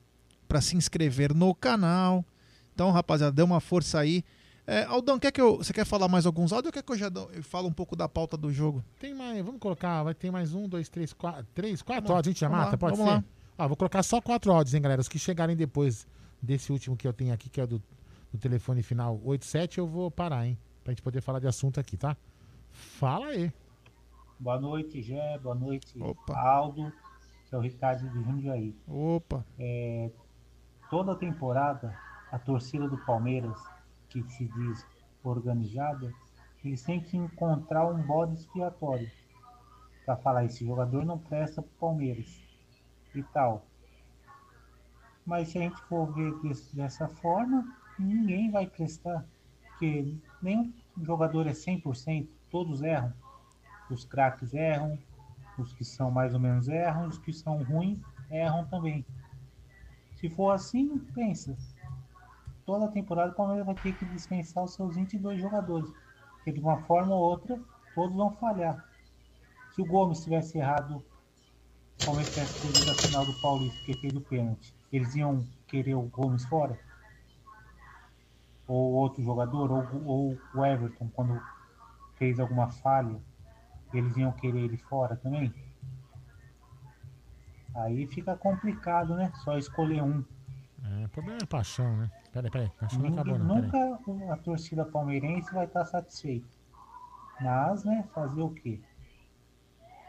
[0.47, 2.24] para se inscrever no canal.
[2.73, 4.23] Então, rapaziada, dê uma força aí.
[4.66, 6.96] É, Aldão, quer que eu, você quer falar mais alguns áudios ou quer que eu
[6.96, 8.82] já dou- eu falo um pouco da pauta do jogo?
[8.98, 12.28] Tem mais, vamos colocar, vai ter mais um, dois, três, quatro, três, quatro Vamos áudios,
[12.28, 13.18] a gente já vamos mata, lá, pode vamos ser?
[13.18, 13.24] lá.
[13.58, 15.00] Ah, vou colocar só quatro áudios, hein, galera.
[15.02, 16.06] Os que chegarem depois
[16.40, 17.80] desse último que eu tenho aqui, que é do,
[18.32, 20.58] do telefone final 87, eu vou parar, hein?
[20.82, 22.16] Pra gente poder falar de assunto aqui, tá?
[22.72, 23.52] Fala aí.
[24.40, 25.38] Boa noite, Gé.
[25.38, 25.94] Boa noite,
[26.30, 26.90] Aldo.
[27.48, 28.74] Que é o Ricardo de Jundiaí.
[28.88, 29.44] Opa.
[29.58, 30.10] É,
[30.90, 31.96] toda temporada,
[32.32, 33.56] a torcida do Palmeiras,
[34.22, 34.86] que se diz
[35.22, 36.12] organizada,
[36.64, 39.10] eles têm que encontrar um bode expiatório
[40.04, 42.40] para falar: esse jogador não presta pro Palmeiras
[43.14, 43.66] e tal.
[45.26, 47.66] Mas se a gente for ver desse- dessa forma,
[47.98, 49.24] ninguém vai prestar,
[49.62, 50.72] porque nenhum
[51.02, 53.12] jogador é 100%, todos erram.
[53.90, 54.98] Os craques erram,
[55.58, 57.98] os que são mais ou menos erram, os que são ruins
[58.30, 59.04] erram também.
[60.16, 61.56] Se for assim, pensa.
[62.64, 65.90] Toda temporada o Palmeiras vai ter que dispensar os seus 22 jogadores.
[66.36, 67.60] Porque de uma forma ou outra,
[67.94, 68.84] todos vão falhar.
[69.74, 71.04] Se o Gomes tivesse errado,
[72.00, 75.94] o Palmeiras tivesse perdido a final do Paulista, porque fez o pênalti, eles iam querer
[75.94, 76.78] o Gomes fora?
[78.66, 81.40] Ou outro jogador, ou, ou o Everton, quando
[82.16, 83.20] fez alguma falha,
[83.92, 85.52] eles iam querer ele fora também?
[87.74, 89.32] Aí fica complicado, né?
[89.42, 90.24] Só escolher um.
[90.85, 92.11] É, o problema é paixão, né?
[92.32, 92.70] Peraí, peraí.
[92.81, 93.70] Acho que não Ninguém- acabou, não.
[93.70, 93.90] Peraí.
[94.06, 96.47] nunca a torcida palmeirense vai estar satisfeita.
[97.40, 98.78] Mas, né, fazer o quê?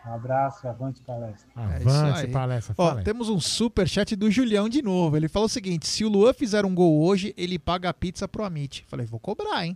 [0.06, 1.50] Um abraço, avante palestra.
[1.56, 5.18] É Avante, palestra, Ó, temos um super chat do Julião de novo.
[5.18, 8.28] Ele falou o seguinte: se o Luan fizer um gol hoje, ele paga a pizza
[8.28, 8.86] pro Amit.
[8.88, 9.76] Falei, vou cobrar, hein?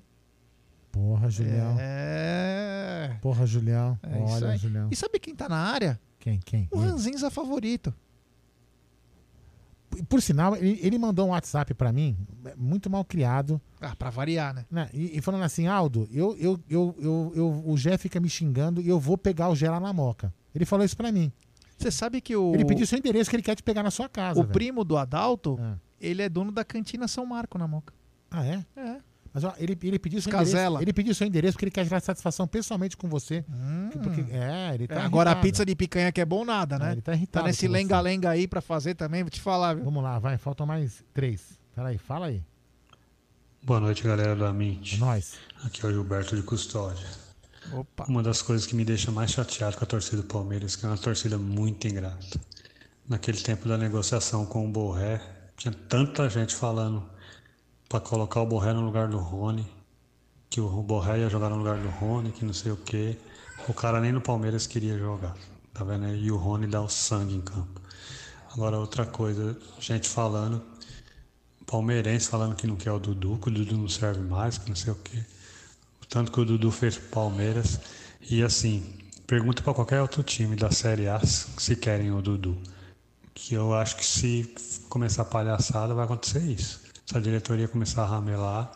[0.92, 1.76] Porra, Julião.
[1.80, 3.18] É.
[3.22, 3.98] Porra, Julião.
[4.04, 4.58] É isso Olha, aí.
[4.58, 4.88] Julião.
[4.92, 6.00] E sabe quem tá na área?
[6.20, 6.68] Quem, quem?
[6.72, 7.92] O Ranzinza favorito.
[10.08, 12.16] Por sinal, ele, ele mandou um WhatsApp pra mim,
[12.56, 13.60] muito mal criado.
[13.82, 14.66] Ah, pra variar, né?
[14.70, 14.90] né?
[14.94, 18.82] E, e falando assim, Aldo, eu, eu, eu, eu, eu- o Gé fica me xingando
[18.82, 20.34] e eu vou pegar o Gé lá na moca.
[20.54, 21.32] Ele falou isso pra mim.
[21.78, 22.54] Você sabe que o.
[22.54, 24.40] Ele pediu seu endereço que ele quer te pegar na sua casa.
[24.42, 25.58] O primo do Adalto,
[26.00, 27.94] ele é dono da cantina São Marco na Moca.
[28.30, 28.66] Ah, é?
[28.76, 28.98] É.
[29.34, 30.62] Mas ó, ele, ele pediu seu Casela.
[30.78, 30.84] endereço.
[30.84, 33.46] Ele pediu seu endereço porque ele quer tirar satisfação pessoalmente com você.
[34.04, 36.90] Porque- é, ele tá É, agora a pizza de picanha que é bom nada, né?
[36.90, 37.78] É, ele tá irritado nesse com você.
[37.78, 39.86] lenga-lenga aí pra fazer também, vou te falar, viu?
[39.86, 41.60] Vamos lá, vai, faltam mais três.
[41.76, 42.44] Peraí, fala aí.
[43.64, 44.96] Boa noite, galera do Amint.
[44.96, 45.34] É nóis.
[45.64, 47.06] Aqui é o Gilberto de Custódia.
[47.74, 48.06] Opa.
[48.08, 50.90] Uma das coisas que me deixa mais chateado com a torcida do Palmeiras, que é
[50.90, 52.40] uma torcida muito ingrata.
[53.08, 55.22] Naquele tempo da negociação com o Borré,
[55.58, 57.04] tinha tanta gente falando
[57.90, 59.66] para colocar o Borré no lugar do Rony,
[60.48, 63.18] que o Borré ia jogar no lugar do Rony, que não sei o quê.
[63.68, 65.36] O cara nem no Palmeiras queria jogar,
[65.74, 66.08] tá vendo?
[66.16, 67.82] E o Rony dá o sangue em campo.
[68.54, 70.62] Agora, outra coisa, gente falando,
[71.66, 74.76] palmeirense falando que não quer o Dudu, que o Dudu não serve mais, que não
[74.76, 75.24] sei o quê.
[76.02, 77.80] O tanto que o Dudu fez pro Palmeiras.
[78.30, 78.84] E assim,
[79.26, 82.58] pergunta para qualquer outro time da Série A se querem o Dudu.
[83.34, 84.54] Que eu acho que se
[84.90, 86.89] começar a palhaçada vai acontecer isso.
[87.10, 88.72] Se a diretoria começar a ramelar,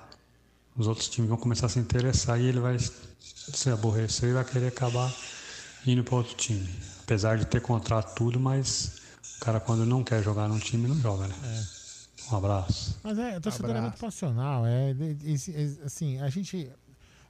[0.75, 4.43] os outros times vão começar a se interessar e ele vai se aborrecer e vai
[4.43, 5.13] querer acabar
[5.85, 6.67] indo para outro time.
[7.03, 8.99] Apesar de ter contrato tudo, mas
[9.37, 11.35] o cara quando não quer jogar num time não joga, né?
[12.31, 12.99] Um abraço.
[13.03, 14.65] Mas é, o torcedor é muito passional.
[14.65, 16.71] É, é, assim, a gente.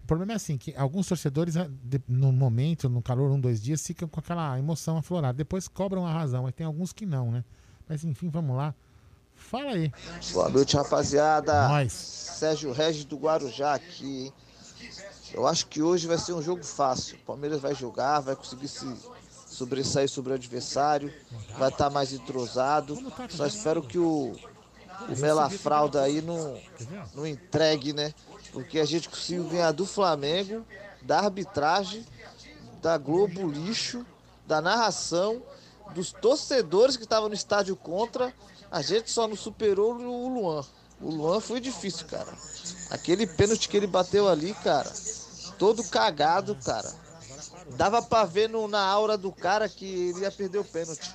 [0.02, 3.62] O problema é assim, que alguns torcedores, é, de- no momento, no calor, um, dois
[3.62, 5.38] dias, ficam com aquela emoção aflorada.
[5.38, 7.44] Depois cobram a razão, mas tem alguns que não, né?
[7.90, 8.74] Mas enfim, vamos lá.
[9.50, 9.92] Fala aí.
[10.32, 11.68] Boa noite, rapaziada.
[11.68, 11.94] Nós.
[11.94, 14.34] Sérgio Regis do Guarujá aqui.
[15.34, 17.16] Eu acho que hoje vai ser um jogo fácil.
[17.18, 18.86] O Palmeiras vai jogar, vai conseguir se
[19.48, 21.14] sobressair sobre o adversário,
[21.58, 22.98] vai estar mais entrosado.
[23.30, 24.34] Só espero que o,
[25.10, 26.60] o Melafralda aí não,
[27.14, 28.14] não entregue, né?
[28.52, 30.66] Porque a gente conseguiu ganhar do Flamengo,
[31.02, 32.06] da arbitragem,
[32.82, 34.06] da Globo Lixo,
[34.46, 35.42] da narração,
[35.94, 38.34] dos torcedores que estavam no estádio contra.
[38.74, 40.66] A gente só não superou o Luan.
[41.00, 42.34] O Luan foi difícil, cara.
[42.90, 44.92] Aquele pênalti que ele bateu ali, cara,
[45.60, 46.92] todo cagado, cara.
[47.78, 51.14] Dava pra ver no- na aura do cara que ele ia perder o pênalti.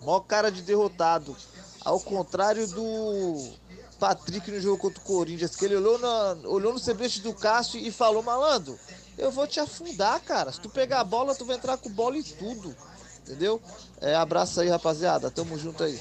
[0.00, 1.36] Mó cara de derrotado.
[1.84, 3.52] Ao contrário do
[4.00, 7.78] Patrick no jogo contra o Corinthians, que ele olhou, na- olhou no semblante do Cássio
[7.78, 8.78] e falou, malandro,
[9.18, 10.50] eu vou te afundar, cara.
[10.50, 12.74] Se tu pegar a bola, tu vai entrar com bola e tudo.
[13.20, 13.60] Entendeu?
[14.00, 15.30] É, abraço aí, rapaziada.
[15.30, 16.00] Tamo junto aí.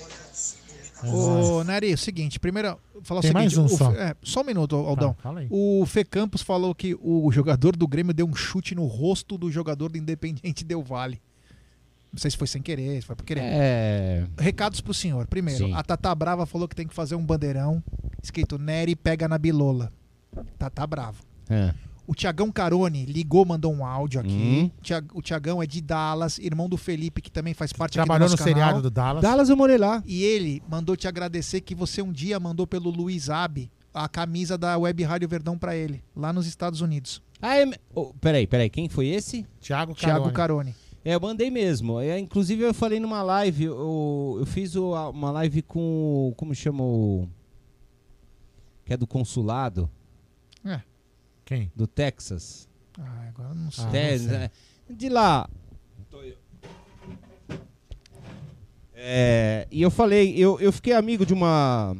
[1.12, 3.56] Ô, Neri, é o seguinte, primeiro, falar Tem o seguinte.
[3.56, 3.92] mais um o só.
[3.94, 5.16] É, só um minuto, Aldão.
[5.22, 9.38] Tá, o Fê Campos falou que o jogador do Grêmio deu um chute no rosto
[9.38, 11.22] do jogador do Independiente Del Vale.
[12.12, 13.42] Não sei se foi sem querer, se foi por querer.
[13.44, 14.26] É.
[14.40, 15.28] Recados pro senhor.
[15.28, 15.74] Primeiro, Sim.
[15.74, 17.84] a Tata Brava falou que tem que fazer um bandeirão
[18.24, 19.92] escrito Neri pega na bilola.
[20.58, 21.22] Tata Bravo.
[21.50, 21.74] É.
[22.08, 24.32] O Tiagão Carone ligou, mandou um áudio aqui.
[24.32, 24.72] Hum.
[25.14, 28.32] O Tiagão é de Dallas, irmão do Felipe, que também faz parte aqui Trabalhou do
[28.34, 28.54] no canal.
[28.54, 29.22] seriado do Dallas.
[29.24, 30.04] Dallas eu morei lá.
[30.06, 34.58] E ele mandou te agradecer que você um dia mandou pelo Luiz Abe a camisa
[34.58, 37.24] da Web Rádio Verdão pra ele, lá nos Estados Unidos.
[37.42, 37.70] Ah, é...
[37.94, 39.46] oh, peraí, peraí, quem foi esse?
[39.62, 40.76] Thiago Thiago Carone.
[41.04, 42.00] É, eu mandei mesmo.
[42.00, 45.80] É, inclusive eu falei numa live, eu, eu fiz uma live com,
[46.30, 47.28] o- como chama o...
[48.86, 49.90] Que é do consulado.
[50.64, 50.82] É.
[51.46, 51.72] Quem?
[51.76, 52.68] Do Texas.
[53.00, 53.86] Ah, agora eu não sei.
[53.94, 54.50] É,
[54.90, 55.48] de lá.
[58.94, 61.96] É, e eu falei, eu, eu fiquei amigo de uma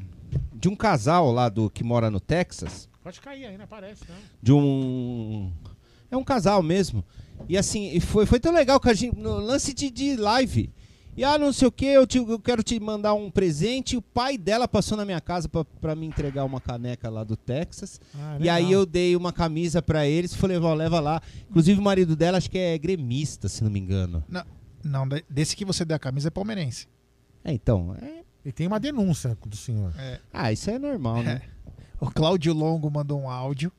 [0.54, 4.16] de um casal lá do que mora no Texas, Pode cair aí, não aparece, não.
[4.42, 5.54] de um
[6.10, 7.06] é um casal mesmo.
[7.48, 10.74] E assim, e foi, foi tão legal que a gente no lance de, de live,
[11.18, 13.96] E ah, não sei o que, eu, te- eu quero te mandar um presente.
[13.96, 17.38] O pai dela passou na minha casa pra, pra me entregar uma caneca lá do
[17.38, 18.02] Texas.
[18.14, 21.22] Ah, e aí eu dei uma camisa pra eles falei, ó, leva lá.
[21.50, 24.24] Inclusive o marido dela acho que é gremista, se não me engano.
[24.28, 24.44] Não,
[24.84, 26.88] não, de- desse que você deu a camisa é palmeirense.
[27.44, 27.96] É, então.
[28.02, 28.24] É...
[28.44, 29.92] E tem uma denúncia do senhor.
[29.98, 30.20] É.
[30.32, 31.42] Ah, isso é normal, né?
[32.00, 33.72] O Cláudio Longo mandou um áudio.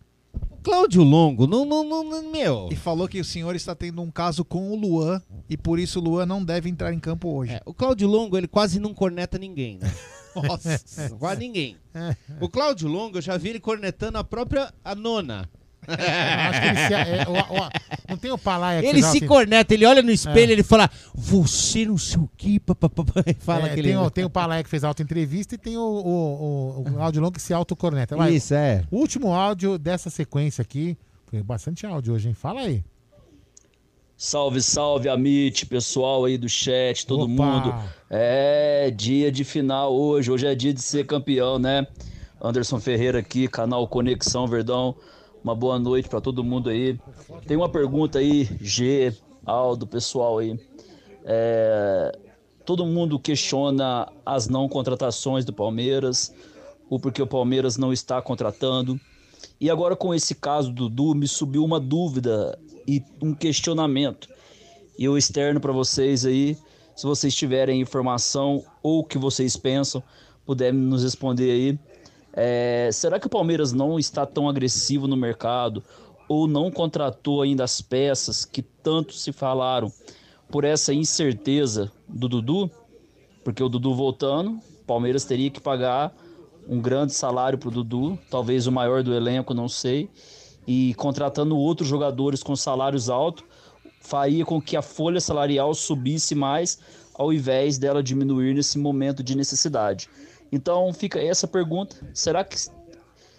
[0.63, 2.69] Cláudio Longo, não, não, não, meu.
[2.73, 6.01] E falou que o senhor está tendo um caso com o Luan e por isso
[6.01, 7.53] o Luan não deve entrar em campo hoje.
[7.53, 9.93] É, o Cláudio Longo, ele quase não corneta ninguém, né?
[10.35, 11.11] Nossa.
[11.19, 11.77] quase ninguém.
[12.41, 15.49] O Cláudio Longo, eu já vi ele cornetando a própria a nona.
[15.89, 17.27] Acho que ele se, é,
[18.09, 19.27] não tem o Palaia que Ele fez se ontem?
[19.27, 20.53] corneta, ele olha no espelho É.
[20.53, 23.89] ele fala, você não sei o que, papapá, e fala É, que ele...
[23.89, 27.03] tem, o, tem o Palaia que fez a auto-entrevista e tem o, o, o, o
[27.03, 28.17] áudio longo que se autocorneta.
[28.17, 28.33] Vai.
[28.35, 28.85] Isso, é.
[28.91, 30.97] O último áudio dessa sequência aqui,
[31.31, 32.35] foi bastante áudio hoje, hein?
[32.35, 32.85] Fala aí.
[34.19, 37.31] Salve, salve, Amit, pessoal aí do chat, todo Opa!
[37.45, 37.75] mundo.
[38.09, 41.87] É dia de final hoje, hoje é dia de ser campeão, né?
[42.41, 44.95] Anderson Ferreira aqui, canal Conexão Verdão.
[45.47, 46.99] Uma boa noite pra todo mundo aí.
[47.47, 49.15] Tem uma pergunta aí, G,
[49.45, 50.59] Aldo, pessoal aí.
[51.25, 52.19] É,
[52.65, 56.35] todo mundo questiona as não contratações do Palmeiras,
[56.91, 58.99] o porquê o Palmeiras não está contratando.
[59.61, 64.29] E agora com esse caso do Dudu, me subiu uma dúvida e um questionamento.
[64.99, 66.59] E eu externo para vocês aí,
[66.97, 70.03] se vocês tiverem informação ou o que vocês pensam,
[70.45, 71.79] puderem nos responder aí.
[72.37, 75.83] É, será que o Palmeiras não está tão agressivo no mercado
[76.29, 79.91] ou não contratou ainda as peças que tanto se falaram
[80.51, 82.71] por essa incerteza do Dudu?
[83.43, 86.15] Porque o Dudu voltando, o Palmeiras teria que pagar
[86.69, 90.11] um grande salário para o Dudu, talvez o maior do elenco, não sei,
[90.67, 93.45] e contratando outros jogadores com salários altos,
[94.01, 96.79] faria com que a folha salarial subisse mais,
[97.15, 100.09] ao invés dela diminuir nesse momento de necessidade.
[100.51, 102.57] Então fica essa pergunta: será que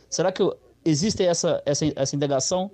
[0.10, 0.44] será que
[0.84, 2.72] existe essa essa, essa indagação?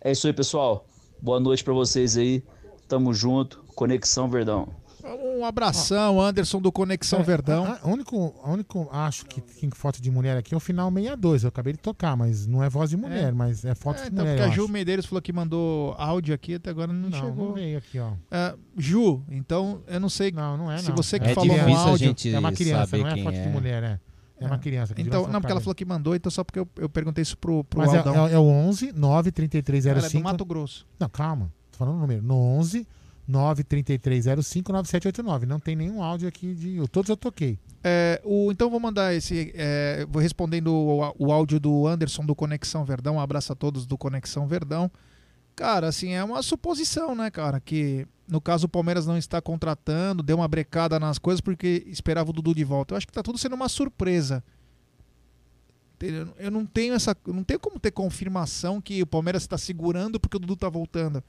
[0.00, 0.84] É isso aí, pessoal.
[1.20, 2.42] Boa noite para vocês aí.
[2.88, 3.62] Tamo junto.
[3.74, 4.81] Conexão Verdão.
[5.04, 7.64] Um abração, Anderson do Conexão É, Verdão.
[7.64, 10.90] A, a, único, a único, acho que tem foto de mulher aqui é o final
[10.92, 11.42] 62.
[11.42, 13.32] Eu acabei de tocar, mas não é voz de mulher, É.
[13.32, 14.36] mas é foto É, de então, mulher.
[14.38, 14.72] porque a Ju acho.
[14.72, 17.46] Medeiros falou que mandou áudio aqui, até agora não, Não, chegou.
[17.48, 18.12] não veio aqui, ó.
[18.30, 20.30] É, Ju, então eu não sei.
[20.30, 20.96] Não, não é, Se não.
[20.96, 21.96] você que É falou no áudio.
[22.08, 24.00] gente É uma criança, não é foto de mulher, é.
[24.40, 24.92] É uma criança.
[24.94, 27.38] que Então, não, porque ela falou que mandou, então só porque eu, eu perguntei isso
[27.38, 28.26] pro, pro Mas é, Aldão.
[28.28, 29.88] é, é o 11 93305.
[29.98, 30.84] Ela é do Mato Grosso.
[30.98, 31.52] Não, calma.
[31.70, 32.22] Tô falando o número.
[32.22, 35.46] No 11 93305 9789.
[35.46, 36.86] Não tem nenhum áudio aqui de.
[36.88, 37.58] Todos eu toquei.
[37.82, 39.52] É, o, então vou mandar esse.
[39.54, 43.16] é, vou respondendo o, o áudio do Anderson do Conexão Verdão.
[43.16, 44.90] Um abraço a todos do Conexão Verdão.
[45.54, 47.60] Cara, assim, é uma suposição, né, cara?
[47.60, 52.30] Que no caso o Palmeiras não está contratando, deu uma brecada nas coisas porque esperava
[52.30, 52.94] o Dudu de volta.
[52.94, 54.42] Eu acho que tá tudo sendo uma surpresa.
[56.38, 57.16] Eu não tenho essa.
[57.26, 61.22] Não tenho como ter confirmação que o Palmeiras está segurando porque o Dudu tá voltando.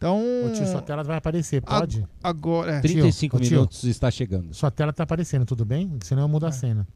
[0.00, 0.18] Então.
[0.46, 2.06] Ô, tio, sua tela vai aparecer, pode?
[2.24, 2.76] Agora.
[2.76, 2.80] é.
[2.80, 4.54] 35 Ô, tio, minutos está chegando.
[4.54, 5.98] Sua tela tá aparecendo, tudo bem?
[6.02, 6.88] Senão eu mudo a cena.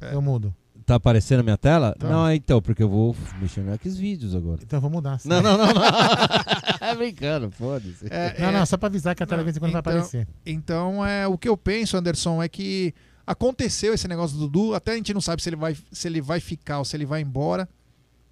[0.00, 0.54] Eu mudo.
[0.86, 1.94] Tá aparecendo a minha tela?
[1.98, 2.08] Tá.
[2.08, 4.60] Não, então, porque eu vou mexer no Xvideos agora.
[4.62, 5.14] Então eu vou mudar.
[5.14, 5.42] a cena.
[5.42, 5.82] Não, não, não, não.
[6.80, 8.06] é brincando, foda-se.
[8.08, 9.80] É, não, é- não, só pra avisar que a tela de vez em quando vai
[9.80, 10.26] então, aparecer.
[10.46, 12.94] Então, é, o que eu penso, Anderson, é que
[13.26, 16.22] aconteceu esse negócio do Dudu, até a gente não sabe se ele vai, se ele
[16.22, 17.68] vai ficar ou se ele vai embora.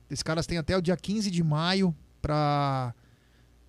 [0.08, 2.94] Esses caras têm até o dia 15 de maio pra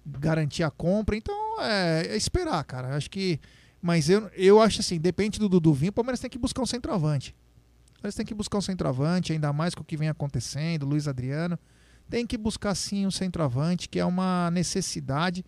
[0.05, 2.95] garantir a compra, então é, é esperar, cara.
[2.95, 3.39] Acho que.
[3.81, 6.65] Mas eu, eu acho assim, depende do Dudu vir, o Palmeiras tem que buscar um
[6.65, 7.35] centroavante.
[7.91, 11.07] O Palmeiras tem que buscar um centroavante, ainda mais com o que vem acontecendo, Luiz
[11.07, 11.57] Adriano.
[12.09, 15.43] Tem que buscar sim um centroavante, que é uma necessidade.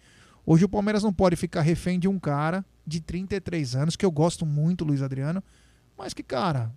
[0.46, 4.12] Hoje o Palmeiras não pode ficar refém de um cara de 33 anos, que eu
[4.12, 5.44] gosto muito, Luiz Adriano,
[5.98, 6.72] mas que, cara,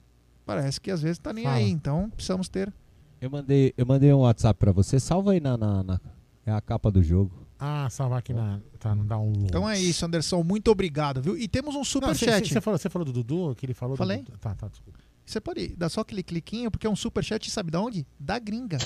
[0.44, 1.56] parece que às vezes tá nem Fala.
[1.56, 1.70] aí.
[1.70, 2.72] Então precisamos ter.
[3.20, 4.98] Eu mandei, eu mandei um WhatsApp pra você.
[4.98, 6.00] Salva aí na, na, na-
[6.44, 7.30] É a capa do jogo.
[7.60, 8.58] Ah, salvar aqui na.
[8.78, 9.34] Tá, não dá um.
[9.44, 10.42] Então é isso, Anderson.
[10.42, 11.36] Muito obrigado, viu?
[11.36, 12.48] E temos um superchat.
[12.48, 14.22] Você falou, você falou do Dudu, que ele falou Falei.
[14.22, 14.32] do.
[14.38, 14.98] Tá, tá, desculpa.
[15.26, 18.06] Você pode dar só aquele cliquinho, porque é um superchat, sabe da onde?
[18.18, 18.78] Da gringa.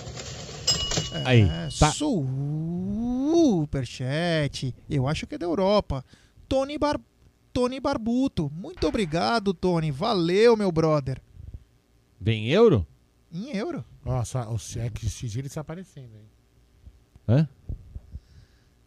[1.12, 1.46] É, Aí,
[1.78, 1.92] tá.
[3.30, 4.74] Superchat.
[4.90, 6.04] Eu acho que é da Europa.
[6.48, 7.00] Tony, Bar...
[7.52, 8.50] Tony Barbuto.
[8.52, 9.92] Muito obrigado, Tony.
[9.92, 11.22] Valeu, meu brother.
[12.20, 12.84] Vem euro?
[13.32, 13.84] Em euro.
[14.24, 16.26] Só, o XG está aparecendo aí.
[17.28, 17.48] Hã?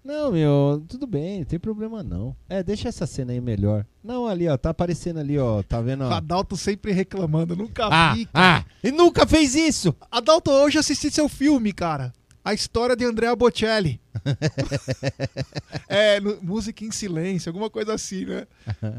[0.08, 2.34] Não, meu, tudo bem, não tem problema não.
[2.48, 3.86] É, deixa essa cena aí melhor.
[4.02, 6.06] Não, ali, ó, tá aparecendo ali, ó, tá vendo?
[6.06, 6.10] ó?
[6.14, 7.58] Adalto sempre reclamando.
[7.58, 8.26] Nunca Ah, vi.
[8.28, 8.64] cara.
[8.66, 9.94] ah, e nunca fez isso!
[10.10, 12.14] Adalto, hoje eu assisti seu filme, cara.
[12.42, 14.00] A história de Andrea Bocelli.
[15.90, 18.48] é, no- música em silêncio, alguma coisa assim, né?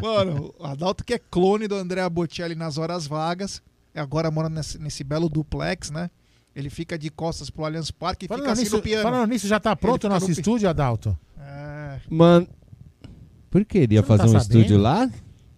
[0.02, 3.62] Mano, o Adalto que é clone do Andrea Bocelli nas horas vagas,
[3.94, 6.10] agora mora nesse, nesse belo duplex, né?
[6.54, 9.02] Ele fica de costas pro Allianz Parque e fica Falando assim nisso, no piano.
[9.02, 11.16] falando nisso, já tá pronto o fica nosso no estúdio, Adalto?
[11.38, 12.00] É.
[12.10, 12.48] Mano.
[13.50, 13.78] Por que?
[13.78, 14.58] Ele ia fazer tá um sabendo?
[14.60, 15.10] estúdio lá?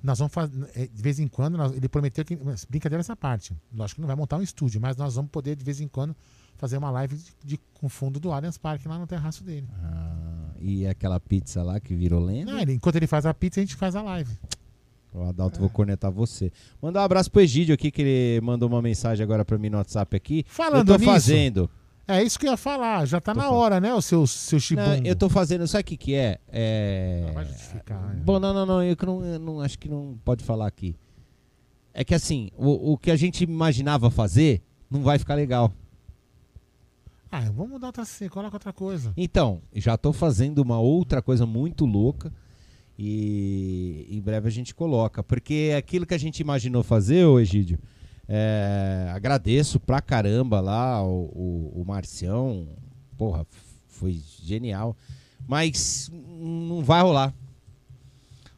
[0.02, 0.88] Nós vamos fazer.
[0.92, 2.36] De vez em quando, nós- ele prometeu que.
[2.68, 3.54] Brincadeira essa parte.
[3.74, 6.14] Lógico que não vai montar um estúdio, mas nós vamos poder, de vez em quando,
[6.56, 9.66] fazer uma live de, de- com fundo do Allianz Parque lá no terraço dele.
[9.82, 12.52] Ah, e aquela pizza lá que virou lenda?
[12.52, 14.30] Não, ele- enquanto ele faz a pizza, a gente faz a live.
[15.12, 16.52] O Adalto, vou cornetar você.
[16.80, 19.78] Mandar um abraço pro Egídio aqui, que ele mandou uma mensagem agora pra mim no
[19.78, 20.44] WhatsApp aqui.
[20.46, 21.70] Falando eu tô nisso, fazendo.
[22.06, 23.06] É isso que eu ia falar.
[23.06, 23.60] Já tá Tô na falando.
[23.60, 26.38] hora, né, o seu, seu Não, eu tô fazendo, sabe o que que é?
[26.48, 27.30] É...
[27.34, 28.14] vai justificar.
[28.16, 28.20] é.
[28.20, 30.96] Bom, não, não, não, eu, não, eu não acho que não pode falar aqui.
[31.92, 35.72] É que assim, o, o que a gente imaginava fazer não vai ficar legal.
[37.30, 39.12] Ah, vamos mudar outra coloca outra coisa.
[39.16, 42.32] Então, já tô fazendo uma outra coisa muito louca
[43.02, 45.22] e em breve a gente coloca.
[45.22, 47.78] Porque aquilo que a gente imaginou fazer, ô Egídio,
[48.28, 51.24] é, agradeço pra caramba lá o,
[51.74, 52.68] o, o Marcião.
[53.16, 53.46] Porra,
[53.88, 54.96] foi genial.
[55.48, 57.34] Mas não vai rolar.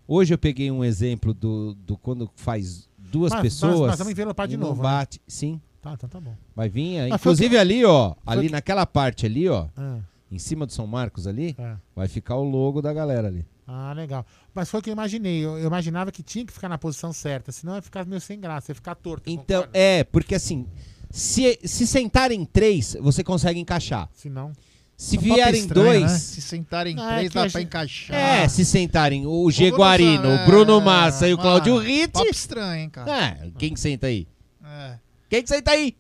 [0.07, 3.91] Hoje eu peguei um exemplo do, do quando faz duas Mas- mas- pessoas.
[3.91, 4.89] mas vamos envelopar de novo, né?
[4.89, 5.21] Bate.
[5.27, 5.61] Sim.
[5.81, 6.35] Tá, então tá bom.
[6.55, 6.99] Vai vir.
[7.09, 8.15] Mas foi Inclusive que- ali, ó.
[8.27, 9.69] Ali que- naquela parte ali, ó.
[9.77, 10.01] Ah.
[10.31, 11.77] Em cima do São Marcos ali, É.
[11.95, 13.45] vai ficar o logo da galera ali.
[13.75, 14.27] Ah, legal.
[14.55, 15.43] Mas foi o que eu imaginei.
[15.45, 18.39] Eu, eu imaginava que tinha que ficar na posição certa, senão ia ficar meio sem
[18.39, 19.31] graça, ia ficar torto.
[19.31, 20.67] Então, é, porque assim,
[21.11, 24.11] se, se sentarem três, você consegue encaixar.
[24.13, 24.53] Se não.
[24.95, 26.03] Se É um vierem estranho, dois.
[26.13, 26.19] né?
[26.19, 28.15] Se sentarem Ah, três, que dá pra gente- encaixar.
[28.17, 32.13] É, se sentarem o G Guarino, o Bruno é, Massa e o Cláudio Ritt.
[32.13, 33.11] Papo estranho, hein, cara.
[33.11, 34.29] É, quem que senta aí?
[34.65, 34.99] É.
[35.31, 35.97] Quem que senta aí?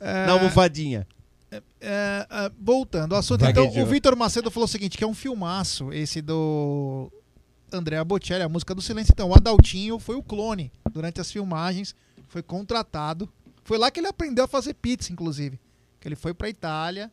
[0.00, 1.06] É, Na almofadinha.
[1.80, 5.14] É, é, voltando ao assunto, então, o Vitor Macedo falou o seguinte, que é um
[5.14, 7.10] filmaço, esse do
[7.72, 9.12] Andrea Bocelli, a música do Silêncio.
[9.12, 11.94] Então, o Adaltinho foi o clone durante as filmagens,
[12.26, 13.28] foi contratado.
[13.62, 15.60] Foi lá que ele aprendeu a fazer pizza, inclusive.
[16.00, 17.10] Que ele foi pra Itália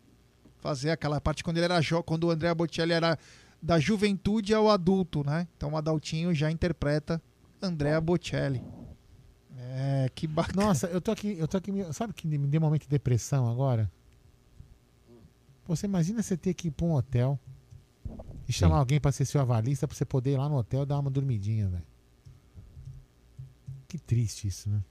[0.59, 3.19] fazer aquela parte quando ele era quando o Andrea Bocelli era
[3.61, 5.47] da juventude ao adulto, né?
[5.55, 7.21] Então o Adaltinho já interpreta
[7.61, 8.63] Andrea Bocelli.
[9.57, 10.67] É, que bacana.
[10.67, 13.49] Nossa, eu tô aqui, eu tô aqui, sabe que me deu um momento de depressão
[13.49, 13.91] agora?
[15.67, 17.39] Você imagina você ter que ir pra um hotel
[18.47, 20.99] e chamar alguém pra ser seu avalista pra você poder ir lá no hotel dar
[20.99, 21.83] uma dormidinha, velho.
[23.87, 24.81] Que triste isso, né?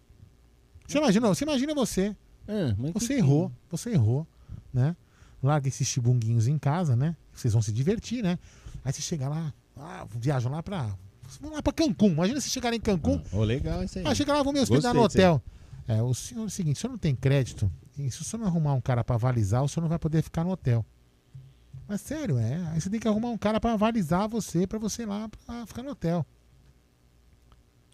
[0.87, 2.17] Você imagina, você imagina você.
[2.47, 4.27] Ah, que Você que- errou, você errou,
[4.73, 4.97] né?
[5.43, 7.17] Larga esses chibunguinhos em casa, né?
[7.33, 8.39] Vocês vão se divertir, né?
[8.85, 10.97] Aí você chega lá, ah, viajam lá pra.
[11.41, 12.09] Vão lá pra Cancún.
[12.13, 13.21] Imagina se chegarem em Cancún.
[13.33, 14.05] Ô, legal isso aí.
[14.07, 15.43] Ah, chega lá, vou me hospedar no Gostei disso hotel.
[15.87, 17.71] É, o senhor é o seguinte, o senhor não tem crédito,
[18.11, 20.43] se o senhor não arrumar um cara pra avalizar, o senhor não vai poder ficar
[20.45, 20.85] no hotel.
[21.87, 22.57] Mas sério, é.
[22.73, 25.67] Aí você tem que arrumar um cara pra avalizar você, pra você ir lá pra
[25.67, 26.25] ficar no hotel.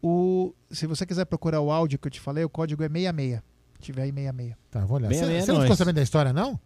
[0.03, 3.43] O, se você quiser procurar o áudio que eu te falei, o código é 66.
[3.75, 4.55] Se tiver aí 66.
[4.71, 5.09] Tá, vou olhar.
[5.13, 6.59] Você é você não ficou sabendo da história, não?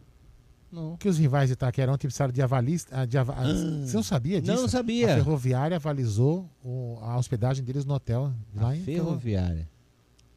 [0.70, 0.96] Não.
[0.96, 3.00] Que os rivais de Itaquerão precisaram de avalista.
[3.00, 3.44] ah, De ava- ah,
[3.86, 4.52] Você não sabia disso?
[4.52, 5.12] Não, não sabia.
[5.12, 8.32] A ferroviária avalizou o- a hospedagem deles no hotel.
[8.54, 9.68] Lá em Ferroviária.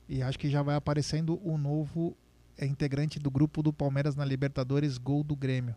[0.07, 2.15] E acho que já vai aparecendo o novo
[2.57, 5.75] é, integrante do grupo do Palmeiras na Libertadores, gol do Grêmio.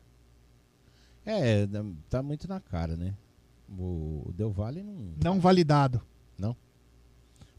[1.25, 1.67] É,
[2.09, 3.15] tá muito na cara, né?
[3.69, 5.15] O Del Valle não.
[5.23, 6.01] Não validado.
[6.39, 6.57] Não.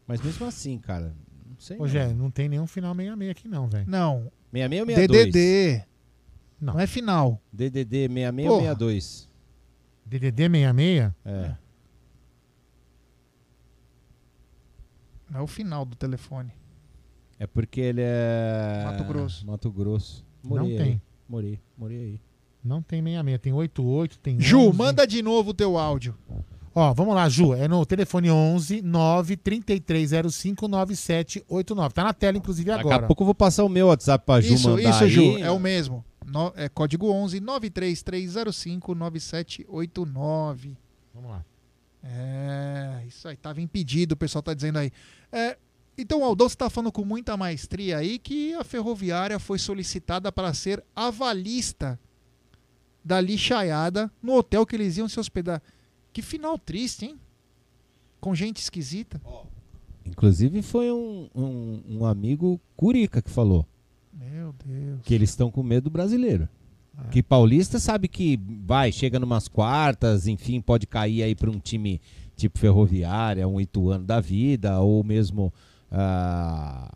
[0.06, 1.14] Mas mesmo assim, cara.
[1.48, 1.78] Não sei.
[1.78, 3.88] Ô, Gé, não tem nenhum final 66 aqui, não, velho.
[3.88, 4.30] Não.
[4.52, 5.32] 66 ou 62?
[5.32, 5.84] DDD.
[6.60, 6.74] Não.
[6.74, 7.40] Não é final.
[7.52, 8.70] DDD 66 ou Porra.
[8.72, 9.28] 62?
[10.04, 11.12] DDD 66?
[11.24, 11.56] É.
[15.30, 16.52] Não é o final do telefone.
[17.42, 18.82] É porque ele é.
[18.84, 19.46] Mato Grosso.
[19.46, 20.24] Mato Grosso.
[20.44, 20.86] Não Morei tem.
[20.92, 21.00] Aí.
[21.28, 22.20] Morei, morei aí.
[22.64, 24.78] Não tem 66, tem 88, tem Ju, 11.
[24.78, 26.14] manda de novo o teu áudio.
[26.72, 27.52] Ó, vamos lá, Ju.
[27.54, 31.92] É no telefone 11 9 3305 9789.
[31.94, 33.02] Tá na tela, inclusive, Daqui agora.
[33.04, 35.10] a pouco eu vou passar o meu WhatsApp pra Ju Isso, mandar isso, aí.
[35.10, 35.38] Ju.
[35.38, 36.04] É o mesmo.
[36.24, 40.76] No- é código 11 93305 9789.
[41.12, 41.44] Vamos lá.
[42.04, 44.90] É, isso aí, tava impedido, o pessoal tá dizendo aí.
[45.32, 45.56] É,
[45.96, 50.54] então o Aldão está falando com muita maestria aí que a ferroviária foi solicitada para
[50.54, 51.98] ser avalista
[53.04, 55.62] da lixaiada no hotel que eles iam se hospedar.
[56.12, 57.18] Que final triste, hein?
[58.20, 59.20] Com gente esquisita.
[60.04, 63.66] Inclusive foi um, um, um amigo Curica que falou
[64.12, 65.00] Meu Deus.
[65.02, 66.48] que eles estão com medo do brasileiro.
[66.96, 67.04] Ah.
[67.04, 72.00] Que paulista sabe que vai, chega numas quartas, enfim, pode cair aí para um time
[72.36, 75.52] tipo Ferroviária, um Ituano da vida, ou mesmo
[75.92, 76.90] ah,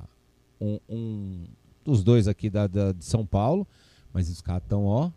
[0.60, 1.44] um, um
[1.84, 3.66] dos dois aqui da, da- de São Paulo.
[4.12, 5.10] Mas os caras estão, ó.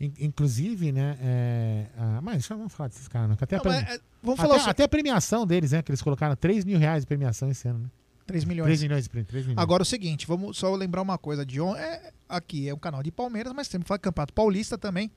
[0.00, 1.18] In- Inclusive, né?
[1.20, 3.36] É, ah, mas deixa eu não falar desses caras, não.
[3.36, 5.72] que Até, a Não, mas, premi- é, vamos até, falar só- até a premiação deles,
[5.72, 5.82] né?
[5.82, 7.90] Que eles colocaram 3 mil reais de premiação esse ano, né?
[8.26, 8.66] 3 milhões.
[8.66, 9.26] 3 milhões de prêmio.
[9.28, 9.60] 3 milhões.
[9.62, 11.44] Agora é o seguinte, vamos só lembrar uma coisa.
[11.44, 11.74] De on...
[11.74, 15.10] é, aqui é um canal de Palmeiras, mas sempre fala Campeonato Paulista também.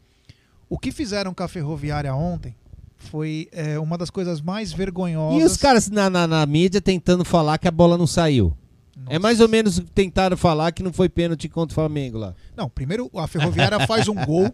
[0.67, 2.55] O que fizeram com a Ferroviária ontem
[3.03, 5.41] foi é, uma das coisas mais vergonhosas.
[5.41, 8.55] E os caras na, na, na mídia tentando falar que a bola não saiu.
[9.07, 12.35] É mais ou menos tentaram falar que não foi pênalti contra o Flamengo lá.
[12.55, 14.53] Não, primeiro a Ferroviária faz um gol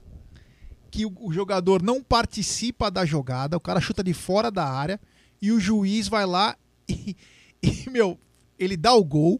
[0.89, 4.99] que o, o jogador não participa da jogada, o cara chuta de fora da área
[5.41, 6.57] e o juiz vai lá
[6.87, 7.15] e,
[7.61, 8.19] e, meu,
[8.57, 9.39] ele dá o gol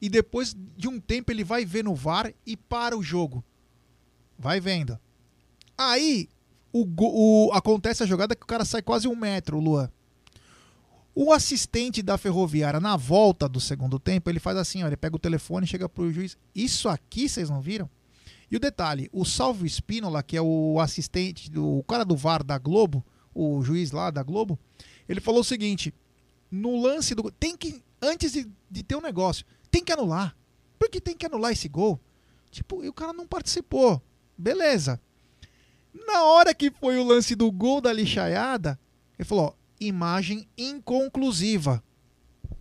[0.00, 3.44] e depois de um tempo ele vai ver no VAR e para o jogo.
[4.38, 4.98] Vai vendo.
[5.76, 6.28] Aí
[6.82, 9.90] o, o- acontece a jogada que o cara sai quase um metro, Luan.
[11.14, 15.16] O assistente da ferroviária, na volta do segundo tempo, ele faz assim: ó, ele pega
[15.16, 16.36] o telefone e chega pro juiz.
[16.54, 17.90] Isso aqui vocês não viram?
[18.50, 22.44] E o detalhe: o Salvo Espínola, que é o assistente, do, o cara do VAR
[22.44, 24.56] da Globo, o juiz lá da Globo,
[25.08, 25.92] ele falou o seguinte:
[26.50, 27.30] no lance do.
[27.32, 27.82] Tem que.
[28.00, 30.36] Antes de, de ter um negócio, tem que anular.
[30.78, 31.98] Por que tem que anular esse gol?
[32.48, 34.00] Tipo, e o cara não participou.
[34.36, 35.00] Beleza.
[36.06, 38.78] Na hora que foi o lance do gol da lixaiada,
[39.18, 41.82] ele falou: ó, imagem inconclusiva.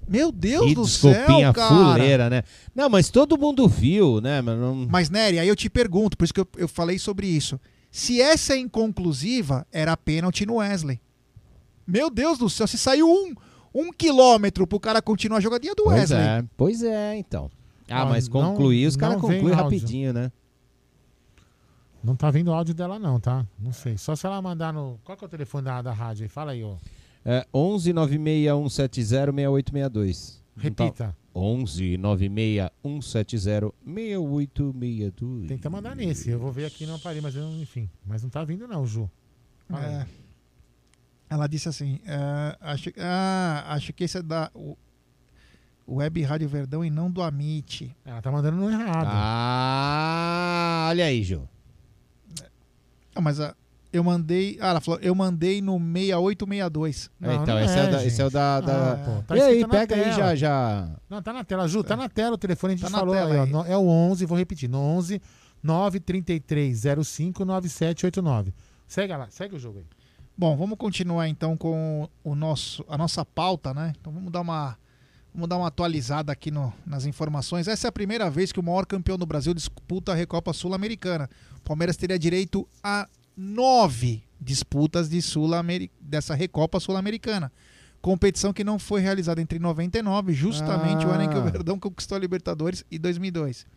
[0.07, 1.67] Meu Deus que do céu, cara.
[1.93, 2.43] fuleira, né?
[2.73, 4.41] Não, mas todo mundo viu, né?
[4.41, 4.87] Mas, não...
[4.89, 7.59] Mas, Nery, aí eu te pergunto, por isso que eu, eu falei sobre isso.
[7.91, 11.01] Se essa é inconclusiva, era pênalti no Wesley.
[11.85, 13.33] Meu Deus do céu, se saiu um,
[13.73, 16.19] um quilômetro pro cara continuar a jogadinha do Pois Wesley.
[16.21, 17.49] é, pois é, então.
[17.89, 20.31] Ah, mas não- concluir, os caras concluem rapidinho, né?
[22.07, 23.45] Não tá vindo o áudio dela, não, tá?
[23.59, 23.97] Não sei.
[23.97, 24.97] Só se ela mandar no.
[25.03, 26.29] Qual que é o telefone da, da rádio aí?
[26.29, 26.77] Fala aí, ó.
[27.25, 30.41] É 11 96170 6862.
[30.55, 31.13] Repita.
[31.35, 35.47] 11 96170 6862.
[35.49, 36.29] Tenta mandar nesse.
[36.29, 37.89] Eu vou ver aqui no aparelho, mas eu, enfim.
[38.05, 39.11] Mas não tá vindo, não, Ju.
[39.69, 40.05] É.
[41.29, 44.77] Ela disse assim: é, acho, ah, acho que esse é da o,
[45.85, 47.93] Web Rádio Verdão e não do Amit.
[48.05, 49.09] Ela tá mandando no errado.
[49.09, 51.45] Ah, olha aí, Ju.
[53.17, 53.55] Ah, mas ah,
[53.91, 54.57] eu mandei.
[54.61, 57.09] Ah, ela falou: eu mandei no 6862.
[57.21, 58.61] É, então, esse, é o da, esse é o da.
[58.61, 60.13] da- Ah, pô, tá e aí, pega aí tela.
[60.15, 60.89] já, já.
[61.09, 63.15] Não, tá na tela, Ju, tá na tela o telefone, a gente Tá na falou
[63.15, 63.71] tela aí, ó, aí.
[63.71, 65.21] é o 11, vou repetir, no 11
[65.63, 68.53] 93305 9789.
[68.87, 69.85] Segue lá, segue o jogo aí.
[70.37, 73.93] Bom, vamos continuar então com o nosso, a nossa pauta, né?
[73.99, 74.77] Então vamos dar uma,
[75.33, 77.67] vamos dar uma atualizada aqui no- nas informações.
[77.67, 81.27] Essa é a primeira vez que o maior campeão do Brasil disputa a Recopa Sul-Americana.
[81.67, 85.49] O Palmeiras teria direito a nove disputas de Sul
[85.99, 87.51] dessa Recopa Sul-Americana.
[88.01, 91.49] Competição que não foi realizada entre 99, justamente o ano em que o Ah.
[91.49, 93.67] Verdão conquistou a Libertadores, e 2002.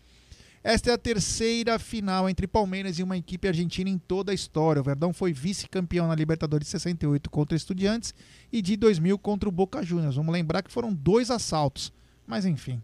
[0.63, 4.81] Esta é a terceira final entre Palmeiras e uma equipe argentina em toda a história.
[4.81, 8.15] O Verdão foi vice-campeão na Libertadores de 68 contra Estudiantes
[8.53, 10.15] e de 2000 contra o Boca Juniors.
[10.15, 11.93] Vamos lembrar que foram dois assaltos.
[12.25, 12.81] Mas enfim,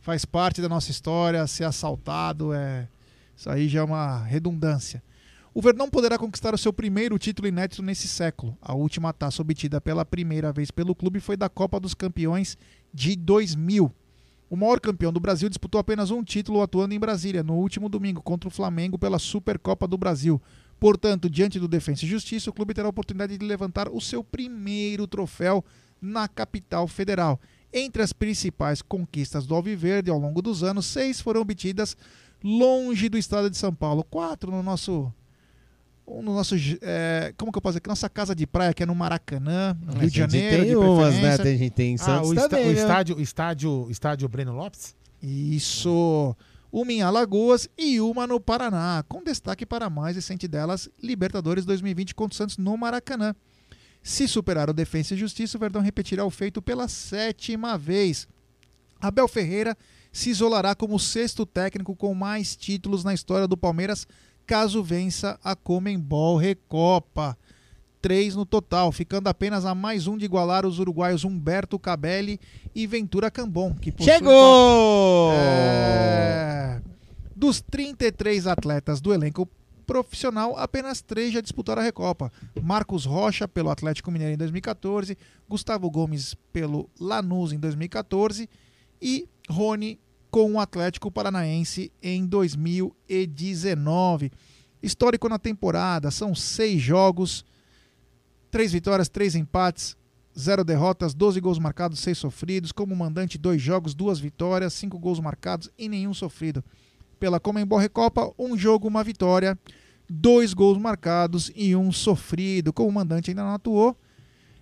[0.00, 2.52] faz parte da nossa história ser assaltado.
[2.52, 2.88] É...
[3.36, 5.02] Isso aí já é uma redundância.
[5.54, 8.56] O Verdão poderá conquistar o seu primeiro título inédito nesse século.
[8.62, 12.56] A última taça obtida pela primeira vez pelo clube foi da Copa dos Campeões
[12.92, 13.92] de 2000.
[14.48, 18.22] O maior campeão do Brasil disputou apenas um título atuando em Brasília, no último domingo,
[18.22, 20.40] contra o Flamengo pela Supercopa do Brasil.
[20.78, 24.24] Portanto, diante do Defensa e Justiça, o clube terá a oportunidade de levantar o seu
[24.24, 25.64] primeiro troféu
[26.00, 27.40] na capital federal.
[27.72, 31.96] Entre as principais conquistas do Alviverde ao longo dos anos, seis foram obtidas
[32.42, 35.12] longe do estado de São Paulo, quatro no nosso.
[36.06, 37.88] No nosso é, como que eu posso dizer?
[37.88, 40.56] Nossa casa de praia, que é no Maracanã, no Rio de Janeiro.
[40.62, 41.38] tem de umas, né?
[41.38, 42.80] Tem- gente tem em Ah, o, também, o né?
[42.80, 44.94] estádio, estádio, estádio Breno Lopes?
[45.22, 46.34] Isso.
[46.72, 51.64] Uma em Alagoas e uma no Paraná, com destaque para a mais recente delas, Libertadores
[51.64, 53.34] 2020 contra o Santos no Maracanã.
[54.02, 58.26] Se superar o Defensa e Justiça, o Verdão repetirá o feito pela sétima vez.
[59.00, 59.76] Abel Ferreira
[60.12, 64.06] se isolará como o sexto técnico com mais títulos na história do Palmeiras,
[64.46, 67.36] caso vença a Comembol Recopa.
[68.02, 72.38] Três no total, ficando apenas a mais um de igualar os uruguaios Humberto Cabelli
[72.74, 73.74] e Ventura Cambon.
[73.74, 75.32] Que Chegou!
[75.32, 76.82] é,
[77.34, 79.48] Dos 33 atletas do elenco
[79.86, 82.30] profissional, apenas três já disputaram a Recopa.
[82.60, 85.16] Marcos Rocha pelo Atlético Mineiro em 2014,
[85.48, 88.48] Gustavo Gomes pelo Lanús em 2014
[89.02, 89.98] e Rony
[90.30, 94.32] com o Atlético Paranaense em 2019.
[94.82, 97.44] Histórico na temporada, são seis jogos,
[98.50, 99.94] três vitórias, três empates,
[100.38, 102.72] zero derrotas, 12 gols marcados, seis sofridos.
[102.72, 106.64] Como mandante, dois jogos, duas vitórias, cinco gols marcados e nenhum sofrido.
[107.20, 109.58] Pela Comembol Recopa, um jogo, uma vitória,
[110.08, 112.72] dois gols marcados e um sofrido.
[112.72, 113.94] Como mandante ainda não atuou.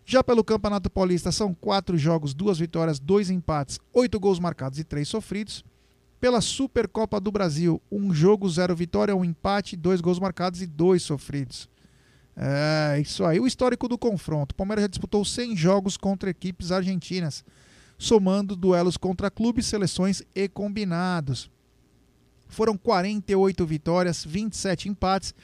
[0.04, 4.84] Já pelo Campeonato Paulista são quatro jogos, duas vitórias, dois empates, oito gols marcados e
[4.84, 5.64] três sofridos.
[6.20, 11.02] Pela Supercopa do Brasil, um jogo, zero vitória, um empate, dois gols marcados e dois
[11.02, 11.68] sofridos.
[12.36, 13.40] É, isso aí.
[13.40, 14.52] O histórico do confronto.
[14.52, 17.44] O Palmeiras já disputou 100 jogos contra equipes argentinas,
[17.98, 21.50] somando duelos contra clubes, seleções e combinados.
[22.48, 25.34] Foram 48 vitórias, 27 empates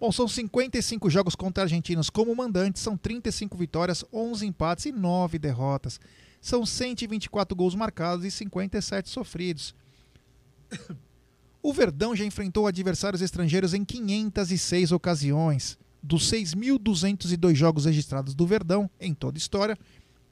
[0.00, 5.40] Bom, são 55 jogos contra argentinos como mandante, são 35 vitórias, 11 empates e 9
[5.40, 5.98] derrotas.
[6.40, 9.74] São 124 gols marcados e 57 sofridos.
[11.62, 15.78] O Verdão já enfrentou adversários estrangeiros em 506 ocasiões.
[16.02, 19.76] Dos 6.202 jogos registrados do Verdão em toda a história,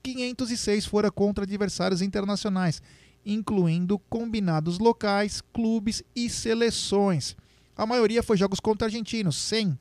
[0.02, 2.80] 506 foram contra adversários internacionais,
[3.24, 7.36] incluindo combinados locais, clubes e seleções.
[7.76, 9.76] A maioria foi jogos contra argentinos, 100,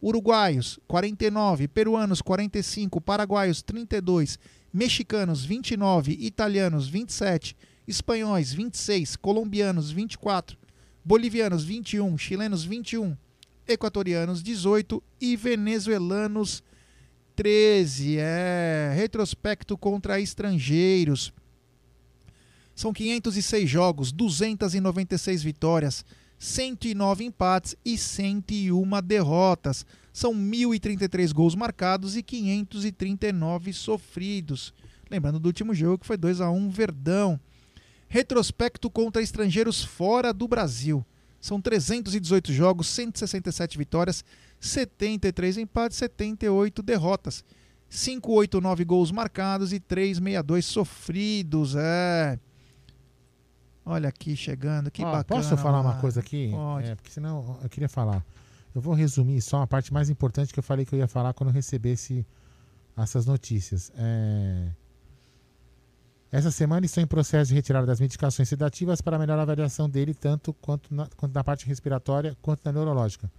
[0.00, 4.38] uruguaios, 49, peruanos, 45, paraguaios, 32,
[4.74, 7.56] mexicanos, 29, italianos, 27,
[7.86, 10.58] espanhóis, 26, colombianos, 24,
[11.04, 13.16] bolivianos, 21, chilenos, 21,
[13.68, 16.60] equatorianos, 18 e venezuelanos,
[17.36, 18.18] 13.
[18.18, 21.32] É, retrospecto contra estrangeiros.
[22.74, 26.04] São 506 jogos, 296 vitórias,
[26.36, 29.86] 109 empates e 101 derrotas.
[30.14, 34.72] São 1.033 gols marcados e 539 sofridos.
[35.10, 37.38] Lembrando do último jogo que foi 2 a 1 Verdão.
[38.06, 41.04] Retrospecto contra estrangeiros fora do Brasil.
[41.40, 44.24] São 318 jogos, 167 vitórias,
[44.60, 47.44] 73 empates, 78 derrotas.
[47.90, 51.74] 589 gols marcados e 362 sofridos.
[51.74, 52.38] É.
[53.84, 55.42] Olha aqui chegando, que Ó, bacana.
[55.42, 56.00] Posso falar uma mano.
[56.00, 56.50] coisa aqui?
[56.52, 56.88] Pode.
[56.88, 58.24] É, porque senão eu queria falar.
[58.74, 61.32] Eu vou resumir só a parte mais importante que eu falei que eu ia falar
[61.32, 62.26] quando eu recebesse
[62.96, 63.92] essas notícias.
[63.96, 64.70] É,
[66.30, 70.12] Essa semana estou em processo de retirada das medicações sedativas para melhorar a avaliação dele,
[70.14, 73.30] tanto quanto na, quanto na parte respiratória quanto na neurológica.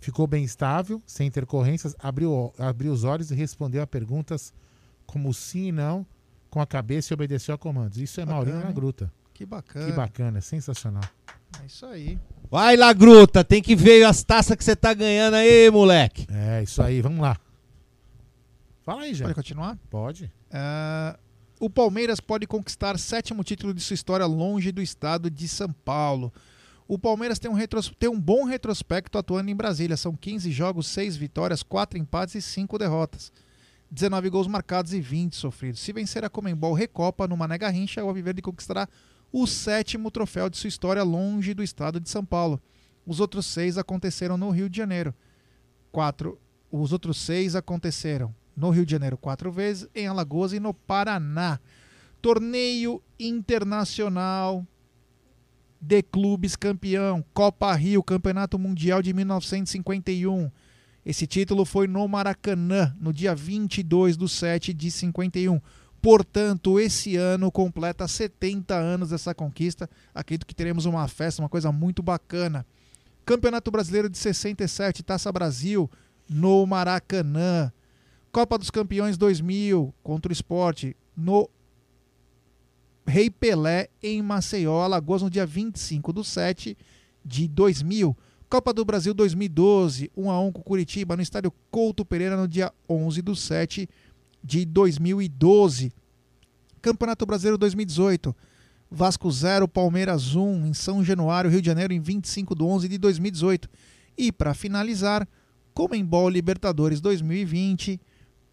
[0.00, 4.54] Ficou bem estável, sem intercorrências, abriu, abriu os olhos e respondeu a perguntas
[5.04, 6.06] como sim e não,
[6.48, 7.98] com a cabeça e obedeceu a comandos.
[7.98, 8.72] Isso é Bacana, Maurinho na?
[8.72, 9.12] Gruta.
[9.34, 9.86] Que bacana.
[9.86, 11.02] Que bacana, sensacional.
[11.60, 12.18] É isso aí.
[12.50, 16.26] Vai lá, Gruta, tem que ver as taças que você tá ganhando aí, moleque.
[16.30, 17.36] É, isso aí, vamos lá.
[18.82, 19.24] Fala aí, já.
[19.26, 19.78] Pode continuar?
[19.88, 20.32] Pode.
[20.50, 21.16] Ah,
[21.60, 26.32] o Palmeiras pode conquistar sétimo título de sua história longe do estado de São Paulo.
[26.88, 29.96] O Palmeiras tem um, retros- tem um bom retrospecto atuando em Brasília.
[29.96, 33.32] São 15 jogos, 6 vitórias, 4 empates e 5 derrotas.
[33.92, 35.80] 19 gols marcados e 20 sofridos.
[35.80, 38.88] Se vencer a Comembol Recopa no Mané Garrincha, o Alviverde conquistará
[39.32, 42.60] o sétimo troféu de sua história longe do estado de São Paulo.
[43.06, 45.14] Os outros seis aconteceram no Rio de Janeiro.
[45.90, 46.38] Quatro.
[46.70, 51.58] Os outros seis aconteceram no Rio de Janeiro quatro vezes, em Alagoas e no Paraná.
[52.20, 54.66] Torneio Internacional
[55.80, 60.50] de Clubes Campeão, Copa Rio, Campeonato Mundial de 1951.
[61.04, 65.60] Esse título foi no Maracanã, no dia 22 de 7 de 51.
[66.02, 69.88] Portanto, esse ano completa 70 anos dessa conquista.
[70.14, 72.64] Acredito que teremos uma festa, uma coisa muito bacana.
[73.24, 75.90] Campeonato Brasileiro de 67, Taça Brasil,
[76.28, 77.70] no Maracanã.
[78.32, 81.50] Copa dos Campeões 2000, contra o esporte, no
[83.06, 86.78] Rei Pelé, em Maceió, Alagoas, no dia 25 do 7
[87.24, 88.16] de 2000.
[88.48, 92.72] Copa do Brasil 2012, 1 a 1 com Curitiba, no estádio Couto Pereira, no dia
[92.88, 93.88] 11 do 7 de
[94.42, 95.92] 2012.
[96.80, 98.34] Campeonato Brasileiro 2018,
[98.90, 102.98] Vasco 0, Palmeiras 1, em São Januário, Rio de Janeiro, em 25 de 11 de
[102.98, 103.68] 2018.
[104.16, 105.28] E para finalizar,
[105.74, 108.00] Comembol Libertadores 2020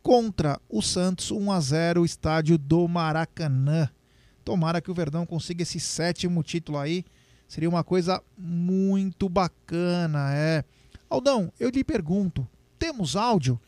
[0.03, 3.89] contra o Santos 1 a 0 estádio do Maracanã.
[4.45, 7.03] Tomara que o Verdão consiga esse sétimo título aí.
[7.47, 10.63] Seria uma coisa muito bacana, é.
[11.09, 12.47] Aldão, eu lhe pergunto,
[12.77, 13.59] temos áudio?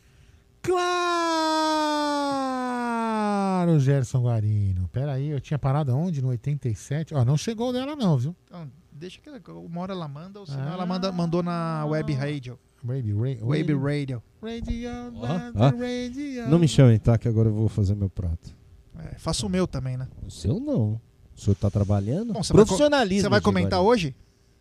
[3.60, 4.88] Claro, Gerson Guarino.
[4.90, 6.22] Pera aí, eu tinha parado onde?
[6.22, 7.14] No 87?
[7.15, 8.36] Ó, não chegou dela não, viu?
[8.45, 12.14] Então, deixa que ela- uma hora ela manda, ou senão ela manda, mandou na Web
[12.14, 12.57] Radio.
[12.86, 14.23] Web, ra Web Radio.
[14.41, 15.26] Radio, Ó,
[15.68, 16.48] radio.
[16.48, 17.18] Não me chamem, tá?
[17.18, 18.56] Que agora eu vou fazer meu prato.
[18.98, 20.07] É, faça o meu também, né?
[20.26, 20.99] O seu não.
[21.36, 22.31] O senhor tá trabalhando?
[22.34, 23.23] Bom, você vai Profissionalismo.
[23.23, 23.90] Você vai comentar Guarino.
[23.91, 24.15] hoje?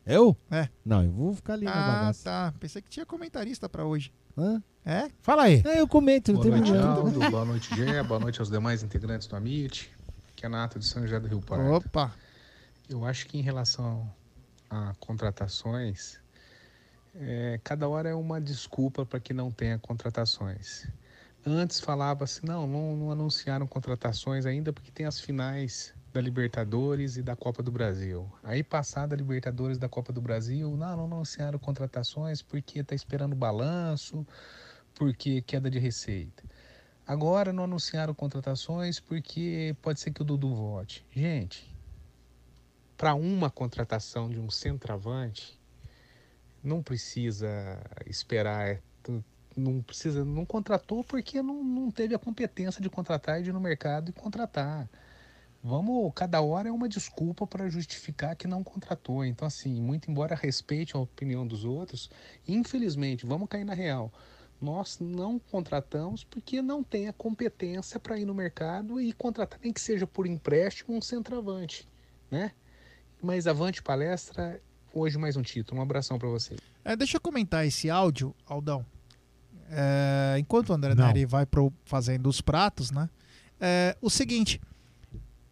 [0.04, 0.36] Eu?
[0.50, 0.68] É.
[0.84, 2.24] Não, eu vou ficar ali na Ah, bagaça.
[2.24, 2.54] tá.
[2.58, 4.12] Pensei que tinha comentarista pra hoje.
[4.38, 4.62] Hã?
[4.86, 5.10] É?
[5.20, 5.62] Fala aí.
[5.66, 6.94] É, eu comento, não Boa noite, problema.
[6.94, 7.30] Aldo.
[7.30, 8.02] Boa noite, Gé.
[8.04, 9.90] Boa noite aos demais integrantes do Amit.
[10.36, 11.72] Que é Nato de São José do Rio Pardo.
[11.72, 12.14] Opa!
[12.88, 14.08] Eu acho que em relação
[14.70, 16.20] a contratações,
[17.16, 20.86] é, cada hora é uma desculpa para que não tenha contratações.
[21.44, 27.22] Antes falava-se, não, não, não anunciaram contratações ainda porque tem as finais da Libertadores e
[27.22, 28.28] da Copa do Brasil.
[28.42, 33.36] Aí passada a Libertadores da Copa do Brasil, não, não anunciaram contratações porque está esperando
[33.36, 34.26] balanço,
[34.96, 36.42] porque queda de receita.
[37.06, 41.06] Agora não anunciaram contratações porque pode ser que o Dudu volte.
[41.12, 41.72] Gente,
[42.96, 45.56] para uma contratação de um centroavante,
[46.64, 47.48] não precisa
[48.06, 48.80] esperar, é,
[49.56, 53.52] não precisa, não contratou porque não, não teve a competência de contratar e de ir
[53.52, 54.88] no mercado e contratar.
[55.62, 59.24] Vamos, cada hora é uma desculpa para justificar que não contratou.
[59.24, 62.10] Então, assim, muito embora respeite a opinião dos outros,
[62.46, 64.12] infelizmente, vamos cair na real.
[64.60, 69.72] Nós não contratamos porque não tem a competência para ir no mercado e contratar, nem
[69.72, 71.88] que seja por empréstimo, um centroavante,
[72.30, 72.52] né?
[73.22, 74.60] Mas avante palestra,
[74.92, 75.80] hoje mais um título.
[75.80, 76.60] Um abração para vocês.
[76.84, 78.84] É, deixa eu comentar esse áudio, Aldão.
[79.70, 80.94] É, enquanto o André.
[80.94, 83.08] Neri vai pro, fazendo os pratos, né?
[83.60, 84.60] É, o seguinte,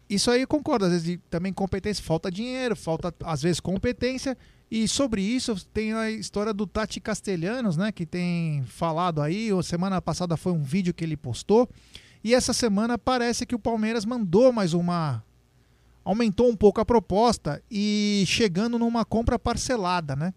[0.09, 4.37] isso aí eu concordo, às vezes de- também competência, falta dinheiro, falta às vezes competência.
[4.69, 7.91] E sobre isso tem a história do Tati Castelhanos, né?
[7.91, 9.49] Que tem falado aí.
[9.51, 11.69] A semana passada foi um vídeo que ele postou.
[12.23, 15.23] E essa semana parece que o Palmeiras mandou mais uma.
[16.03, 20.33] Aumentou um pouco a proposta e chegando numa compra parcelada, né?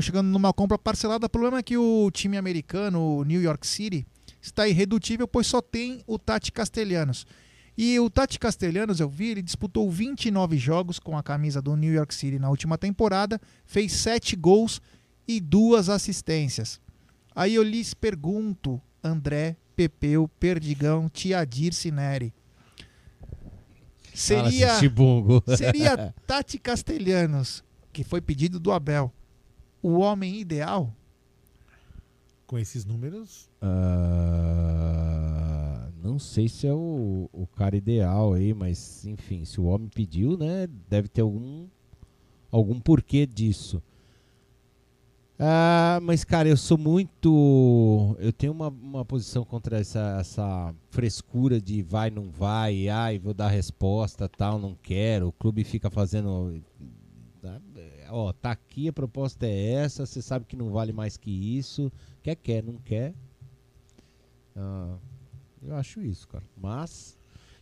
[0.00, 1.26] chegando numa compra parcelada.
[1.26, 4.06] O problema é que o time americano, o New York City,
[4.40, 7.26] está irredutível, pois só tem o Tati Castelhanos.
[7.82, 11.90] E o Tati Castelhanos, eu vi, ele disputou 29 jogos com a camisa do New
[11.90, 14.82] York City na última temporada, fez 7 gols
[15.26, 16.78] e duas assistências.
[17.34, 22.34] Aí eu lhes pergunto, André, Pepeu, Perdigão, Tiadir Sineri.
[24.12, 24.74] Seria,
[25.56, 29.10] seria Tati Castelhanos, que foi pedido do Abel,
[29.82, 30.94] o homem ideal?
[32.46, 34.69] Com esses números, Ah,
[36.10, 40.36] não sei se é o, o cara ideal aí, mas enfim, se o homem pediu,
[40.36, 41.68] né, deve ter algum
[42.50, 43.82] algum porquê disso.
[45.38, 51.60] Ah, mas cara, eu sou muito, eu tenho uma, uma posição contra essa, essa frescura
[51.60, 55.28] de vai não vai, ai vou dar resposta, tal, não quero.
[55.28, 56.60] O clube fica fazendo
[57.40, 61.16] tá, é, ó, tá aqui, a proposta é essa, você sabe que não vale mais
[61.16, 61.90] que isso.
[62.22, 63.14] Quer, quer, não quer.
[64.56, 64.96] Ah,
[65.66, 66.44] eu acho isso, cara.
[66.60, 67.16] Mas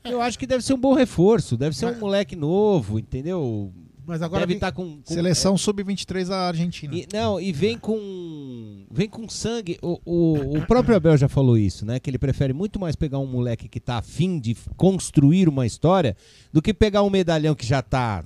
[0.05, 3.73] eu acho que deve ser um bom reforço, deve ser um moleque novo, entendeu?
[4.07, 6.95] Mas agora deve estar com, com- Seleção Sub-23 da Argentina.
[6.95, 9.77] e, não, e vem com vem com sangue.
[9.83, 12.01] O, o, o próprio Abel já falou isso, né?
[12.01, 16.16] Que ele prefere muito mais pegar um moleque que tá afim de construir uma história
[16.51, 18.25] do que pegar um medalhão que já tá.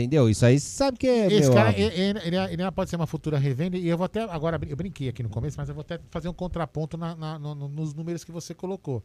[0.00, 0.28] Entendeu?
[0.28, 1.26] Isso aí você sabe que é.
[1.26, 3.76] Esse meu, cara, ele, ele, ele- pode ser uma futura revenda.
[3.76, 4.22] E eu vou até.
[4.22, 7.38] Agora, eu brinquei aqui no começo, mas eu vou até fazer um contraponto na- na-
[7.38, 9.02] no- no- nos números que você colocou.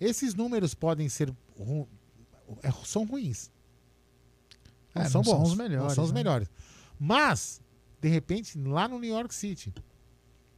[0.00, 1.32] Esses números podem ser.
[1.58, 1.88] ru-
[2.62, 3.50] é, são ruins.
[4.94, 5.48] Não É, são não são bons.
[5.50, 6.20] os melhores, Não são os né?
[6.20, 6.50] melhores.
[6.98, 7.60] Mas,
[8.00, 9.72] de repente, lá no New York City.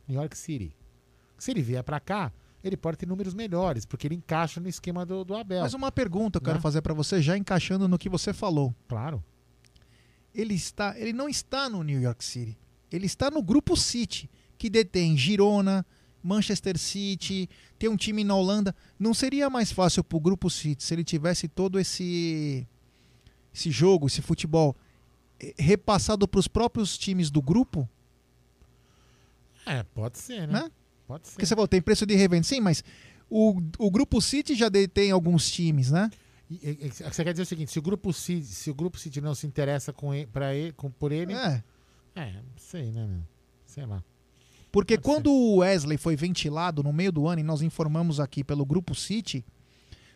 [0.06, 0.76] New York City.
[1.38, 5.06] Se ele vier pra cá, ele pode ter números melhores, porque ele encaixa no esquema
[5.06, 5.62] do, do Abel.
[5.62, 6.60] Mas uma pergunta eu quero Né?
[6.62, 8.74] fazer pra você, já encaixando no que você falou.
[8.88, 9.22] Claro.
[10.36, 12.58] Ele está, ele não está no New York City.
[12.92, 15.84] Ele está no grupo City, que detém Girona,
[16.22, 17.48] Manchester City,
[17.78, 18.74] tem um time na Holanda.
[18.98, 22.66] Não seria mais fácil pro grupo City se ele tivesse todo esse
[23.54, 24.76] esse jogo, esse futebol
[25.40, 27.88] eh, repassado para os próprios times do grupo?
[29.64, 30.60] É, pode ser, né?
[30.60, 30.70] Né?
[31.06, 31.32] Pode ser.
[31.32, 32.44] Porque você falou, tem preço de revenda.
[32.44, 32.84] Sim, mas
[33.30, 36.10] o, o grupo City já detém alguns times, né?
[36.50, 39.20] E- e- Você quer dizer o seguinte, se o grupo City, se o grupo City
[39.20, 41.62] não se interessa com ele, ele, com, por ele, É.
[42.14, 43.22] é, não sei, né, meu?
[43.66, 44.02] Sei lá.
[44.70, 48.64] Porque quando o Wesley foi ventilado no meio do ano, e nós informamos aqui pelo
[48.64, 49.44] Grupo City,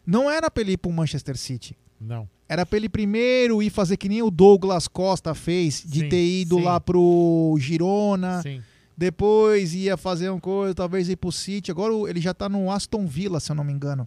[0.06, 1.76] não era pra ele ir pro Manchester City.
[2.00, 2.28] Não.
[2.48, 6.24] Era pra ele primeiro ir fazer que nem o Douglas Costa fez, de Sim, ter
[6.42, 6.62] ido sim.
[6.62, 8.42] lá pro Girona.
[8.42, 8.62] Sim.
[8.96, 11.70] Depois ia fazer uma coisa, talvez ir pro City.
[11.70, 14.06] Agora ele já tá no Aston Villa, se eu não me engano.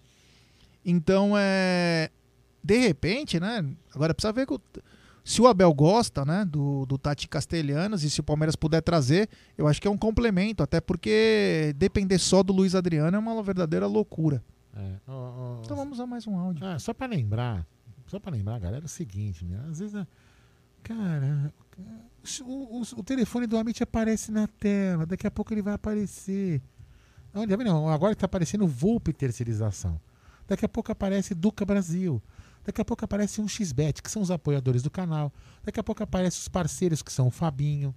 [0.85, 2.10] Então é.
[2.64, 3.65] De repente, né?
[3.93, 4.61] Agora precisa ver que o-
[5.23, 6.45] se o Abel gosta, né?
[6.45, 9.97] Do, do Tati Castelhanos e se o Palmeiras puder trazer, eu acho que é um
[9.97, 10.61] complemento.
[10.64, 14.43] Até porque depender só do Luiz Adriano é uma verdadeira loucura.
[14.76, 14.95] É.
[15.64, 16.65] Então vamos a mais um áudio.
[16.65, 17.65] Ah, só pra lembrar,
[18.07, 19.60] só pra lembrar, galera, é o seguinte, né?
[19.69, 20.07] Às vezes, né,
[20.81, 21.53] cara,
[22.45, 26.61] o, o- o telefone do Amit aparece na tela, daqui a pouco ele vai aparecer.
[27.34, 29.99] Olha, não, agora tá aparecendo Volpe Terceirização.
[30.54, 32.22] Daqui a pouco aparece Duca Brasil.
[32.64, 35.34] Daqui a pouco aparece um XBet, que são os apoiadores do canal.
[35.64, 37.94] Daqui a pouco aparecem os parceiros, que são o Fabinho,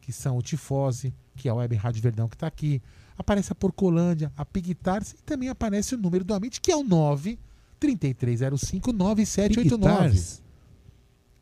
[0.00, 2.82] que são o Tifose, que é a Web Rádio Verdão que está aqui.
[3.16, 6.82] Aparece a Porcolândia, a Pigtars e também aparece o número do Amit, que é o
[6.82, 7.38] 9
[7.78, 10.10] 3305 9789.
[10.10, 10.42] Pigtars?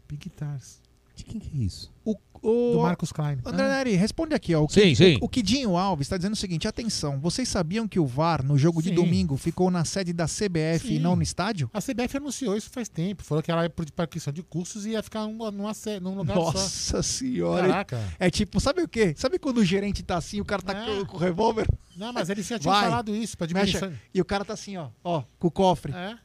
[0.07, 0.83] Pigtars.
[1.15, 1.91] De quem que é isso?
[2.05, 3.39] O, o- Do Marcos Klein.
[3.45, 4.65] André Neri, responde aqui, ó.
[4.65, 5.19] O, Sim, Ki- sim.
[5.21, 8.57] O, o Kidinho Alves está dizendo o seguinte: atenção, vocês sabiam que o VAR no
[8.59, 8.95] jogo de Sim.
[8.95, 10.99] domingo ficou na sede da CBF e Sim.
[10.99, 11.71] não no estádio?
[11.73, 13.23] A CBF anunciou isso faz tempo.
[13.25, 16.35] Falou que ela ia para questão de custos e ia ficar numa, numa, num lugar
[16.35, 16.43] só.
[16.53, 17.69] Nossa senhora.
[17.69, 18.01] Caraca.
[18.19, 19.15] É tipo, sabe o quê?
[19.17, 21.67] Sabe quando o gerente tá assim, o cara tá com, com o revólver?
[21.97, 22.85] Não, mas eles já tinham Vai.
[22.85, 23.93] falado isso pra Mexe, diminuição.
[24.15, 25.93] E o cara tá assim, ó, ó, com o cofre.
[25.93, 26.17] É.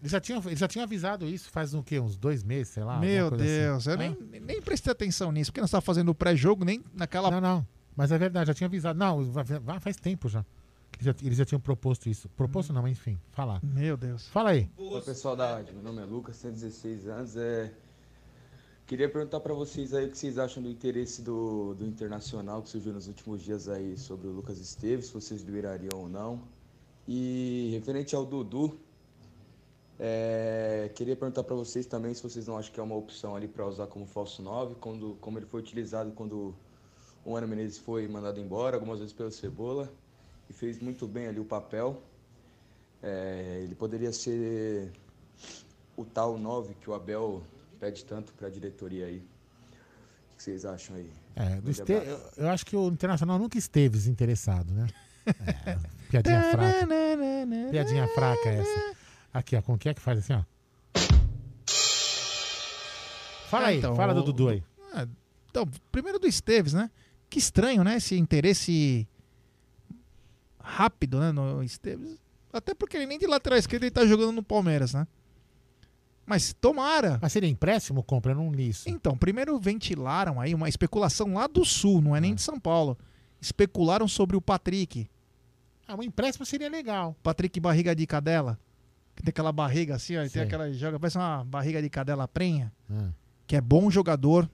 [0.00, 2.00] Eles já, tinham, eles já tinham avisado isso faz um, quê?
[2.00, 2.98] uns dois meses, sei lá.
[2.98, 3.90] Meu coisa Deus, assim.
[3.90, 7.30] eu nem, nem prestei atenção nisso, porque nós tava fazendo o pré-jogo, nem naquela.
[7.30, 7.66] Não, não.
[7.94, 8.98] Mas é verdade, já tinha avisado.
[8.98, 9.30] Não,
[9.80, 10.44] faz tempo já.
[10.94, 12.28] Eles já, eles já tinham proposto isso.
[12.30, 13.60] Proposto não, mas enfim, falar.
[13.62, 14.26] Meu Deus.
[14.28, 14.70] Fala aí.
[14.76, 15.74] Oi, pessoal da rádio.
[15.74, 17.36] Meu nome é Lucas, tenho 16 anos.
[17.36, 17.70] É...
[18.86, 22.70] Queria perguntar para vocês aí o que vocês acham do interesse do, do Internacional que
[22.70, 26.42] surgiu nos últimos dias aí sobre o Lucas Esteves, se vocês liberariam ou não.
[27.06, 28.76] E referente ao Dudu,
[30.02, 33.46] é, queria perguntar para vocês também se vocês não acham que é uma opção ali
[33.46, 36.54] para usar como falso 9, quando, como ele foi utilizado quando
[37.22, 39.92] o Ana Menezes foi mandado embora, algumas vezes pelo Cebola,
[40.48, 42.02] e fez muito bem ali o papel.
[43.02, 44.90] É, ele poderia ser
[45.96, 47.42] o tal 9 que o Abel
[47.78, 49.18] pede tanto para a diretoria aí.
[50.32, 51.10] O que vocês acham aí?
[51.36, 54.86] É, Este- eu, eu acho que o Internacional nunca esteve desinteressado, né?
[55.66, 55.78] É,
[56.10, 56.88] piadinha fraca.
[57.70, 58.96] Piadinha fraca essa.
[59.32, 59.62] Aqui, ó.
[59.62, 60.42] Com quem é que faz assim, ó?
[63.48, 64.62] Fala aí, Então, fala do Dudu aí.
[64.94, 65.06] Ah,
[65.50, 66.90] Então, primeiro do Esteves, né?
[67.28, 67.96] Que estranho, né?
[67.96, 69.08] Esse interesse
[70.58, 71.32] rápido, né?
[71.32, 72.16] No Esteves.
[72.52, 75.06] Até porque ele nem de lateral esquerdo ele tá jogando no Palmeiras, né?
[76.26, 77.18] Mas tomara.
[77.20, 78.32] Mas seria empréstimo compra?
[78.32, 78.88] Eu não li isso.
[78.88, 82.96] Então, primeiro ventilaram aí uma especulação lá do Sul, não é nem de São Paulo.
[83.40, 85.08] Especularam sobre o Patrick.
[85.88, 87.16] Ah, um empréstimo seria legal.
[87.20, 88.56] Patrick barriga de cadela.
[89.20, 90.26] Que tem aquela barriga assim, ó.
[90.26, 90.72] Tem aquela.
[90.72, 92.72] Joga, parece uma barriga de cadela prenha.
[92.90, 93.10] Ah.
[93.46, 94.48] Que é bom jogador.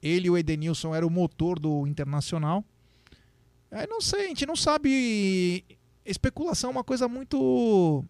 [0.00, 2.64] Ele e o Edenilson era o motor do Internacional.
[3.70, 5.64] Aí não sei, a gente não sabe.
[6.04, 8.04] Especulação é uma coisa muito.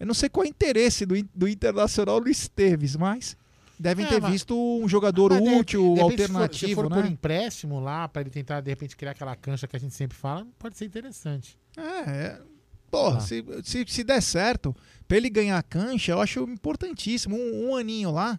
[0.00, 3.36] Eu não sei qual é o interesse do, do Internacional no Esteves, mas
[3.78, 6.90] devem É, ter mas- visto um jogador de útil, de alternativo, se for, se for
[6.90, 6.96] né?
[7.02, 10.16] por empréstimo lá, pra ele tentar, de repente, criar aquela cancha que a gente sempre
[10.16, 11.58] fala, pode ser interessante.
[11.76, 12.40] É, é.
[12.94, 13.20] Porra, Ah.
[13.20, 14.74] se, se, se der certo,
[15.08, 17.36] pra ele ganhar a cancha, eu acho importantíssimo.
[17.36, 18.38] Um, um aninho lá.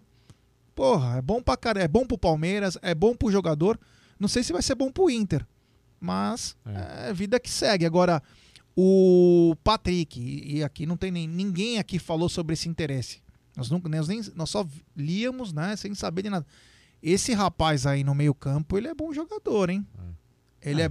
[0.74, 3.78] Porra, é bom pra cara, é bom pro Palmeiras, é bom pro jogador.
[4.18, 5.46] Não sei se vai ser bom pro Inter.
[6.00, 7.84] Mas é, vida que segue.
[7.86, 8.22] Agora,
[8.74, 11.26] o Patrick, e e aqui não tem nem.
[11.28, 13.20] Ninguém aqui falou sobre esse interesse.
[13.56, 16.46] Nós, nunca, nós, nem, nós só líamos, né, sem saber de nada.
[17.02, 19.86] Esse rapaz aí no meio-campo, ele é bom jogador, hein?
[20.60, 20.88] Ele é.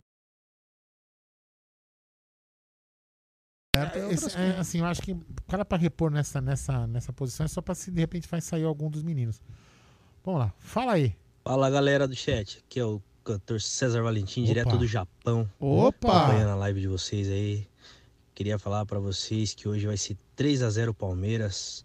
[3.76, 6.86] Certo, é É, esse- é, assim, eu acho que o cara pra repor nessa, nessa,
[6.88, 9.42] nessa posição é só pra se de repente vai sair algum dos meninos.
[10.24, 11.16] Vamos lá, fala aí.
[11.44, 14.48] Fala galera do chat, aqui é o cantor César Valentim, Opa.
[14.48, 15.50] direto do Japão.
[15.60, 16.24] Opa!
[16.24, 17.68] Acompanhando a live de vocês aí.
[18.34, 21.84] Queria falar pra vocês que hoje vai ser 3 a 0 Palmeiras.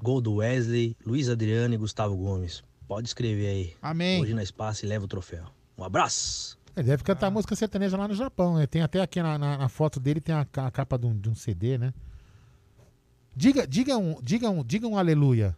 [0.00, 2.62] Gol do Wesley, Luiz Adriano e Gustavo Gomes.
[2.86, 3.74] Pode escrever aí.
[3.82, 4.20] Amém.
[4.22, 5.44] Hoje na espaço e leva o troféu.
[5.76, 6.57] Um abraço.
[6.78, 8.66] Ele deve cantar música sertaneja lá no Japão, né?
[8.66, 11.28] Tem até aqui na, na- na foto dele, tem a, a capa de um, de
[11.28, 11.92] um CD, né?
[13.34, 15.56] Diga, diga um, diga um, diga um aleluia.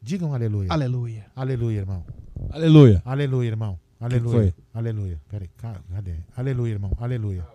[0.00, 0.68] Diga um aleluia.
[0.72, 1.26] Aleluia.
[1.36, 2.04] Aleluia, irmão.
[2.50, 3.02] Aleluia.
[3.04, 3.78] Aleluia, irmão.
[3.98, 4.32] que Aleluia.
[4.32, 4.54] foi?
[4.74, 5.20] Aleluia.
[5.28, 6.14] Peraí, ca- cadê?
[6.36, 6.92] Aleluia, irmão.
[7.00, 7.46] Aleluia.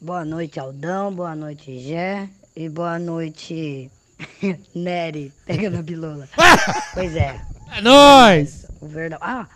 [0.00, 1.14] Boa noite, Aldão.
[1.14, 2.28] Boa noite, Gé.
[2.56, 3.90] E boa noite,
[4.74, 6.28] Nery, pegando a bilola.
[6.92, 7.40] pois é.
[7.76, 8.66] É nóis!
[8.80, 9.18] O Verdão.
[9.22, 9.48] Ah,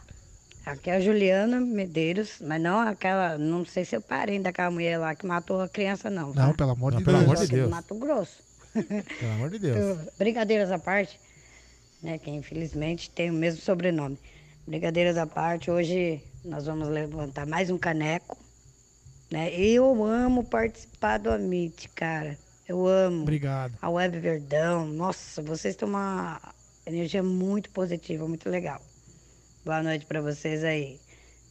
[0.66, 3.38] aqui é a Juliana Medeiros, mas não aquela.
[3.38, 6.28] Não sei se eu parente daquela mulher lá que matou a criança, não.
[6.34, 6.54] Não, tá?
[6.54, 7.30] pelo amor de Não, pelo Deus.
[7.30, 7.70] amor de Deus.
[7.70, 8.46] Mato Grosso.
[8.76, 9.76] Pelo amor de Deus.
[9.78, 11.18] Eu- Brincadeiras à parte,
[12.02, 12.18] né?
[12.18, 14.18] Que infelizmente tem o mesmo sobrenome.
[14.66, 18.36] Brincadeiras à parte, hoje nós vamos levantar mais um caneco.
[19.30, 19.50] Né?
[19.54, 22.36] Eu amo participar do Amit, cara.
[22.68, 23.22] Eu amo.
[23.22, 23.72] Obrigado.
[23.80, 24.86] A Web Verdão.
[24.86, 26.38] Nossa, vocês têm uma
[26.84, 28.80] energia muito positiva, muito legal.
[29.66, 31.00] Boa noite pra vocês aí.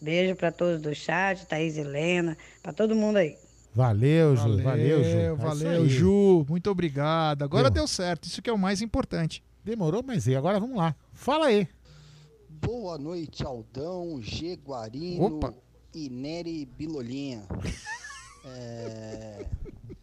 [0.02, 3.36] Beijo pra todos do chat, Thaís Helena, pra todo mundo aí.
[3.74, 4.64] Valeu, Ju.
[4.64, 5.10] Valeu, Ju.
[5.10, 5.86] É Valeu.
[5.86, 6.46] Ju.
[6.48, 7.44] Muito obrigado.
[7.44, 7.82] Agora Deu.
[7.82, 8.24] deu certo.
[8.24, 9.44] Isso que é o mais importante.
[9.66, 10.96] Demorou, mas e agora vamos lá.
[11.12, 11.68] Fala aí.
[12.48, 14.56] Boa noite, Aldão, G.
[14.66, 15.54] Guarino Opa.
[15.94, 17.44] e Nery Bilolinha.
[18.48, 19.44] É,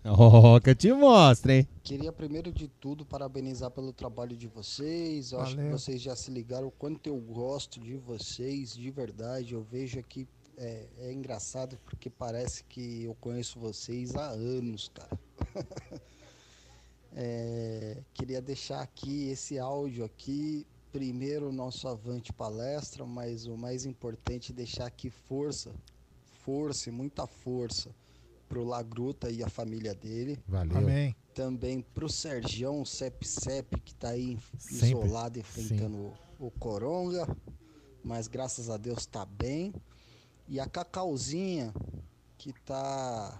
[0.05, 1.69] Ó, que eu te mostro, hein?
[1.85, 5.31] Queria primeiro de tudo parabenizar pelo trabalho de vocês.
[5.31, 5.79] Eu acho que Valeu.
[5.79, 9.55] vocês já se ligaram o quanto eu gosto de vocês, de verdade.
[9.55, 10.27] Eu vejo aqui,
[10.57, 15.19] é, é engraçado porque parece que eu conheço vocês há anos, cara.
[17.15, 20.67] É, queria deixar aqui esse áudio aqui.
[20.91, 25.75] Primeiro o nosso avante palestra, mas o mais importante é deixar aqui força,
[26.43, 27.95] força e muita força
[28.53, 30.39] pro Lagruta e a família dele.
[30.47, 30.77] Valeu.
[30.77, 31.17] Amém.
[31.35, 34.89] Também pro Sergião Cep Cep, que tá aí Sempre.
[34.89, 37.27] isolado enfrentando o, o Coronga,
[38.05, 39.73] mas graças a Deus tá bem.
[40.47, 41.73] E a Cacauzinha,
[42.37, 43.39] que tá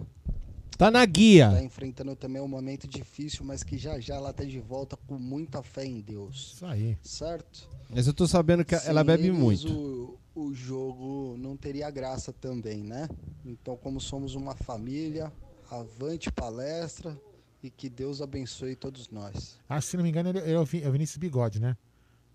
[0.79, 1.51] Tá na guia.
[1.51, 5.19] Tá enfrentando também um momento difícil, mas que já já ela tá de volta com
[5.19, 6.55] muita fé em Deus.
[6.55, 6.97] Isso aí.
[7.03, 7.69] Certo?
[7.91, 9.71] Mas eu tô sabendo que ela Sem bebe muito.
[9.71, 13.09] O, o jogo não teria graça também, né?
[13.45, 15.33] Então, como somos uma família,
[15.71, 17.19] avante palestra
[17.63, 19.59] e que Deus abençoe todos nós.
[19.69, 21.77] Que, se não me engano, é é o Vinícius Bigode, né?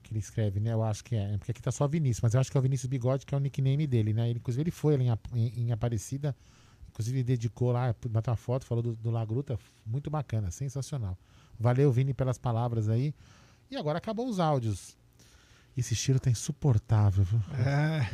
[0.04, 0.74] Que ele escreve, né?
[0.74, 1.38] Eu acho que é.
[1.38, 3.38] Porque aqui tá só Vinícius, mas eu acho que é o Vinícius Bigode, que é
[3.38, 4.30] o nickname dele, né?
[4.30, 5.06] Ele, inclusive, ele foi ali
[5.36, 6.36] em, em- Aparecida.
[6.90, 9.60] Inclusive, dedicou lá, bateu uma foto, falou do, do Lagruta.
[9.86, 11.16] Muito bacana, sensacional.
[11.60, 13.14] Valeu, Vini, pelas palavras aí.
[13.70, 14.97] E agora acabou os áudios.
[15.78, 17.40] Esse cheiro tá insuportável, viu?
[17.66, 18.10] É.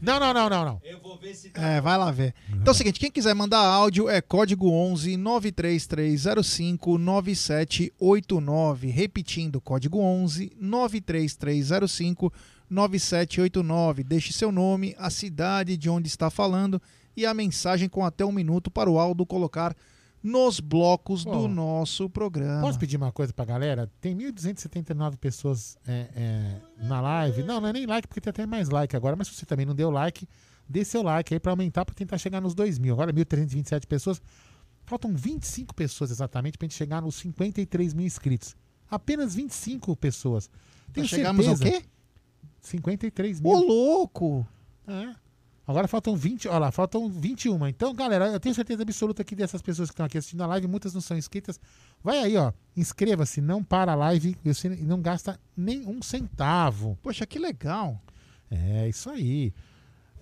[0.00, 0.80] Não, não, não, não, não.
[0.84, 2.34] Eu vou ver se É, vai lá ver.
[2.48, 8.88] Então é o seguinte, quem quiser mandar áudio é código 11 93305 9789.
[8.88, 12.32] Repetindo, código 11 93305
[12.68, 14.04] 9789.
[14.04, 16.80] Deixe seu nome, a cidade de onde está falando
[17.16, 19.74] e a mensagem com até um minuto para o Aldo colocar
[20.24, 22.62] nos blocos do nosso programa.
[22.62, 23.90] Posso pedir uma coisa pra galera?
[24.00, 27.42] Tem 1.279 pessoas é, é, na live.
[27.42, 29.14] Não, não é nem like, porque tem até mais like agora.
[29.14, 30.26] Mas se você também não deu like,
[30.66, 32.94] dê seu like aí pra aumentar, pra tentar chegar nos 2 mil.
[32.94, 34.22] Agora 1.327 pessoas.
[34.86, 38.56] Faltam 25 pessoas exatamente pra gente chegar nos 53 mil inscritos.
[38.90, 40.48] Apenas 25 pessoas.
[40.90, 41.88] Tenho chegamos ao certeza- quê?
[42.62, 43.52] 53 mil.
[43.52, 44.46] Ô, louco!
[44.86, 45.14] É.
[45.66, 47.66] Agora faltam 20, olha lá, faltam 21.
[47.68, 50.66] Então, galera, eu tenho certeza absoluta que dessas pessoas que estão aqui assistindo a live,
[50.66, 51.58] muitas não são inscritas.
[52.02, 56.98] Vai aí, ó, inscreva-se, não para a live e você não gasta nem um centavo.
[57.02, 58.00] Poxa, que legal.
[58.50, 59.54] É, isso aí.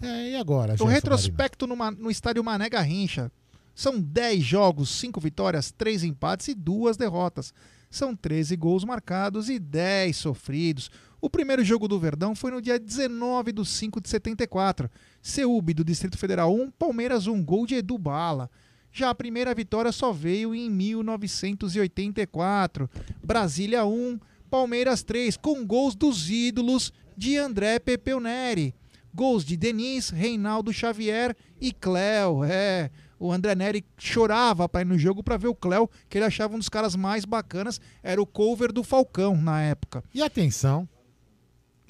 [0.00, 3.30] É, e agora, O retrospecto numa- no estádio Mané Garrincha.
[3.74, 7.52] São 10 jogos, 5 vitórias, 3 empates e 2 derrotas.
[7.90, 10.90] São 13 gols marcados e 10 sofridos.
[11.24, 14.90] O primeiro jogo do Verdão foi no dia 19 de 5 de 74.
[15.22, 18.50] Ceúbe do Distrito Federal 1, Palmeiras 1, gol de Edu Bala.
[18.90, 22.90] Já a primeira vitória só veio em 1984.
[23.22, 24.18] Brasília 1,
[24.50, 28.74] Palmeiras 3, com gols dos ídolos de André Pepeu Neri.
[29.14, 32.42] Gols de Denis, Reinaldo Xavier e Cléo.
[32.42, 36.24] É, o André Neri chorava para ir no jogo para ver o Cléo, que ele
[36.24, 37.80] achava um dos caras mais bacanas.
[38.02, 40.02] Era o cover do Falcão na época.
[40.12, 40.88] E atenção,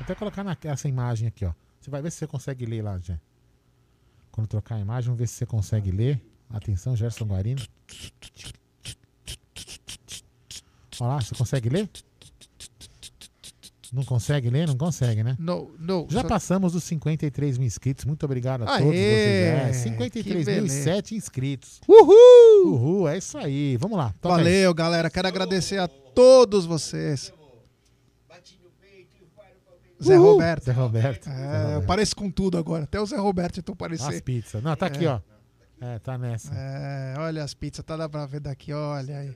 [0.02, 1.52] vou até colocar na, essa imagem aqui, ó.
[1.80, 3.18] Você vai ver se você consegue ler lá, Jé.
[4.30, 6.20] Quando trocar a imagem, vamos ver se você consegue ler.
[6.50, 7.62] Atenção, Gerson Guarino.
[11.00, 11.88] Olha lá, você consegue ler?
[13.92, 14.66] Não consegue ler?
[14.66, 15.36] Não consegue, né?
[15.38, 18.04] No, no, Já só- passamos dos 53 mil inscritos.
[18.06, 19.86] Muito obrigado a Aê, todos vocês.
[19.86, 21.80] É, que 53.007 inscritos.
[21.86, 22.72] Uhul!
[22.74, 23.76] Uhul, é isso aí.
[23.76, 24.14] Vamos lá.
[24.20, 24.44] toca aí.
[24.44, 25.10] Valeu, galera.
[25.10, 27.32] Quero agradecer a todos vocês.
[30.04, 30.32] Zé Uhul.
[30.32, 30.64] Roberto.
[30.64, 31.28] Zé Roberto.
[31.28, 31.86] É, Zé eu Roberto.
[31.86, 32.84] pareço com tudo agora.
[32.84, 34.22] Até o Zé Roberto eu tô As parecendo.
[34.22, 34.62] pizzas.
[34.62, 35.10] Não, tá aqui, É.
[35.10, 35.20] ó.
[35.80, 36.52] É, tá nessa.
[36.54, 39.34] É, olha as pizzas, tá dá pra ver daqui, olha aí.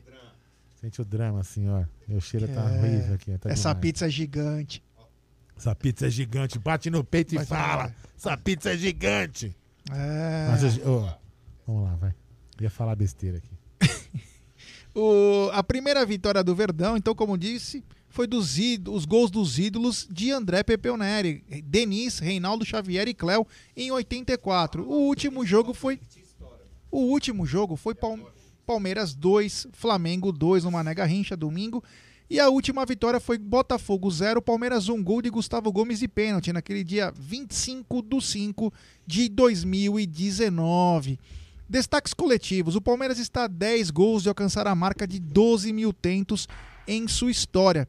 [0.80, 1.84] Sente o drama, assim, ó.
[2.06, 3.36] Meu cheiro tá É, horrível aqui.
[3.38, 3.80] tá Essa demais.
[3.80, 4.84] pizza é gigante.
[5.56, 6.58] Essa pizza é gigante.
[6.58, 7.92] Bate no peito e fala.
[8.16, 9.56] Essa pizza é gigante.
[9.90, 10.48] É.
[10.50, 11.08] Mas eu- ô,
[11.66, 12.14] vamos lá, vai.
[12.60, 13.50] Ia falar besteira aqui.
[14.94, 17.84] O- a primeira vitória do Verdão, então, como disse,
[18.16, 23.12] foi dos ídolos, os gols dos ídolos de André Pepeu Neri, Denis, Reinaldo Xavier e
[23.12, 24.88] Cléo em 84.
[24.88, 26.00] O último jogo foi.
[26.90, 28.32] O último jogo foi Palmeiras.
[28.64, 31.84] Palmeiras 2, Flamengo 2 no Mané Garrincha, domingo.
[32.28, 36.54] E a última vitória foi Botafogo 0, Palmeiras 1 gol de Gustavo Gomes de pênalti
[36.54, 38.72] naquele dia 25 do 5
[39.06, 41.20] de 2019.
[41.68, 45.92] Destaques coletivos: o Palmeiras está a 10 gols de alcançar a marca de 12 mil
[45.92, 46.48] tentos
[46.88, 47.86] em sua história.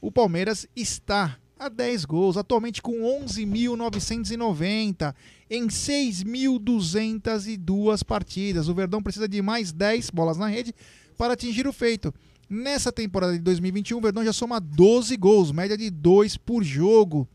[0.00, 5.12] O Palmeiras está a 10 gols, atualmente com 11.990
[5.50, 8.68] em 6.202 partidas.
[8.68, 10.72] O Verdão precisa de mais 10 bolas na rede
[11.16, 12.14] para atingir o feito.
[12.48, 17.28] Nessa temporada de 2021, o Verdão já soma 12 gols, média de 2 por jogo.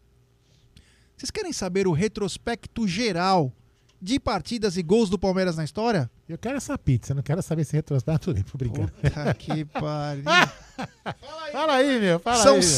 [1.15, 3.53] Vocês querem saber o retrospecto geral
[4.01, 6.09] de partidas e gols do Palmeiras na história?
[6.27, 7.65] Eu quero essa pizza, não quero saber.
[7.65, 8.89] Tudo bem, tô brincando.
[8.93, 10.23] Puta que pariu.
[11.51, 12.17] fala aí, meu.
[12.19, 12.69] Fala São aí, meu.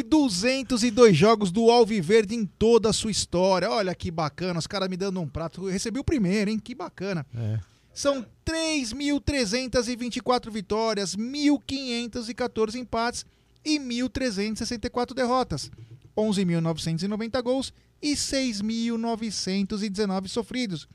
[0.00, 3.68] 6.202 jogos do Alviverde em toda a sua história.
[3.68, 5.66] Olha que bacana, os caras me dando um prato.
[5.66, 6.58] Eu recebi o primeiro, hein?
[6.58, 7.26] Que bacana.
[7.36, 7.58] É.
[7.92, 13.26] São 3.324 vitórias, 1.514 empates
[13.64, 15.70] e 1.364 derrotas.
[16.16, 20.86] 11.990 gols e 6.919 sofridos.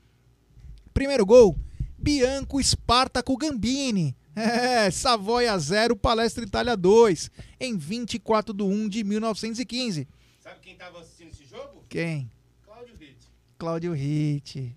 [1.00, 1.58] Primeiro gol,
[1.96, 4.14] Bianco Espartaco Gambini.
[4.36, 10.06] É, Savoia 0, Palestra Itália 2, em 24 de 1 de 1915.
[10.40, 11.84] Sabe quem tava assistindo esse jogo?
[11.88, 12.30] Quem?
[12.62, 13.28] Cláudio Ritt.
[13.58, 14.76] Cláudio Ritt.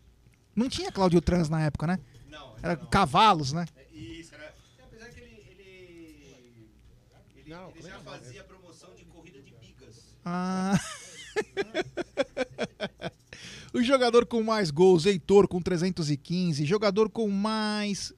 [0.55, 1.99] Não tinha Cláudio Trans na época, né?
[2.29, 2.55] Não.
[2.63, 3.65] Era cavalos, né?
[3.91, 4.53] Isso, era.
[4.81, 5.45] Apesar que ele.
[5.51, 6.67] Ele,
[7.45, 10.15] ele, ele já fazia promoção de corrida de bigas.
[10.25, 10.79] Ah.
[13.73, 16.63] o jogador com mais gols, Heitor com 315.
[16.65, 18.13] Jogador com mais.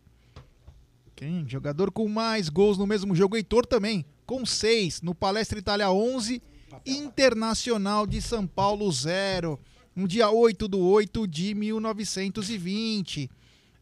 [1.16, 1.48] Quem?
[1.48, 5.02] Jogador com mais gols no mesmo jogo, Heitor também, com 6.
[5.02, 6.42] No Palestra Itália 11,
[6.86, 9.58] Internacional de São Paulo 0.
[9.96, 13.30] No dia 8 do 8 de 1920.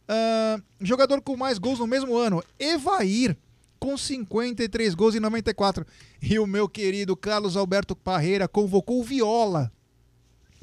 [0.08, 3.38] Ah, jogador com mais gols no mesmo ano, Evair,
[3.80, 5.86] com 53 gols em 94.
[6.22, 9.72] E o meu querido Carlos Alberto Parreira convocou o Viola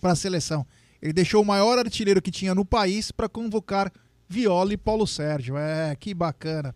[0.01, 0.66] para a seleção.
[1.02, 3.93] Ele deixou o maior artilheiro que tinha no país para convocar
[4.28, 5.56] Viola e Paulo Sérgio.
[5.56, 6.74] É, que bacana.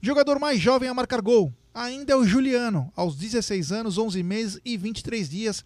[0.00, 4.60] Jogador mais jovem a marcar gol ainda é o Juliano, aos 16 anos, 11 meses
[4.64, 5.62] e 23 dias,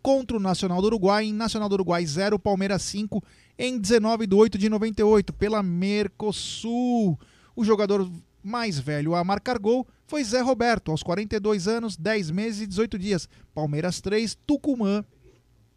[0.00, 3.22] contra o Nacional do Uruguai, em Nacional do Uruguai 0, Palmeiras 5,
[3.58, 7.18] em 19 de 8 de 98, pela Mercosul.
[7.56, 8.08] O jogador
[8.42, 12.96] mais velho a marcar gol foi Zé Roberto, aos 42 anos, 10 meses e 18
[12.96, 13.28] dias.
[13.52, 15.04] Palmeiras 3, Tucumã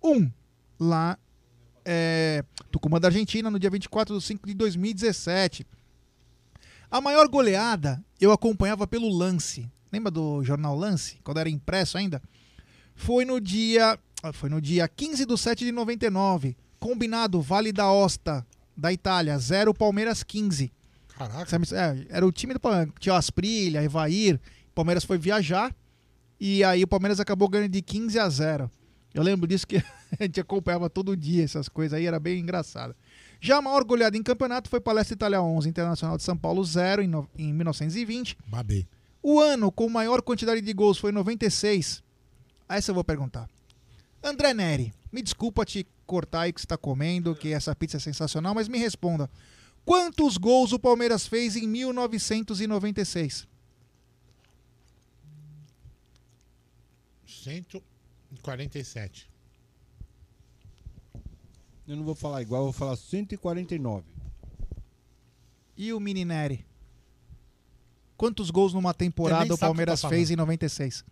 [0.04, 0.30] 1.
[0.80, 1.18] Lá,
[1.86, 5.66] é, Tucumã da Argentina, no dia 24 de 5 de 2017.
[6.90, 9.70] A maior goleada eu acompanhava pelo Lance.
[9.92, 12.22] Lembra do jornal Lance, quando era impresso ainda?
[12.96, 13.98] Foi no dia,
[14.34, 16.56] foi no dia 15 de 7 de 99.
[16.80, 18.46] Combinado Vale da Osta,
[18.76, 20.72] da Itália, 0 Palmeiras 15.
[21.10, 21.56] Caraca.
[21.56, 22.94] É, era o time do Palmeiras.
[23.00, 24.40] Tinha Asprilha, Evair.
[24.70, 25.76] O Palmeiras foi viajar.
[26.40, 28.72] E aí o Palmeiras acabou ganhando de 15 a 0.
[29.14, 29.78] Eu lembro disso que
[30.20, 32.96] a gente acompanhava todo dia essas coisas aí, era bem engraçado.
[33.40, 37.02] Já a maior goleada em campeonato foi Palestra Itália 11, Internacional de São Paulo 0
[37.02, 38.38] em, no, em 1920.
[38.48, 38.88] Babei.
[39.22, 42.04] O ano com maior quantidade de gols foi 96.
[42.70, 43.50] Aí essa eu vou perguntar.
[44.24, 48.00] André Neri, me desculpa te cortar aí que você está comendo, que essa pizza é
[48.00, 49.30] sensacional, mas me responda.
[49.84, 53.48] Quantos gols o Palmeiras fez em 1996?
[58.32, 59.30] 147.
[61.88, 64.06] Eu não vou falar igual, eu vou falar 149.
[65.76, 66.66] E o Mini Neri?
[68.16, 71.04] Quantos gols numa temporada o Palmeiras tá fez em 96?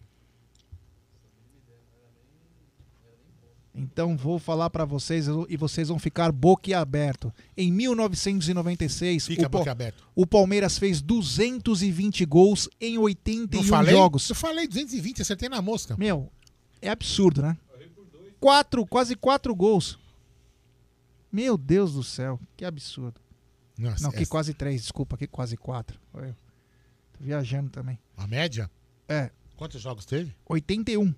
[3.73, 7.33] Então vou falar pra vocês e vocês vão ficar boquiaberto.
[7.55, 10.03] Em 1996, Fica o, boquiaberto.
[10.15, 13.93] o Palmeiras fez 220 gols em 81 Não falei?
[13.93, 14.29] jogos.
[14.29, 15.95] Eu falei 220, acertei na mosca.
[15.97, 16.29] Meu,
[16.81, 17.57] é absurdo, né?
[18.39, 19.99] Quatro, quase quatro gols.
[21.31, 23.19] Meu Deus do céu, que absurdo.
[23.77, 25.99] Nossa, Não, que essa- quase três, desculpa, que quase quatro.
[26.13, 26.35] Olha,
[27.13, 27.99] Tô viajando também.
[28.15, 28.69] A média?
[29.07, 30.33] É, Quantos jogos teve?
[30.45, 31.03] 81.
[31.03, 31.15] Vou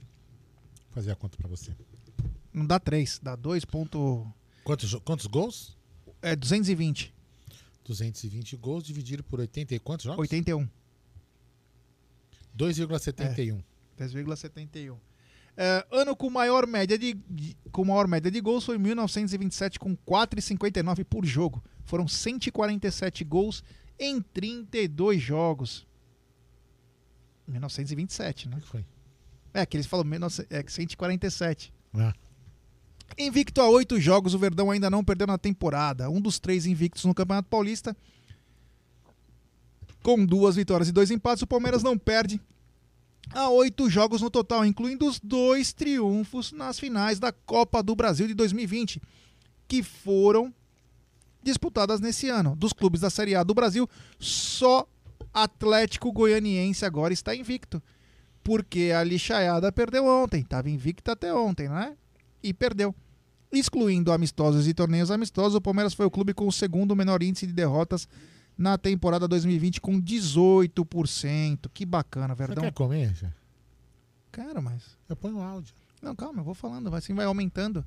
[0.89, 1.75] fazer a conta pra você.
[2.51, 4.25] Não dá três, dá 2 ponto...
[4.63, 5.77] Quantos, quantos gols?
[6.23, 7.13] É 220.
[7.85, 10.19] 220 gols dividido por 80 e quantos jogos?
[10.19, 10.67] 81.
[12.57, 13.63] 2,71.
[13.97, 14.97] 10,71.
[15.57, 19.95] É, ano com maior média de, de- com maior média de gols foi 1927 com
[19.95, 21.63] 4,59 por jogo.
[21.83, 23.63] Foram 147 gols
[23.99, 25.85] em 32 jogos.
[27.47, 28.59] 1927, né?
[28.61, 28.85] foi?
[29.53, 31.73] É, que eles falam 19 é, 147.
[31.93, 32.13] Ah.
[33.17, 36.09] Invicto a oito jogos, o Verdão ainda não perdeu na temporada.
[36.09, 37.95] Um dos três invictos no Campeonato Paulista.
[40.01, 42.39] Com duas vitórias e dois empates, o Palmeiras não perde
[43.29, 48.27] a oito jogos no total, incluindo os dois triunfos nas finais da Copa do Brasil
[48.27, 49.01] de 2020,
[49.67, 50.53] que foram
[51.41, 52.55] disputadas nesse ano.
[52.55, 53.89] Dos clubes da Série A do Brasil,
[54.19, 54.87] só
[55.33, 57.81] Atlético Goianiense agora está invicto.
[58.43, 60.41] Porque a lixaiada perdeu ontem.
[60.41, 61.95] Estava invicta até ontem, né?
[62.41, 62.93] E perdeu.
[63.51, 67.45] Excluindo amistosos e torneios amistosos, o Palmeiras foi o clube com o segundo menor índice
[67.45, 68.07] de derrotas
[68.61, 71.69] na temporada 2020, com 18%.
[71.73, 72.63] Que bacana, Você Verdão.
[72.63, 73.31] quer comer, já?
[74.31, 74.83] Cara, mas.
[75.09, 75.73] Eu ponho o áudio.
[76.01, 77.83] Não, calma, eu vou falando, assim vai aumentando.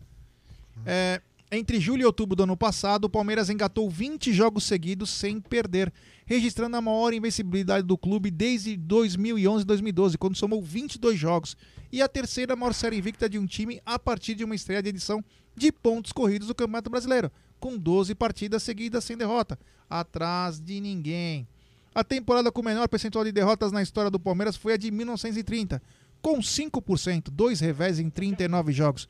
[0.85, 5.41] É, entre julho e outubro do ano passado, o Palmeiras engatou 20 jogos seguidos sem
[5.41, 5.93] perder,
[6.27, 11.57] registrando a maior invencibilidade do clube desde 2011 e 2012, quando somou 22 jogos,
[11.93, 14.89] e a terceira maior série invicta de um time a partir de uma estreia de
[14.89, 15.25] edição
[15.57, 17.31] de pontos corridos do Campeonato Brasileiro,
[17.65, 19.59] com 12 partidas seguidas sem derrota,
[19.89, 21.49] atrás de ninguém.
[21.95, 25.81] A temporada com menor percentual de derrotas na história do Palmeiras foi a de 1930,
[26.21, 29.09] com 5%, dois revés em 39 jogos.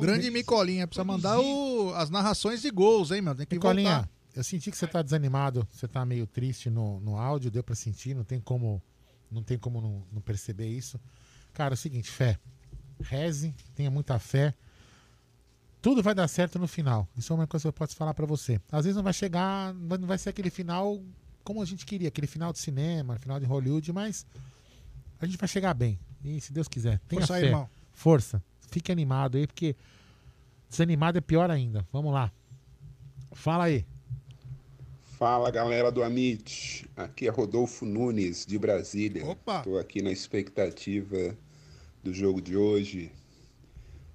[0.00, 3.34] Grande Micolinha, precisa mandar o- as narrações de gols, hein, meu?
[3.34, 4.10] Tem que Micolinha, voltar.
[4.34, 7.74] eu senti que você tá desanimado, você tá meio triste no, no áudio, deu pra
[7.74, 8.80] sentir, não tem como
[9.30, 10.98] não, tem como não, não perceber isso.
[11.52, 12.38] Cara, é o seguinte, fé.
[13.02, 14.54] Reze, tenha muita fé.
[15.80, 17.08] Tudo vai dar certo no final.
[17.16, 18.60] Isso é uma coisa que eu posso falar pra você.
[18.70, 21.02] Às vezes não vai chegar, não vai ser aquele final
[21.44, 24.24] como a gente queria, aquele final de cinema, final de Hollywood, mas
[25.20, 25.98] a gente vai chegar bem.
[26.24, 27.46] E se Deus quiser, tenha Força aí, fé.
[27.48, 27.68] irmão.
[27.92, 28.42] Força.
[28.70, 29.74] Fique animado aí, porque
[30.70, 31.86] desanimado é pior ainda.
[31.92, 32.32] Vamos lá.
[33.32, 33.84] Fala aí.
[35.18, 39.24] Fala galera do Amit, aqui é Rodolfo Nunes de Brasília.
[39.24, 39.58] Opa!
[39.58, 41.36] Estou aqui na expectativa
[42.02, 43.12] do jogo de hoje.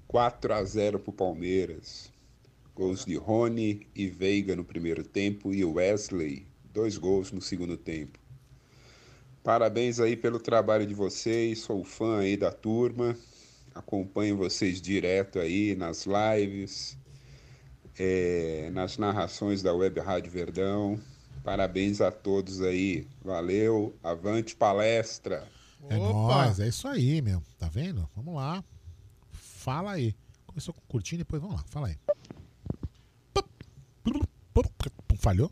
[0.07, 2.11] 4 a 0 pro Palmeiras.
[2.75, 8.19] Gols de Rony e Veiga no primeiro tempo e Wesley, dois gols no segundo tempo.
[9.43, 13.17] Parabéns aí pelo trabalho de vocês, sou fã aí da turma.
[13.73, 16.97] Acompanho vocês direto aí nas lives,
[17.97, 20.99] é, nas narrações da Web Rádio Verdão.
[21.43, 23.07] Parabéns a todos aí.
[23.23, 25.47] Valeu, avante palestra.
[25.89, 27.41] É nóis, é isso aí, meu.
[27.57, 28.09] Tá vendo?
[28.15, 28.63] Vamos lá.
[29.31, 30.15] Fala aí.
[30.45, 31.63] Começou com curtinho, depois vamos lá.
[31.67, 31.97] Fala aí.
[35.19, 35.51] Falhou?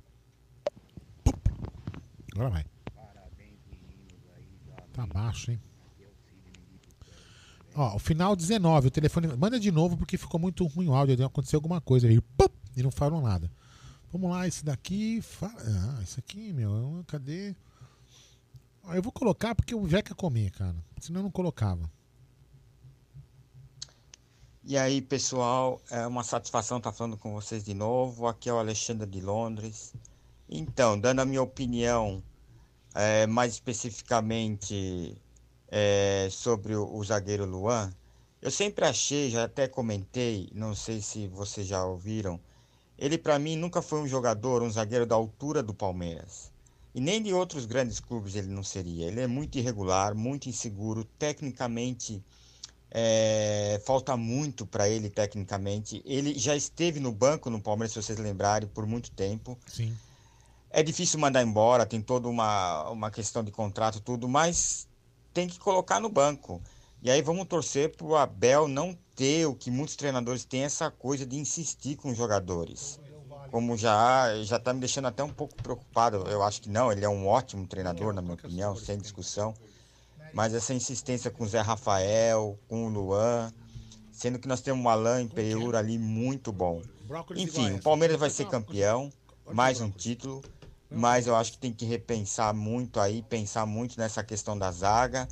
[2.33, 2.65] Agora vai.
[4.93, 5.61] Tá baixo, hein?
[7.75, 9.27] Ó, o final 19, o telefone.
[9.35, 11.25] Manda de novo porque ficou muito ruim o áudio.
[11.25, 12.21] Aconteceu alguma coisa aí.
[12.75, 13.51] E não falou nada.
[14.11, 15.21] Vamos lá, esse daqui.
[15.21, 17.03] fa- Ah, esse aqui, meu.
[17.07, 17.53] Cadê?
[18.93, 20.75] Eu vou colocar porque o quer comer, cara.
[20.99, 21.89] Senão eu não colocava.
[24.63, 28.27] E aí, pessoal, é uma satisfação estar falando com vocês de novo.
[28.27, 29.93] Aqui é o Alexandre de Londres.
[30.49, 32.23] Então, dando a minha opinião,
[32.93, 35.15] é, mais especificamente
[35.67, 37.93] é, sobre o, o zagueiro Luan,
[38.41, 42.39] eu sempre achei, já até comentei, não sei se vocês já ouviram,
[42.97, 46.51] ele para mim nunca foi um jogador, um zagueiro da altura do Palmeiras.
[46.95, 49.07] E nem de outros grandes clubes ele não seria.
[49.07, 52.23] Ele é muito irregular, muito inseguro, tecnicamente
[52.89, 56.01] é, falta muito para ele tecnicamente.
[56.05, 59.59] Ele já esteve no banco no Palmeiras, se vocês lembrarem, por muito tempo.
[59.67, 59.93] Sim.
[60.69, 64.87] É difícil mandar embora, tem toda uma, uma questão de contrato, tudo, mas
[65.33, 66.61] tem que colocar no banco.
[67.03, 70.89] E aí vamos torcer para o Abel não ter o que muitos treinadores têm essa
[70.89, 73.01] coisa de insistir com os jogadores.
[73.55, 76.17] Como já já está me deixando até um pouco preocupado.
[76.27, 79.53] Eu acho que não, ele é um ótimo treinador, na minha opinião, sem discussão.
[80.33, 83.53] Mas essa insistência com o Zé Rafael, com o Luan,
[84.11, 86.81] sendo que nós temos um Alain Imperiur ali muito bom.
[87.37, 89.09] Enfim, o Palmeiras vai ser campeão,
[89.49, 90.41] mais um título,
[90.91, 95.29] mas eu acho que tem que repensar muito aí, pensar muito nessa questão da zaga,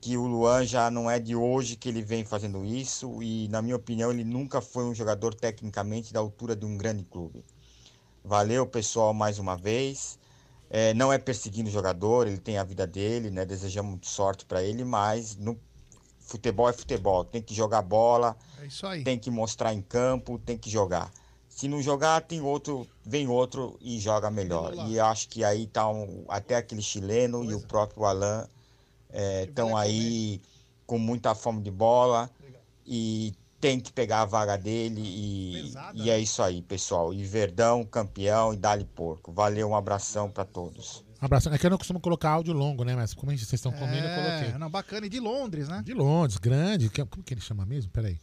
[0.00, 3.60] que o Luan já não é de hoje que ele vem fazendo isso e, na
[3.60, 7.44] minha opinião, ele nunca foi um jogador tecnicamente da altura de um grande clube.
[8.24, 10.18] Valeu, pessoal, mais uma vez.
[10.70, 13.44] É, não é perseguindo o jogador, ele tem a vida dele, né?
[13.44, 15.58] Desejamos sorte para ele, mas no
[16.20, 20.68] futebol é futebol, tem que jogar bola, É tem que mostrar em campo, tem que
[20.68, 21.10] jogar.
[21.48, 24.72] Se não jogar, tem outro, vem outro e joga melhor.
[24.90, 28.46] E acho que aí tá um- até aquele chileno e o próprio Alain
[29.12, 30.40] estão aí
[30.86, 32.30] com muita fome de bola
[32.86, 37.12] e tem que pegar a vaga dele e, e é isso aí, pessoal.
[37.12, 39.32] E Verdão, campeão e dali porco.
[39.32, 41.04] Valeu, um abração para todos.
[41.20, 41.48] Abraço.
[41.48, 42.94] É que eu não costumo colocar áudio longo, né?
[42.94, 44.48] Mas como vocês estão comendo, eu coloquei.
[44.54, 45.04] É, não, bacana.
[45.06, 45.82] E de Londres, né?
[45.84, 46.88] De Londres, grande.
[46.88, 47.90] que- Como que ele chama mesmo?
[47.90, 48.16] Peraí.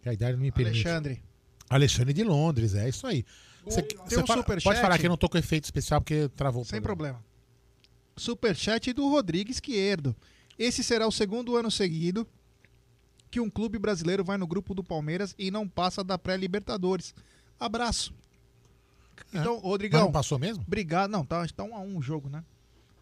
[0.00, 0.86] Que a idade não me permite.
[0.86, 1.22] Alexandre.
[1.68, 3.24] Alexandre de Londres, é isso aí.
[3.64, 3.80] Você,
[4.20, 4.62] um fala- superchat.
[4.62, 6.62] pode falar que eu não tô com efeito especial porque travou.
[6.62, 7.18] o Sem programa.
[7.18, 7.35] problema.
[8.16, 10.14] Superchat do Rodrigo Esquerdo.
[10.58, 12.26] Esse será o segundo ano seguido
[13.30, 17.14] que um clube brasileiro vai no grupo do Palmeiras e não passa da pré-Libertadores.
[17.60, 18.14] Abraço.
[19.32, 20.00] Então, Rodrigão.
[20.00, 20.62] Mas não passou mesmo?
[20.66, 21.10] Obrigado.
[21.10, 22.42] Não, tá, tá um a um o jogo, né?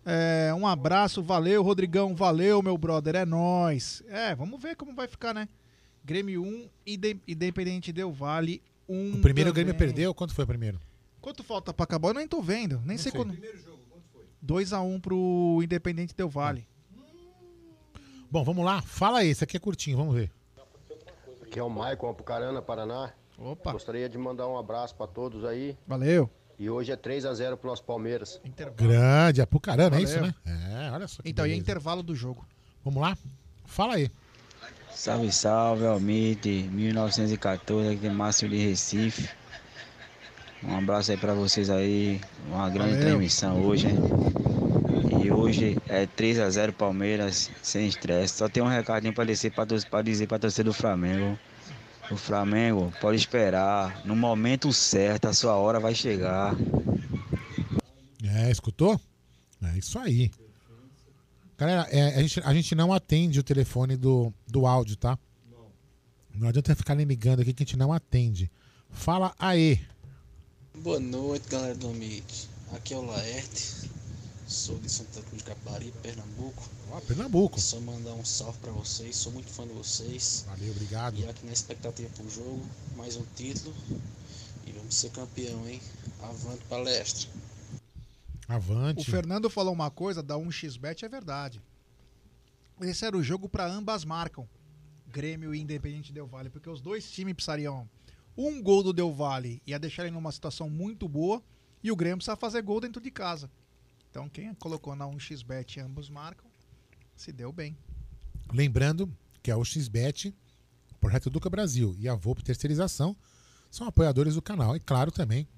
[0.07, 4.03] É, um abraço, valeu, Rodrigão, valeu, meu brother, é nóis.
[4.09, 5.49] É, vamos ver como vai ficar, né?
[6.05, 9.15] Grêmio 1, Inde- Independente Del Vale 1.
[9.15, 9.65] O primeiro o também.
[9.65, 10.13] Grêmio perdeu?
[10.15, 10.79] Quanto foi o primeiro?
[11.23, 12.09] Quanto falta pra acabar?
[12.09, 12.83] Eu nem tô vendo.
[12.85, 13.19] Nem sei, sei.
[13.19, 13.35] quando.
[14.47, 16.67] 2x1 pro Independente Del Vale.
[18.31, 18.83] Bom, vamos lá.
[18.83, 20.31] Fala aí, esse aqui é curtinho, vamos ver.
[21.43, 23.13] Aqui é o Maicon Apucarana, Paraná.
[23.39, 23.73] Opa.
[23.73, 25.77] Gostaria de mandar um abraço pra todos aí.
[25.87, 26.29] Valeu.
[26.59, 28.41] E hoje é 3 a 0 pro nosso Palmeiras.
[28.77, 30.05] Grande, Apucarana, é Valeu.
[30.05, 30.35] isso, né?
[30.47, 31.23] É, olha só.
[31.23, 31.63] que Então, e é beleza.
[31.63, 32.45] intervalo do jogo.
[32.85, 33.17] Vamos lá?
[33.65, 34.11] Fala aí.
[34.93, 39.29] Salve, salve, Almite, 1914, aqui de Márcio de Recife.
[40.63, 43.07] Um abraço aí pra vocês aí, uma grande Valeu.
[43.09, 43.97] transmissão hoje, hein?
[45.25, 48.35] E hoje é 3x0 Palmeiras, sem estresse.
[48.37, 51.39] Só tem um recadinho pra, descer, pra, tor- pra dizer pra torcer do Flamengo.
[52.11, 56.55] O Flamengo pode esperar, no momento certo, a sua hora vai chegar.
[58.23, 59.01] É, escutou?
[59.63, 60.31] É isso aí.
[61.57, 65.19] Galera, é, a, gente, a gente não atende o telefone do, do áudio, tá?
[66.35, 68.51] Não adianta ficar nem ligando aqui que a gente não atende.
[68.91, 69.81] Fala aí.
[70.83, 72.51] Boa noite, galera do Amit.
[72.75, 73.89] Aqui é o Laerte,
[74.47, 76.69] sou de Santa Cruz de Capibari, Pernambuco.
[76.91, 77.61] Ó, Pernambuco.
[77.61, 80.45] Só mandar um salve pra vocês, sou muito fã de vocês.
[80.49, 81.19] Valeu, obrigado.
[81.19, 82.65] E aqui na expectativa pro jogo,
[82.97, 83.75] mais um título.
[84.67, 85.81] E vamos ser campeão, hein?
[86.23, 87.31] Avante palestra.
[88.49, 89.01] Avante.
[89.01, 91.63] O Fernando falou uma coisa da 1xBet, é verdade.
[92.81, 94.49] Esse era o jogo para ambas marcam.
[95.07, 97.89] Grêmio e Independente Del Vale, porque os dois times precisariam
[98.37, 101.41] um gol do Del Valle ia deixar ele numa situação muito boa
[101.83, 103.49] e o Grêmio precisa fazer gol dentro de casa.
[104.15, 106.47] Então quem colocou na 1xBet ambos marcam,
[107.17, 107.77] se deu bem.
[108.53, 109.13] Lembrando
[109.43, 110.33] que a XBet,
[110.93, 113.17] o Projeto Educa Brasil e a Volpe Terceirização
[113.69, 114.77] são apoiadores do canal.
[114.77, 115.49] E claro também.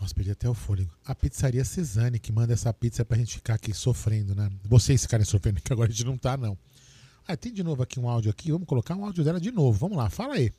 [0.00, 0.92] Nossa, perdi até o fôlego.
[1.04, 4.50] A pizzaria Cesane, que manda essa pizza pra gente ficar aqui sofrendo, né?
[4.64, 6.58] Vocês ficarem sofrendo, que agora a gente não tá, não.
[7.24, 8.50] Ah, tem de novo aqui um áudio aqui.
[8.50, 9.78] Vamos colocar um áudio dela de novo.
[9.78, 10.52] Vamos lá, fala aí.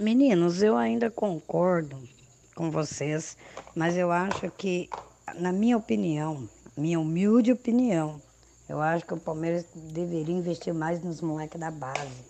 [0.00, 2.15] Meninos, eu ainda concordo
[2.56, 3.36] com vocês,
[3.74, 4.88] mas eu acho que,
[5.38, 8.20] na minha opinião, minha humilde opinião,
[8.66, 12.24] eu acho que o Palmeiras deveria investir mais nos moleques da base,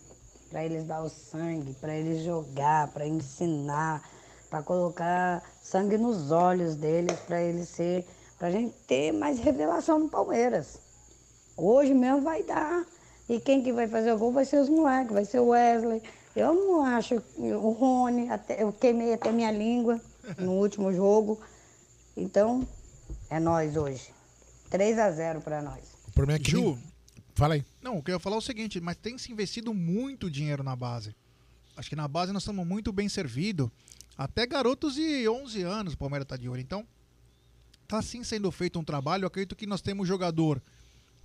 [0.51, 4.03] para eles dar o sangue, para eles jogar, para ensinar,
[4.51, 8.05] para colocar sangue nos olhos deles, para eles ser,
[8.37, 10.79] para a gente ter mais revelação no Palmeiras.
[11.57, 12.85] Hoje mesmo vai dar.
[13.29, 16.03] E quem que vai fazer o gol vai ser os moleques, vai ser o Wesley.
[16.35, 20.01] Eu não acho o Rony, até, eu queimei até minha língua
[20.39, 21.41] no último jogo.
[22.17, 22.67] Então,
[23.31, 24.11] é nós hoje.
[24.71, 25.83] 3 a 0 para nós.
[26.09, 26.51] O problema é que.
[26.51, 26.79] Ju.
[27.35, 27.65] Fala aí.
[27.83, 30.63] Não, o que eu ia falar é o seguinte, mas tem se investido muito dinheiro
[30.63, 31.15] na base.
[31.77, 33.71] Acho que na base nós estamos muito bem servidos.
[34.17, 36.61] Até garotos de 11 anos o Palmeiras está de olho.
[36.61, 36.87] Então,
[37.87, 39.25] tá sim sendo feito um trabalho.
[39.25, 40.63] Eu acredito que nós temos jogador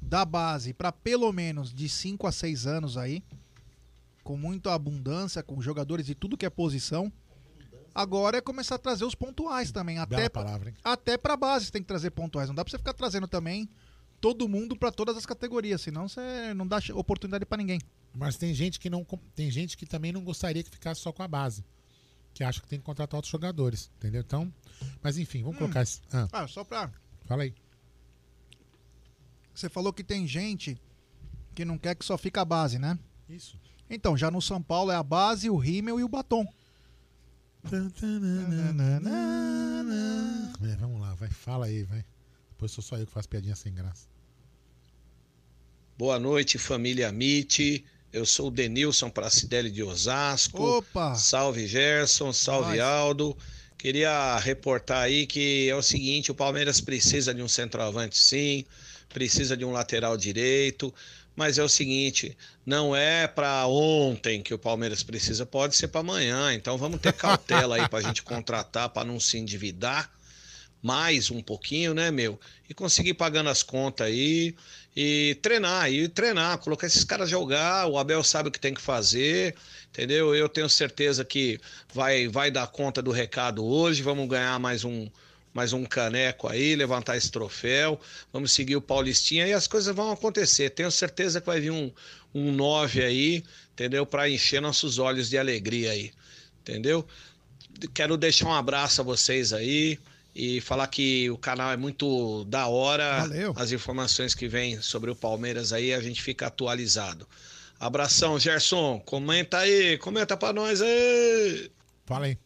[0.01, 3.23] da base para pelo menos de 5 a 6 anos aí,
[4.23, 7.11] com muita abundância, com jogadores de tudo que é posição.
[7.93, 11.71] Agora é começar a trazer os pontuais também, até pra- palavra, até para base você
[11.71, 12.47] tem que trazer pontuais.
[12.47, 13.69] Não dá para você ficar trazendo também
[14.21, 17.79] todo mundo pra todas as categorias, senão você não dá oportunidade pra ninguém.
[18.13, 19.05] Mas tem gente que não.
[19.35, 21.65] Tem gente que também não gostaria que ficasse só com a base.
[22.33, 23.91] Que acha que tem que contratar outros jogadores.
[23.97, 24.21] Entendeu?
[24.21, 24.53] Então.
[25.01, 25.99] Mas enfim, vamos colocar esse.
[26.13, 26.89] Ah, Ah, só pra.
[27.25, 27.53] fala aí.
[29.53, 30.77] Você falou que tem gente
[31.53, 32.97] que não quer que só fique a base, né?
[33.27, 33.59] Isso.
[33.89, 36.45] Então, já no São Paulo é a base, o rímel e o batom.
[40.63, 41.29] É, vamos lá, vai.
[41.29, 42.03] Fala aí, vai.
[42.51, 44.07] Depois sou só eu que faço piadinha sem graça.
[45.97, 47.85] Boa noite, família Mite.
[48.11, 50.61] Eu sou o Denilson Pracidelli de Osasco.
[50.61, 51.15] Opa!
[51.15, 52.79] Salve Gerson, salve.
[52.79, 53.37] Aldo.
[53.77, 58.63] Queria reportar aí que é o seguinte, o Palmeiras precisa de um centroavante sim,
[59.09, 60.93] precisa de um lateral direito,
[61.35, 66.01] mas é o seguinte, não é para ontem que o Palmeiras precisa, pode ser para
[66.01, 66.53] amanhã.
[66.53, 70.11] Então vamos ter cautela aí para a gente contratar para não se endividar
[70.81, 72.39] mais um pouquinho, né, meu?
[72.67, 74.55] E conseguir pagando as contas aí
[74.95, 77.87] e treinar, e treinar, colocar esses caras jogar.
[77.87, 79.55] O Abel sabe o que tem que fazer,
[79.89, 80.33] entendeu?
[80.35, 81.59] Eu tenho certeza que
[81.93, 84.01] vai, vai dar conta do recado hoje.
[84.01, 85.07] Vamos ganhar mais um,
[85.53, 87.99] mais um caneco aí, levantar esse troféu.
[88.31, 90.69] Vamos seguir o Paulistinha e as coisas vão acontecer.
[90.69, 91.91] Tenho certeza que vai vir um,
[92.33, 94.05] um 9 aí, entendeu?
[94.05, 96.11] Para encher nossos olhos de alegria aí,
[96.61, 97.05] entendeu?
[97.93, 99.99] Quero deixar um abraço a vocês aí
[100.35, 103.21] e falar que o canal é muito da hora.
[103.21, 103.53] Valeu.
[103.57, 107.27] As informações que vêm sobre o Palmeiras aí, a gente fica atualizado.
[107.79, 108.99] Abração, Gerson.
[108.99, 111.71] Comenta aí, comenta pra nós aí.
[112.05, 112.37] Fala aí.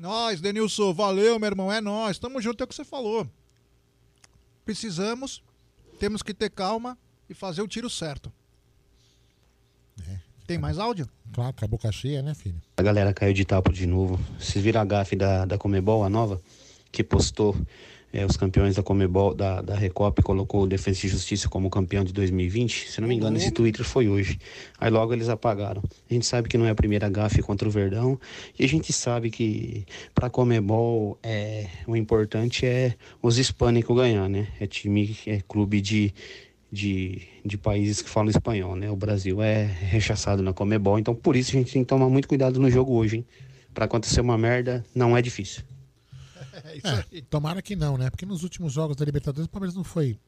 [0.00, 2.18] Nós, Denilson, valeu, meu irmão, é nós.
[2.18, 3.28] Tamo junto, é o que você falou.
[4.64, 5.42] Precisamos,
[5.98, 6.96] temos que ter calma
[7.28, 8.32] e fazer o tiro certo.
[10.46, 11.06] Tem mais áudio?
[11.34, 12.60] Claro, com a boca cheia, né, filho?
[12.78, 14.18] A galera caiu de tapo de novo.
[14.38, 16.40] Vocês viram a gafe da, da Comebol, a nova,
[16.90, 17.54] que postou
[18.12, 21.70] é, os campeões da Comebol, da, da Recopa, e colocou o Defesa e Justiça como
[21.70, 22.90] campeão de 2020?
[22.90, 24.38] Se não me engano, esse Twitter foi hoje.
[24.78, 25.82] Aí logo eles apagaram.
[26.10, 28.18] A gente sabe que não é a primeira gafe contra o Verdão,
[28.58, 34.48] e a gente sabe que para Comebol é, o importante é os hispânicos ganhar, né?
[34.58, 36.12] É time, é clube de,
[36.70, 38.90] de, de países que falam espanhol, né?
[38.90, 42.26] O Brasil é rechaçado na Comebol, então por isso a gente tem que tomar muito
[42.26, 43.26] cuidado no jogo hoje, hein?
[43.72, 45.62] Pra acontecer uma merda, não é difícil.
[46.70, 47.22] É isso É, aí.
[47.22, 48.10] tomara que não, né?
[48.10, 50.18] Porque nos últimos jogos da Libertadores o Palmeiras não foi.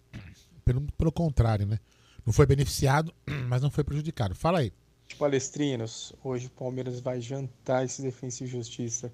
[0.65, 1.79] Pelo, pelo contrário, né?
[2.25, 3.13] Não foi beneficiado,
[3.49, 4.35] mas não foi prejudicado.
[4.35, 4.73] Fala aí.
[5.19, 9.13] Palestrinos, hoje o Palmeiras vai jantar esse Defensa e Justiça.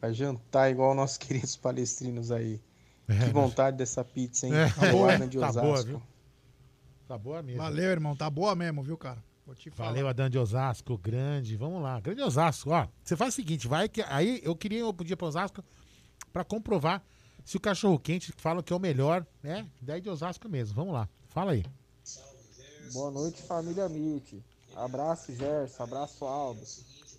[0.00, 2.60] Vai jantar igual nossos queridos palestrinos aí.
[3.06, 3.32] É, que né?
[3.32, 4.52] vontade dessa pizza, hein?
[4.54, 5.66] É, A Luana de tá Osasco.
[5.68, 6.02] boa, viu?
[7.06, 7.60] Tá boa mesmo.
[7.60, 9.22] Valeu, irmão, tá boa mesmo, viu, cara?
[9.44, 9.90] Vou te falar.
[9.90, 11.54] Valeu, Adan de Osasco, grande.
[11.56, 12.00] Vamos lá.
[12.00, 12.88] Grande Osasco, ó.
[13.02, 14.00] Você faz o seguinte, vai que.
[14.08, 15.62] Aí eu queria eu podia para Osasco
[16.32, 17.02] pra comprovar
[17.44, 19.66] se o cachorro quente fala que é o melhor, né?
[19.80, 20.74] Daí de Osasco mesmo.
[20.74, 21.08] Vamos lá.
[21.28, 21.64] Fala aí.
[22.92, 24.42] Boa noite, família Mite.
[24.76, 25.82] Abraço, Gerson.
[25.82, 26.62] Abraço, Aldo.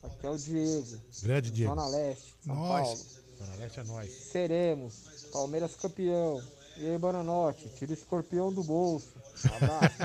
[0.04, 1.02] Aqui é o Diego.
[1.24, 1.76] Grande Diego.
[1.76, 2.88] Zona Leste, São Nós.
[2.88, 3.26] Paulo.
[3.38, 4.12] Zona Leste é nós.
[4.12, 5.28] Seremos.
[5.32, 6.42] Palmeiras campeão.
[6.78, 7.70] E aí, Bananote?
[7.78, 9.14] Tira o escorpião do bolso.
[9.56, 9.96] Abraço.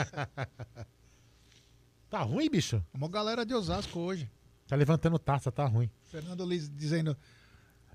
[2.11, 2.85] Tá ruim, bicho?
[2.93, 4.29] Uma galera de Osasco hoje.
[4.67, 5.89] Tá levantando taça, tá ruim.
[6.07, 7.17] Fernando Liz dizendo.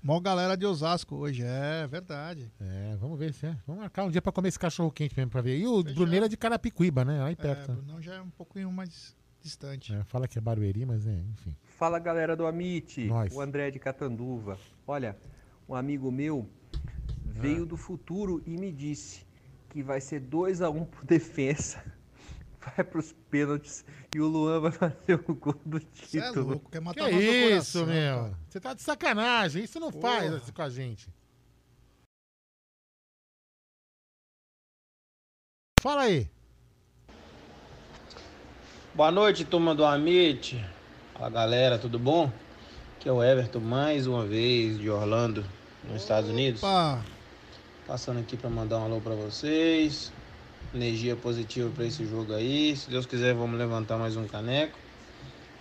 [0.06, 1.42] Mó galera de Osasco hoje.
[1.44, 2.48] É verdade.
[2.60, 3.56] É, vamos ver se é.
[3.66, 5.58] Vamos marcar um dia pra comer esse cachorro quente mesmo pra ver.
[5.58, 7.18] E o Bruneiro é de Carapicuíba, né?
[7.18, 7.72] Lá em É, perto.
[7.72, 9.92] Brunão já é um pouquinho mais distante.
[9.92, 11.56] É, fala que é Barueri, mas é, enfim.
[11.76, 13.34] Fala galera do Amit, Nós.
[13.34, 14.56] o André de Catanduva.
[14.86, 15.16] Olha,
[15.68, 16.48] um amigo meu
[17.24, 17.66] veio Ah.
[17.66, 19.26] do futuro e me disse
[19.70, 21.82] que vai ser 2 a 1 pro defensa.
[22.74, 23.84] Vai pros pênaltis
[24.14, 26.48] e o Luan vai fazer o gol do é título.
[26.48, 28.16] louco, quer Que matar nosso isso, coração, meu?
[28.16, 28.38] cara.
[28.48, 29.62] Você tá de sacanagem.
[29.64, 30.36] Isso não faz Porra.
[30.38, 31.08] assim com a gente.
[35.80, 36.28] Fala aí.
[38.94, 40.62] Boa noite, turma do Amit.
[41.14, 42.32] Fala galera, tudo bom?
[42.96, 45.44] Aqui é o Everton mais uma vez de Orlando,
[45.84, 46.62] nos Estados Unidos.
[46.62, 47.04] Opa.
[47.86, 50.12] Passando aqui para mandar um alô para vocês.
[50.74, 52.76] Energia positiva para esse jogo aí.
[52.76, 54.78] Se Deus quiser, vamos levantar mais um caneco.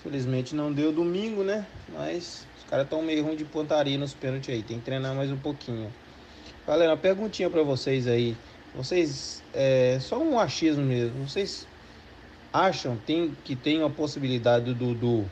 [0.03, 1.65] Felizmente não deu domingo, né?
[1.93, 4.63] Mas os caras estão meio ruim de pontaria nos pênaltis aí.
[4.63, 5.93] Tem que treinar mais um pouquinho.
[6.67, 8.35] Galera, uma perguntinha para vocês aí.
[8.73, 11.27] Vocês, é só um achismo mesmo.
[11.27, 11.67] Vocês
[12.51, 15.29] acham tem, que tem a possibilidade do Dudu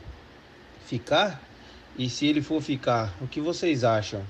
[0.86, 1.42] ficar?
[1.98, 4.24] E se ele for ficar, o que vocês acham?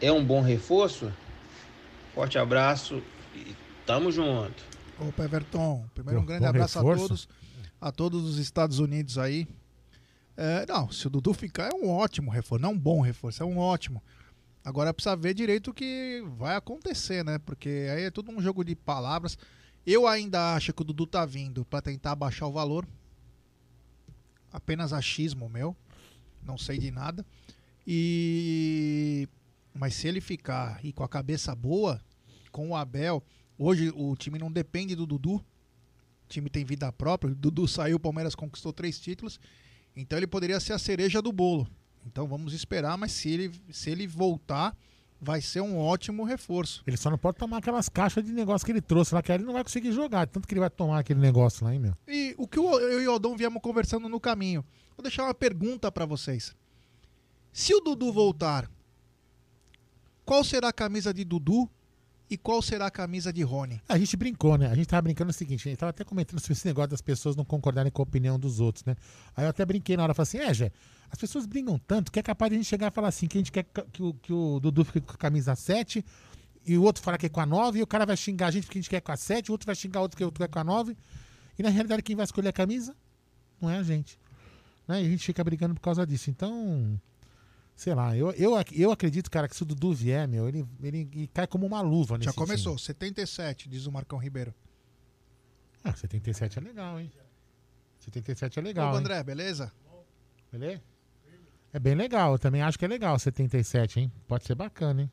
[0.00, 1.12] É um bom reforço?
[2.14, 3.02] Forte abraço
[3.88, 4.62] tamo junto.
[5.00, 5.88] Opa, Everton.
[5.94, 7.08] Primeiro um grande bom abraço a reforço.
[7.08, 7.28] todos.
[7.80, 9.48] A todos os Estados Unidos aí.
[10.36, 12.60] É, não, se o Dudu ficar é um ótimo reforço.
[12.60, 14.02] Não um bom reforço, é um ótimo.
[14.62, 17.38] Agora precisa ver direito o que vai acontecer, né?
[17.38, 19.38] Porque aí é tudo um jogo de palavras.
[19.86, 22.86] Eu ainda acho que o Dudu tá vindo pra tentar baixar o valor.
[24.52, 25.74] Apenas achismo meu.
[26.42, 27.24] Não sei de nada.
[27.86, 29.26] E.
[29.72, 31.98] Mas se ele ficar e com a cabeça boa,
[32.52, 33.24] com o Abel.
[33.58, 35.34] Hoje o time não depende do Dudu.
[35.34, 37.32] O time tem vida própria.
[37.32, 39.40] O Dudu saiu, o Palmeiras conquistou três títulos.
[39.96, 41.66] Então ele poderia ser a cereja do bolo.
[42.06, 44.76] Então vamos esperar, mas se ele, se ele voltar,
[45.20, 46.82] vai ser um ótimo reforço.
[46.86, 49.38] Ele só não pode tomar aquelas caixas de negócio que ele trouxe lá, que aí
[49.38, 50.26] ele não vai conseguir jogar.
[50.28, 51.94] Tanto que ele vai tomar aquele negócio lá, hein, meu?
[52.06, 54.64] E o que eu e o Aldão viemos conversando no caminho.
[54.96, 56.54] Vou deixar uma pergunta pra vocês.
[57.52, 58.70] Se o Dudu voltar,
[60.24, 61.68] qual será a camisa de Dudu
[62.30, 63.80] e qual será a camisa de Rony?
[63.88, 64.66] A gente brincou, né?
[64.66, 67.00] A gente tava brincando o seguinte, a gente tava até comentando sobre esse negócio das
[67.00, 68.96] pessoas não concordarem com a opinião dos outros, né?
[69.36, 70.72] Aí eu até brinquei na hora, falei assim, é, Jé,
[71.10, 73.38] as pessoas brincam tanto que é capaz de a gente chegar e falar assim, que
[73.38, 76.04] a gente quer que o, que o Dudu fique com a camisa 7
[76.66, 78.50] e o outro fala que é com a 9 e o cara vai xingar a
[78.50, 80.22] gente porque a gente quer com a 7, o outro vai xingar o outro que
[80.22, 80.96] o outro quer com a 9
[81.58, 82.94] e na realidade quem vai escolher a camisa
[83.60, 84.18] não é a gente.
[84.86, 85.02] Né?
[85.02, 86.30] E a gente fica brigando por causa disso.
[86.30, 87.00] Então,
[87.78, 91.08] sei lá, eu, eu, eu acredito, cara, que se o Dudu vier, meu, ele, ele,
[91.12, 92.86] ele cai como uma luva nesse Já começou, time.
[92.86, 94.52] 77, diz o Marcão Ribeiro.
[95.84, 97.08] Ah, 77 é legal, hein?
[98.00, 98.88] 77 é legal.
[98.88, 98.98] Ô, hein?
[98.98, 99.72] André, beleza?
[100.50, 100.82] Beleza?
[101.72, 104.12] É bem legal, eu também acho que é legal 77, hein?
[104.26, 105.12] Pode ser bacana, hein?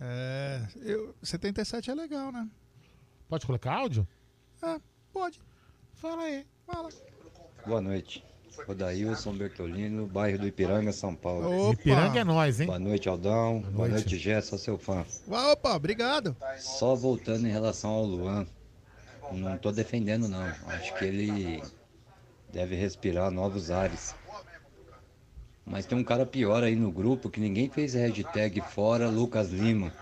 [0.00, 2.50] É, eu, 77 é legal, né?
[3.28, 4.08] Pode colocar áudio?
[4.60, 4.80] É,
[5.12, 5.40] pode.
[5.94, 6.44] Fala aí.
[6.66, 6.88] Fala.
[7.64, 8.24] Boa noite.
[8.66, 11.70] Rodailson Bertolino, bairro do Ipiranga, São Paulo.
[11.70, 11.80] Opa!
[11.80, 12.66] Ipiranga é nós, hein?
[12.66, 13.60] Boa noite, Aldão.
[13.60, 14.04] Boa noite.
[14.04, 15.04] noite, Gé, sou seu fã.
[15.28, 16.36] Opa, obrigado.
[16.58, 18.46] Só voltando em relação ao Luan,
[19.32, 20.42] não tô defendendo não.
[20.66, 21.62] Acho que ele
[22.52, 24.14] deve respirar novos ares.
[25.64, 29.92] Mas tem um cara pior aí no grupo que ninguém fez hashtag fora Lucas Lima.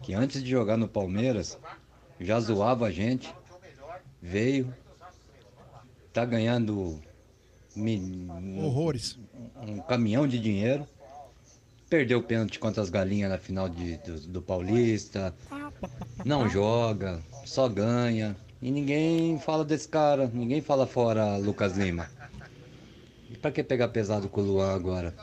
[0.00, 1.58] Que antes de jogar no Palmeiras,
[2.20, 3.34] já zoava a gente.
[4.20, 4.72] Veio.
[6.12, 7.00] Tá ganhando
[8.62, 9.18] Horrores.
[9.66, 10.86] um caminhão de dinheiro.
[11.88, 15.34] Perdeu o pênalti contra as galinhas na final de- do, do Paulista.
[16.24, 18.34] Não joga, só ganha.
[18.62, 22.08] E ninguém fala desse cara, ninguém fala fora Lucas Lima.
[23.30, 25.14] E pra que pegar pesado com o Luan agora?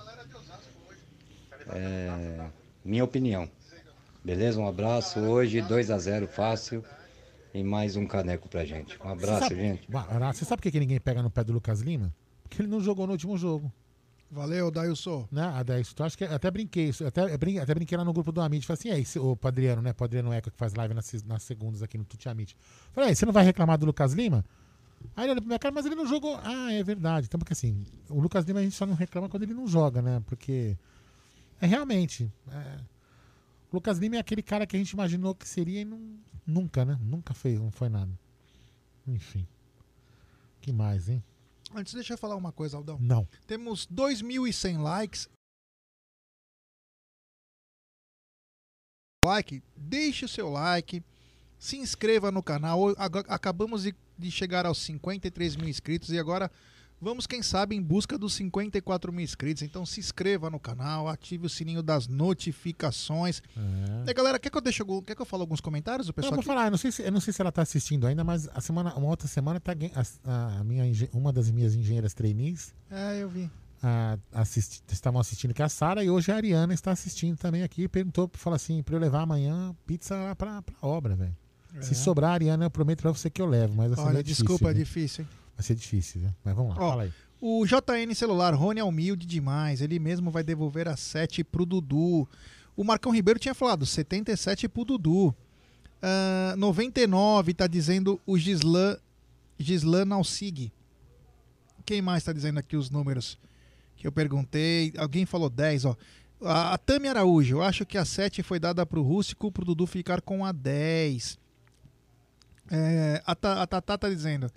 [1.70, 2.46] É,
[2.84, 3.50] minha opinião.
[4.24, 4.60] Beleza?
[4.60, 5.20] Um abraço.
[5.20, 6.84] Hoje 2 a 0 fácil.
[7.54, 8.96] E mais um caneco pra gente.
[9.04, 9.88] Um abraço, Você sabe- gente.
[10.34, 12.14] Você sabe por que ninguém pega no pé do Lucas Lima?
[12.50, 13.72] Porque ele não jogou no último jogo.
[14.32, 15.28] Valeu, Dailson.
[15.32, 15.42] Né?
[15.44, 18.40] A então acho que até brinquei isso, até, brin- até brinquei lá no grupo do
[18.42, 19.92] Amit, falei assim, é esse, o Padriano, né?
[19.92, 22.56] Padriano Eco que faz live nas, nas segundas aqui no Tuti Amit.
[22.92, 24.46] Falei, "Ei, você não vai reclamar do Lucas Lima?
[25.16, 26.40] Aí ele olhou pra minha cara, mas ele não jogou.
[26.44, 27.26] Ah, é verdade.
[27.28, 30.02] Então, porque assim, o Lucas Lima a gente só não reclama quando ele não joga,
[30.02, 30.22] né?
[30.28, 30.78] Porque
[31.60, 32.32] é realmente.
[32.52, 32.80] é,
[33.72, 36.00] o Lucas Lima é aquele cara que a gente imaginou que seria e não,
[36.46, 37.00] nunca, né?
[37.02, 38.12] Nunca fez, não foi nada.
[39.08, 39.48] Enfim.
[40.62, 41.24] que mais, hein?
[41.74, 42.98] Antes, deixa eu falar uma coisa, Aldão.
[43.00, 43.28] Não.
[43.46, 45.30] Temos 2.100 likes.
[49.24, 51.04] Like, deixe o seu like,
[51.58, 52.90] se inscreva no canal.
[53.28, 56.50] Acabamos de, de chegar aos 53 mil inscritos e agora
[57.02, 59.64] vamos, quem sabe, em busca dos 54 mil inscritos.
[59.64, 63.42] Então se inscreva no canal, ative o sininho das notificações.
[64.08, 66.14] E galera, quer que eu deixe algum, quer que eu fale alguns comentários do Não,
[66.16, 66.48] pessoal vou aqui?
[66.48, 68.62] falar, eu não, sei se, eu não sei se ela tá assistindo ainda, mas a
[68.62, 69.74] semana, uma outra semana tá,
[70.26, 73.50] a, a minha, uma das minhas engenheiras trainees É, eu vi.
[73.82, 77.64] a, assisti, estavam assistindo que é a Sara e hoje a Ariana está assistindo também
[77.64, 77.88] aqui.
[77.88, 81.36] Perguntou, falou assim, pra eu levar amanhã pizza lá pra, pra obra, velho.
[81.76, 81.82] É.
[81.82, 84.46] Se sobrar, Ariana, eu prometo pra você que eu levo, mas assim, Olha, é difícil,
[84.46, 84.84] desculpa, é viu?
[84.84, 85.30] difícil, hein?
[85.60, 86.34] Vai ser difícil, viu?
[86.42, 87.14] Mas vamos lá, Ó, fala aí.
[87.42, 89.82] O JN Celular, Rony é humilde demais.
[89.82, 92.26] Ele mesmo vai devolver a 7 pro Dudu.
[92.78, 95.36] O Marcão Ribeiro tinha falado 77 pro Dudu.
[96.02, 98.98] Ah, 99 tá dizendo o Gislan,
[99.58, 100.72] Gislan Alcig.
[101.86, 103.38] Quem mais tá dizendo aqui os números
[103.98, 104.94] que eu perguntei?
[104.98, 105.98] Alguém falou 10, ó.
[106.42, 109.86] A, a Tami Araújo, eu acho que a 7 foi dada pro Rústico pro Dudu
[109.86, 111.38] ficar com a 10.
[112.72, 114.50] É, a, a Tatá tá dizendo,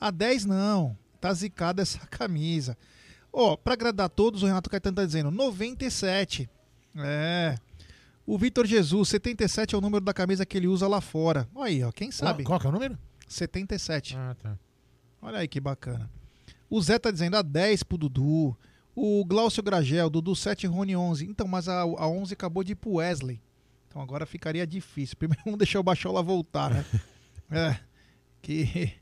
[0.00, 2.76] a 10 não, tá zicada essa camisa.
[3.32, 6.48] Ó, pra agradar a todos, o Renato Caetano tá dizendo 97.
[6.96, 7.56] É.
[8.26, 11.48] O Vitor Jesus, 77 é o número da camisa que ele usa lá fora.
[11.54, 12.44] Olha aí, ó, quem sabe?
[12.44, 12.98] Qual que é o número?
[13.26, 14.16] 77.
[14.16, 14.58] Ah, tá.
[15.20, 16.10] Olha aí que bacana.
[16.70, 18.56] O Zé tá dizendo a 10 pro Dudu.
[18.94, 21.26] O Glaucio Gragel, Dudu 7, Rony 11.
[21.26, 23.40] Então, mas a, a 11 acabou de ir pro Wesley.
[23.88, 25.16] Então agora ficaria difícil.
[25.16, 26.84] Primeiro vamos deixar o Bachola voltar, né?
[27.50, 27.80] é.
[28.42, 28.92] Que.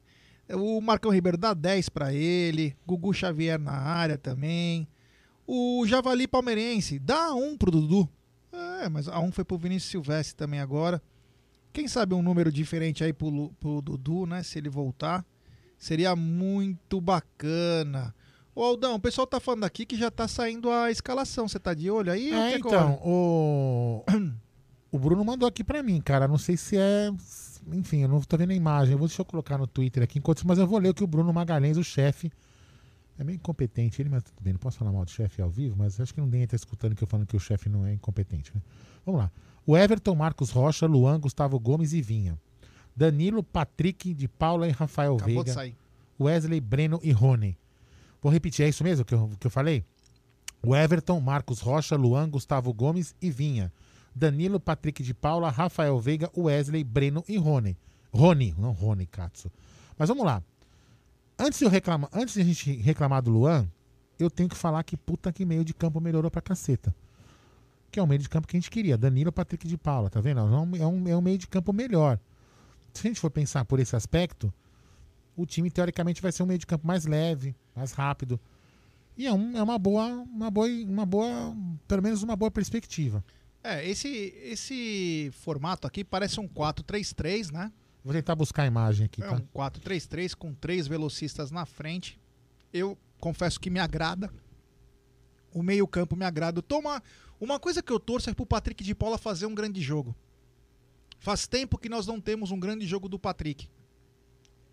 [0.55, 2.77] O Marcão Ribeiro dá 10 pra ele.
[2.87, 4.87] Gugu Xavier na área também.
[5.47, 8.09] O Javali Palmeirense dá 1 pro Dudu.
[8.53, 11.03] É, mas a 1 foi pro Vinícius Silvestre também agora.
[11.73, 14.43] Quem sabe um número diferente aí pro, pro Dudu, né?
[14.43, 15.25] Se ele voltar.
[15.79, 18.15] Seria muito bacana.
[18.55, 21.47] Ô Aldão, o pessoal tá falando aqui que já tá saindo a escalação.
[21.47, 22.33] Você tá de olho aí?
[22.33, 24.03] É, então, o...
[24.91, 26.27] o Bruno mandou aqui pra mim, cara.
[26.27, 27.13] Não sei se é.
[27.73, 28.93] Enfim, eu não tô vendo a imagem.
[28.93, 31.03] Eu vou deixa eu colocar no Twitter aqui enquanto mas eu vou ler o que
[31.03, 32.31] o Bruno Magalhães, o chefe.
[33.19, 35.75] É meio incompetente ele, mas tudo bem, não posso falar mal do chefe ao vivo,
[35.77, 38.53] mas acho que ninguém tá escutando que eu falando que o chefe não é incompetente,
[38.55, 38.61] né?
[39.07, 39.33] Vamos lá.
[39.67, 42.39] O Everton, Marcos Rocha, Luan, Gustavo Gomes e Vinha.
[42.95, 45.53] Danilo, Patrick, de Paula e Rafael Acabou Veiga.
[45.53, 45.77] sair.
[46.21, 47.59] Wesley, Breno e Rony.
[48.23, 49.85] Vou repetir, é isso mesmo que eu, que eu falei?
[50.63, 53.73] O Everton, Marcos Rocha, Luan, Gustavo Gomes e Vinha.
[54.19, 57.77] Danilo, Patrick de Paula, Rafael Veiga, Wesley, Breno e Rony.
[58.11, 59.53] Rony, não Rony, Katsu.
[59.99, 60.43] Mas vamos lá.
[61.39, 63.69] Antes de, eu reclamar, antes de a gente reclamar do Luan,
[64.19, 66.95] eu tenho que falar que puta que meio de campo melhorou pra caceta.
[67.91, 68.97] Que é o meio de campo que a gente queria.
[68.97, 70.41] Danilo, Patrick de Paula, tá vendo?
[70.41, 72.19] É é um, é um meio de campo melhor.
[72.95, 74.51] Se a gente for pensar por esse aspecto,
[75.37, 78.41] o time teoricamente vai ser um meio de campo mais leve, mais rápido.
[79.15, 81.55] E é, um- é uma boa, uma boa, uma boa,
[81.87, 83.23] pelo menos uma boa perspectiva.
[83.67, 84.09] É, esse,
[84.45, 87.73] esse formato aqui parece um 4-3-3, né?
[88.05, 89.35] Vou tentar buscar a imagem aqui, É tá?
[89.35, 92.21] um 4-3-3 com três velocistas na frente.
[92.73, 94.33] Eu confesso que me agrada.
[95.53, 96.63] O meio-campo me agrada.
[96.63, 97.03] Toma
[97.41, 100.15] uma coisa que eu torço é pro Patrick de Paula fazer um grande jogo.
[101.19, 103.69] Faz tempo que nós não temos um grande jogo do Patrick.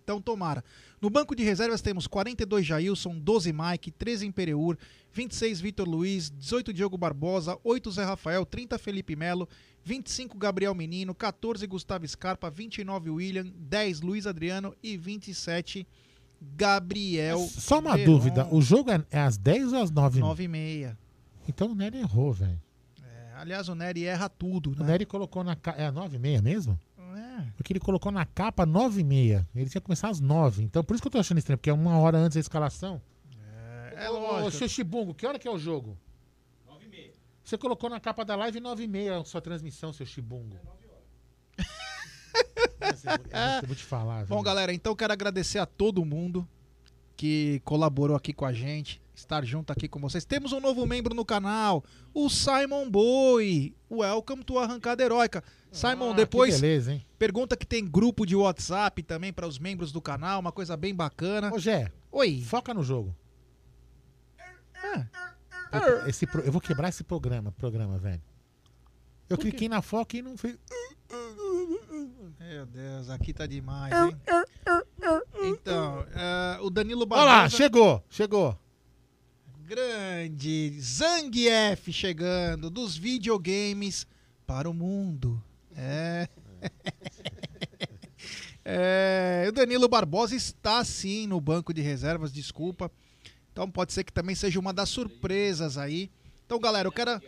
[0.03, 0.63] Então tomara.
[1.01, 4.77] No banco de reservas temos 42 Jailson, 12 Mike, 13 Imperiur,
[5.13, 9.47] 26 Vitor Luiz, 18 Diogo Barbosa, 8 Zé Rafael, 30 Felipe Melo,
[9.83, 15.87] 25 Gabriel Menino, 14 Gustavo Scarpa, 29 William, 10 Luiz Adriano e 27
[16.41, 17.39] Gabriel.
[17.49, 18.11] Só uma Veron.
[18.11, 20.19] dúvida, o jogo é, é às 10 ou às 9?
[20.19, 20.97] 9 e meia.
[21.47, 22.61] Então o Nery errou, velho.
[23.01, 24.85] É, aliás, o Nery erra tudo, O né?
[24.91, 25.57] Nery colocou na.
[25.77, 26.77] É às 9 e meia mesmo?
[27.39, 27.51] É.
[27.57, 29.47] Porque ele colocou na capa 9 e meia.
[29.55, 30.63] Ele tinha que começar às 9.
[30.63, 33.01] Então por isso que eu tô achando estranho, porque é uma hora antes da escalação.
[33.95, 34.47] É, Ô, lógico.
[34.47, 35.97] Ô, seu Chibungo, que hora que é o jogo?
[36.67, 37.11] 9 e meia.
[37.43, 40.55] Você colocou na capa da live 9 e meia a sua transmissão, seu Chibungo.
[42.79, 43.19] Mas eu, vou-
[43.61, 44.25] eu vou te falar.
[44.25, 44.43] Bom, viu?
[44.43, 46.47] galera, então quero agradecer a todo mundo
[47.15, 50.25] que colaborou aqui com a gente, estar junto aqui com vocês.
[50.25, 51.83] Temos um novo membro no canal,
[52.13, 53.75] o Simon Boy.
[53.89, 55.43] Welcome to Arrancada Heróica.
[55.71, 57.05] Simon, Ah, depois que beleza, hein?
[57.17, 60.93] pergunta que tem grupo de WhatsApp também para os membros do canal, uma coisa bem
[60.93, 61.51] bacana.
[61.53, 61.91] Ô, Gé.
[62.11, 62.41] Oi.
[62.45, 63.15] Foca no jogo.
[64.83, 65.07] Ah.
[65.71, 68.21] Puta, esse eu vou quebrar esse programa, programa, velho.
[69.29, 70.57] Eu cliquei na foca e não fez.
[72.39, 74.15] Meu Deus, aqui tá demais, hein?
[75.43, 77.31] Então, eh, o Danilo Olha Barbosa...
[77.31, 78.57] lá, chegou, chegou.
[79.65, 84.05] Grande Zangief chegando dos videogames
[84.45, 85.41] para o mundo.
[85.75, 86.27] É.
[88.65, 92.89] É, o Danilo Barbosa está sim no banco de reservas, desculpa.
[93.51, 96.09] Então pode ser que também seja uma das surpresas aí.
[96.45, 97.21] Então, galera, eu quero,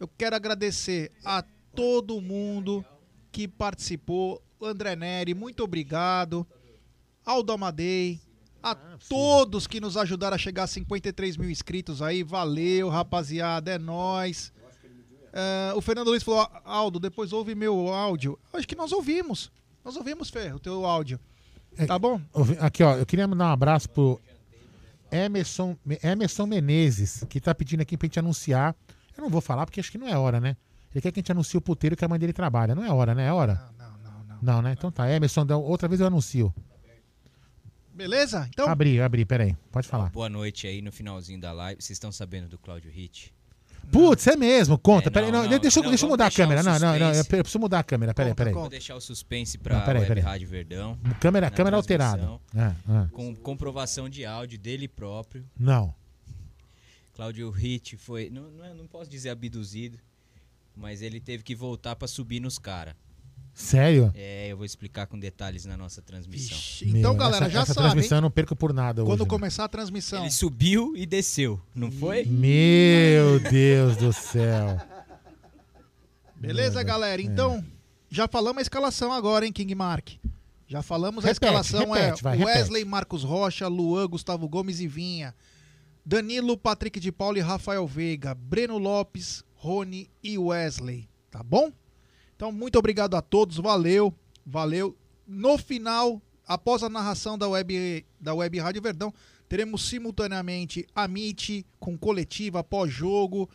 [0.00, 1.44] eu quero agradecer a
[1.76, 2.84] todo mundo
[3.30, 4.42] que participou.
[4.60, 6.44] André Neri, muito obrigado.
[7.24, 8.20] Aldo Amadei,
[8.64, 8.74] a
[9.08, 12.22] todos que nos ajudaram a chegar a 53 mil inscritos aí.
[12.22, 14.52] Valeu, rapaziada, é nóis.
[15.32, 18.38] É, o Fernando Luiz falou, Aldo, depois ouve meu áudio.
[18.52, 19.50] Acho que nós ouvimos.
[19.84, 21.20] Nós ouvimos, Fê, o teu áudio.
[21.86, 22.20] Tá bom?
[22.60, 24.20] Aqui, ó, eu queria mandar um abraço pro
[25.10, 28.74] Emerson, Emerson Menezes, que tá pedindo aqui pra gente anunciar.
[29.16, 30.56] Eu não vou falar porque acho que não é hora, né?
[30.92, 32.74] Ele quer que a gente anuncie o puteiro que a mãe dele trabalha.
[32.74, 33.26] Não é hora, né?
[33.26, 33.60] É hora?
[33.78, 34.38] Não, não, não.
[34.54, 34.72] Não, né?
[34.72, 35.10] Então tá.
[35.10, 36.54] Emerson, dá- outra vez eu anuncio.
[37.94, 38.48] Beleza?
[38.52, 39.56] Então, Abri, abri, peraí.
[39.70, 40.10] Pode falar.
[40.10, 41.80] Boa noite aí no finalzinho da live.
[41.80, 43.32] Vocês estão sabendo do Cláudio Hit?
[43.92, 45.08] Putz, é mesmo, conta.
[45.08, 46.62] É, peraí, não, não, deixa, eu- não, deixa eu mudar a câmera.
[46.62, 48.14] Não, não, não, eu preciso mudar a câmera.
[48.14, 48.52] Peraí, peraí.
[48.52, 50.24] Vou deixar o suspense para Não, peraí, Web peraí.
[50.24, 50.98] Rádio Verdão.
[51.20, 52.40] Câmera- câmera alterada.
[52.54, 52.60] É,
[53.04, 53.08] é.
[53.12, 55.44] Com comprovação de áudio dele próprio.
[55.56, 55.94] Não.
[57.14, 58.30] Cláudio Hit foi.
[58.30, 59.98] Não, não, é- não posso dizer abduzido,
[60.74, 62.94] mas ele teve que voltar para subir nos caras.
[63.54, 64.10] Sério?
[64.16, 66.58] É, eu vou explicar com detalhes na nossa transmissão.
[66.82, 68.18] então, Meu, galera, essa, já essa sabe, transmissão hein?
[68.18, 69.22] eu não perco por nada quando hoje.
[69.22, 69.28] né?
[69.28, 70.22] começar a transmissão.
[70.22, 72.24] Ele subiu e desceu, não foi?
[72.24, 74.80] Meu Deus do céu.
[76.36, 77.22] Beleza, galera?
[77.22, 77.64] Então,
[78.10, 80.10] já falamos a escalação agora, hein, King Mark?
[80.66, 82.58] Já falamos a Repete, escalação repete, é vai, repete.
[82.58, 85.34] Wesley, Marcos Rocha, Luan, Gustavo Gomes e Vinha.
[86.04, 88.34] Danilo, Patrick de Paula e Rafael Veiga.
[88.34, 91.08] Breno Lopes, Rony e Wesley.
[91.30, 91.70] Tá bom?
[92.36, 93.56] Então, muito obrigado a todos.
[93.56, 94.12] Valeu.
[94.44, 94.96] Valeu.
[95.26, 99.12] No final, após a narração da Web, da web Rádio Verdão,
[99.48, 103.48] teremos simultaneamente a MIT com coletiva pós-jogo.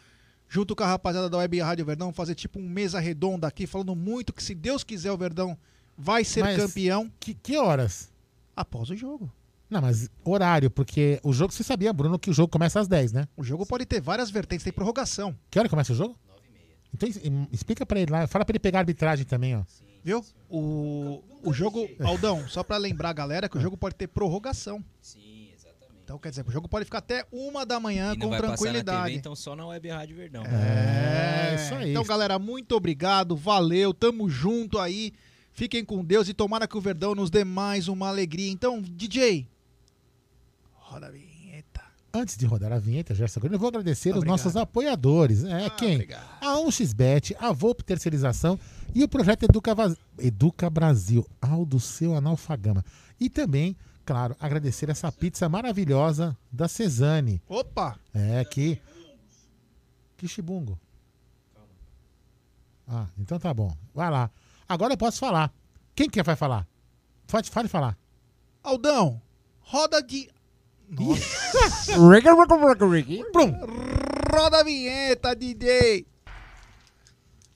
[0.47, 3.95] junto com a rapaziada da Web Rádio Verdão, fazer tipo um mesa redonda aqui, falando
[3.95, 5.55] muito que se Deus quiser o Verdão
[5.95, 8.11] vai ser Mas campeão Que, que horas?
[8.55, 9.31] após o jogo.
[9.69, 13.13] Não, mas horário, porque o jogo, você sabia, Bruno, que o jogo começa às 10,
[13.13, 13.27] né?
[13.37, 15.37] O jogo pode ter várias vertentes, tem prorrogação.
[15.51, 16.17] Que hora começa o jogo?
[16.93, 17.07] Então
[17.51, 19.63] explica pra ele lá, fala pra ele pegar a arbitragem também, ó.
[20.03, 20.23] Viu?
[20.49, 24.83] O, o jogo, Aldão, só pra lembrar a galera que o jogo pode ter prorrogação.
[25.01, 25.99] Sim, exatamente.
[26.03, 28.39] Então, quer dizer, o jogo pode ficar até uma da manhã E não com vai
[28.39, 29.05] passar na tranquilidade.
[29.07, 30.43] TV, então só na Web Rádio Verdão.
[30.45, 31.91] É, isso aí.
[31.91, 35.13] Então, galera, muito obrigado, valeu, tamo junto aí.
[35.51, 38.49] Fiquem com Deus e tomara que o Verdão nos dê mais uma alegria.
[38.49, 39.45] Então, DJ,
[40.73, 41.28] roda a vinheta.
[42.11, 44.23] Antes de rodar a vinheta, Gerson Grande, eu vou agradecer Obrigado.
[44.23, 45.43] os nossos apoiadores.
[45.43, 45.95] É, quem?
[45.95, 46.27] obrigado.
[46.41, 48.59] A 1xBet, a Volpe Terceirização
[48.95, 49.75] e o projeto Educa,
[50.17, 52.83] Educa Brasil, ao do seu analfagama.
[53.19, 57.41] E também, claro, agradecer essa pizza maravilhosa da Cesane.
[57.47, 57.99] Opa!
[58.13, 58.81] É, que.
[60.17, 60.79] Que chibungo.
[62.87, 63.71] Ah, então tá bom.
[63.93, 64.31] Vai lá.
[64.67, 65.53] Agora eu posso falar.
[65.95, 66.67] Quem que vai falar?
[67.27, 67.95] Pode, fale falar.
[68.63, 69.21] Aldão,
[69.61, 70.27] roda de.
[73.31, 73.53] Brum.
[74.31, 76.05] Roda a vinheta, DJ.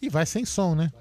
[0.01, 0.91] E vai sem som, né?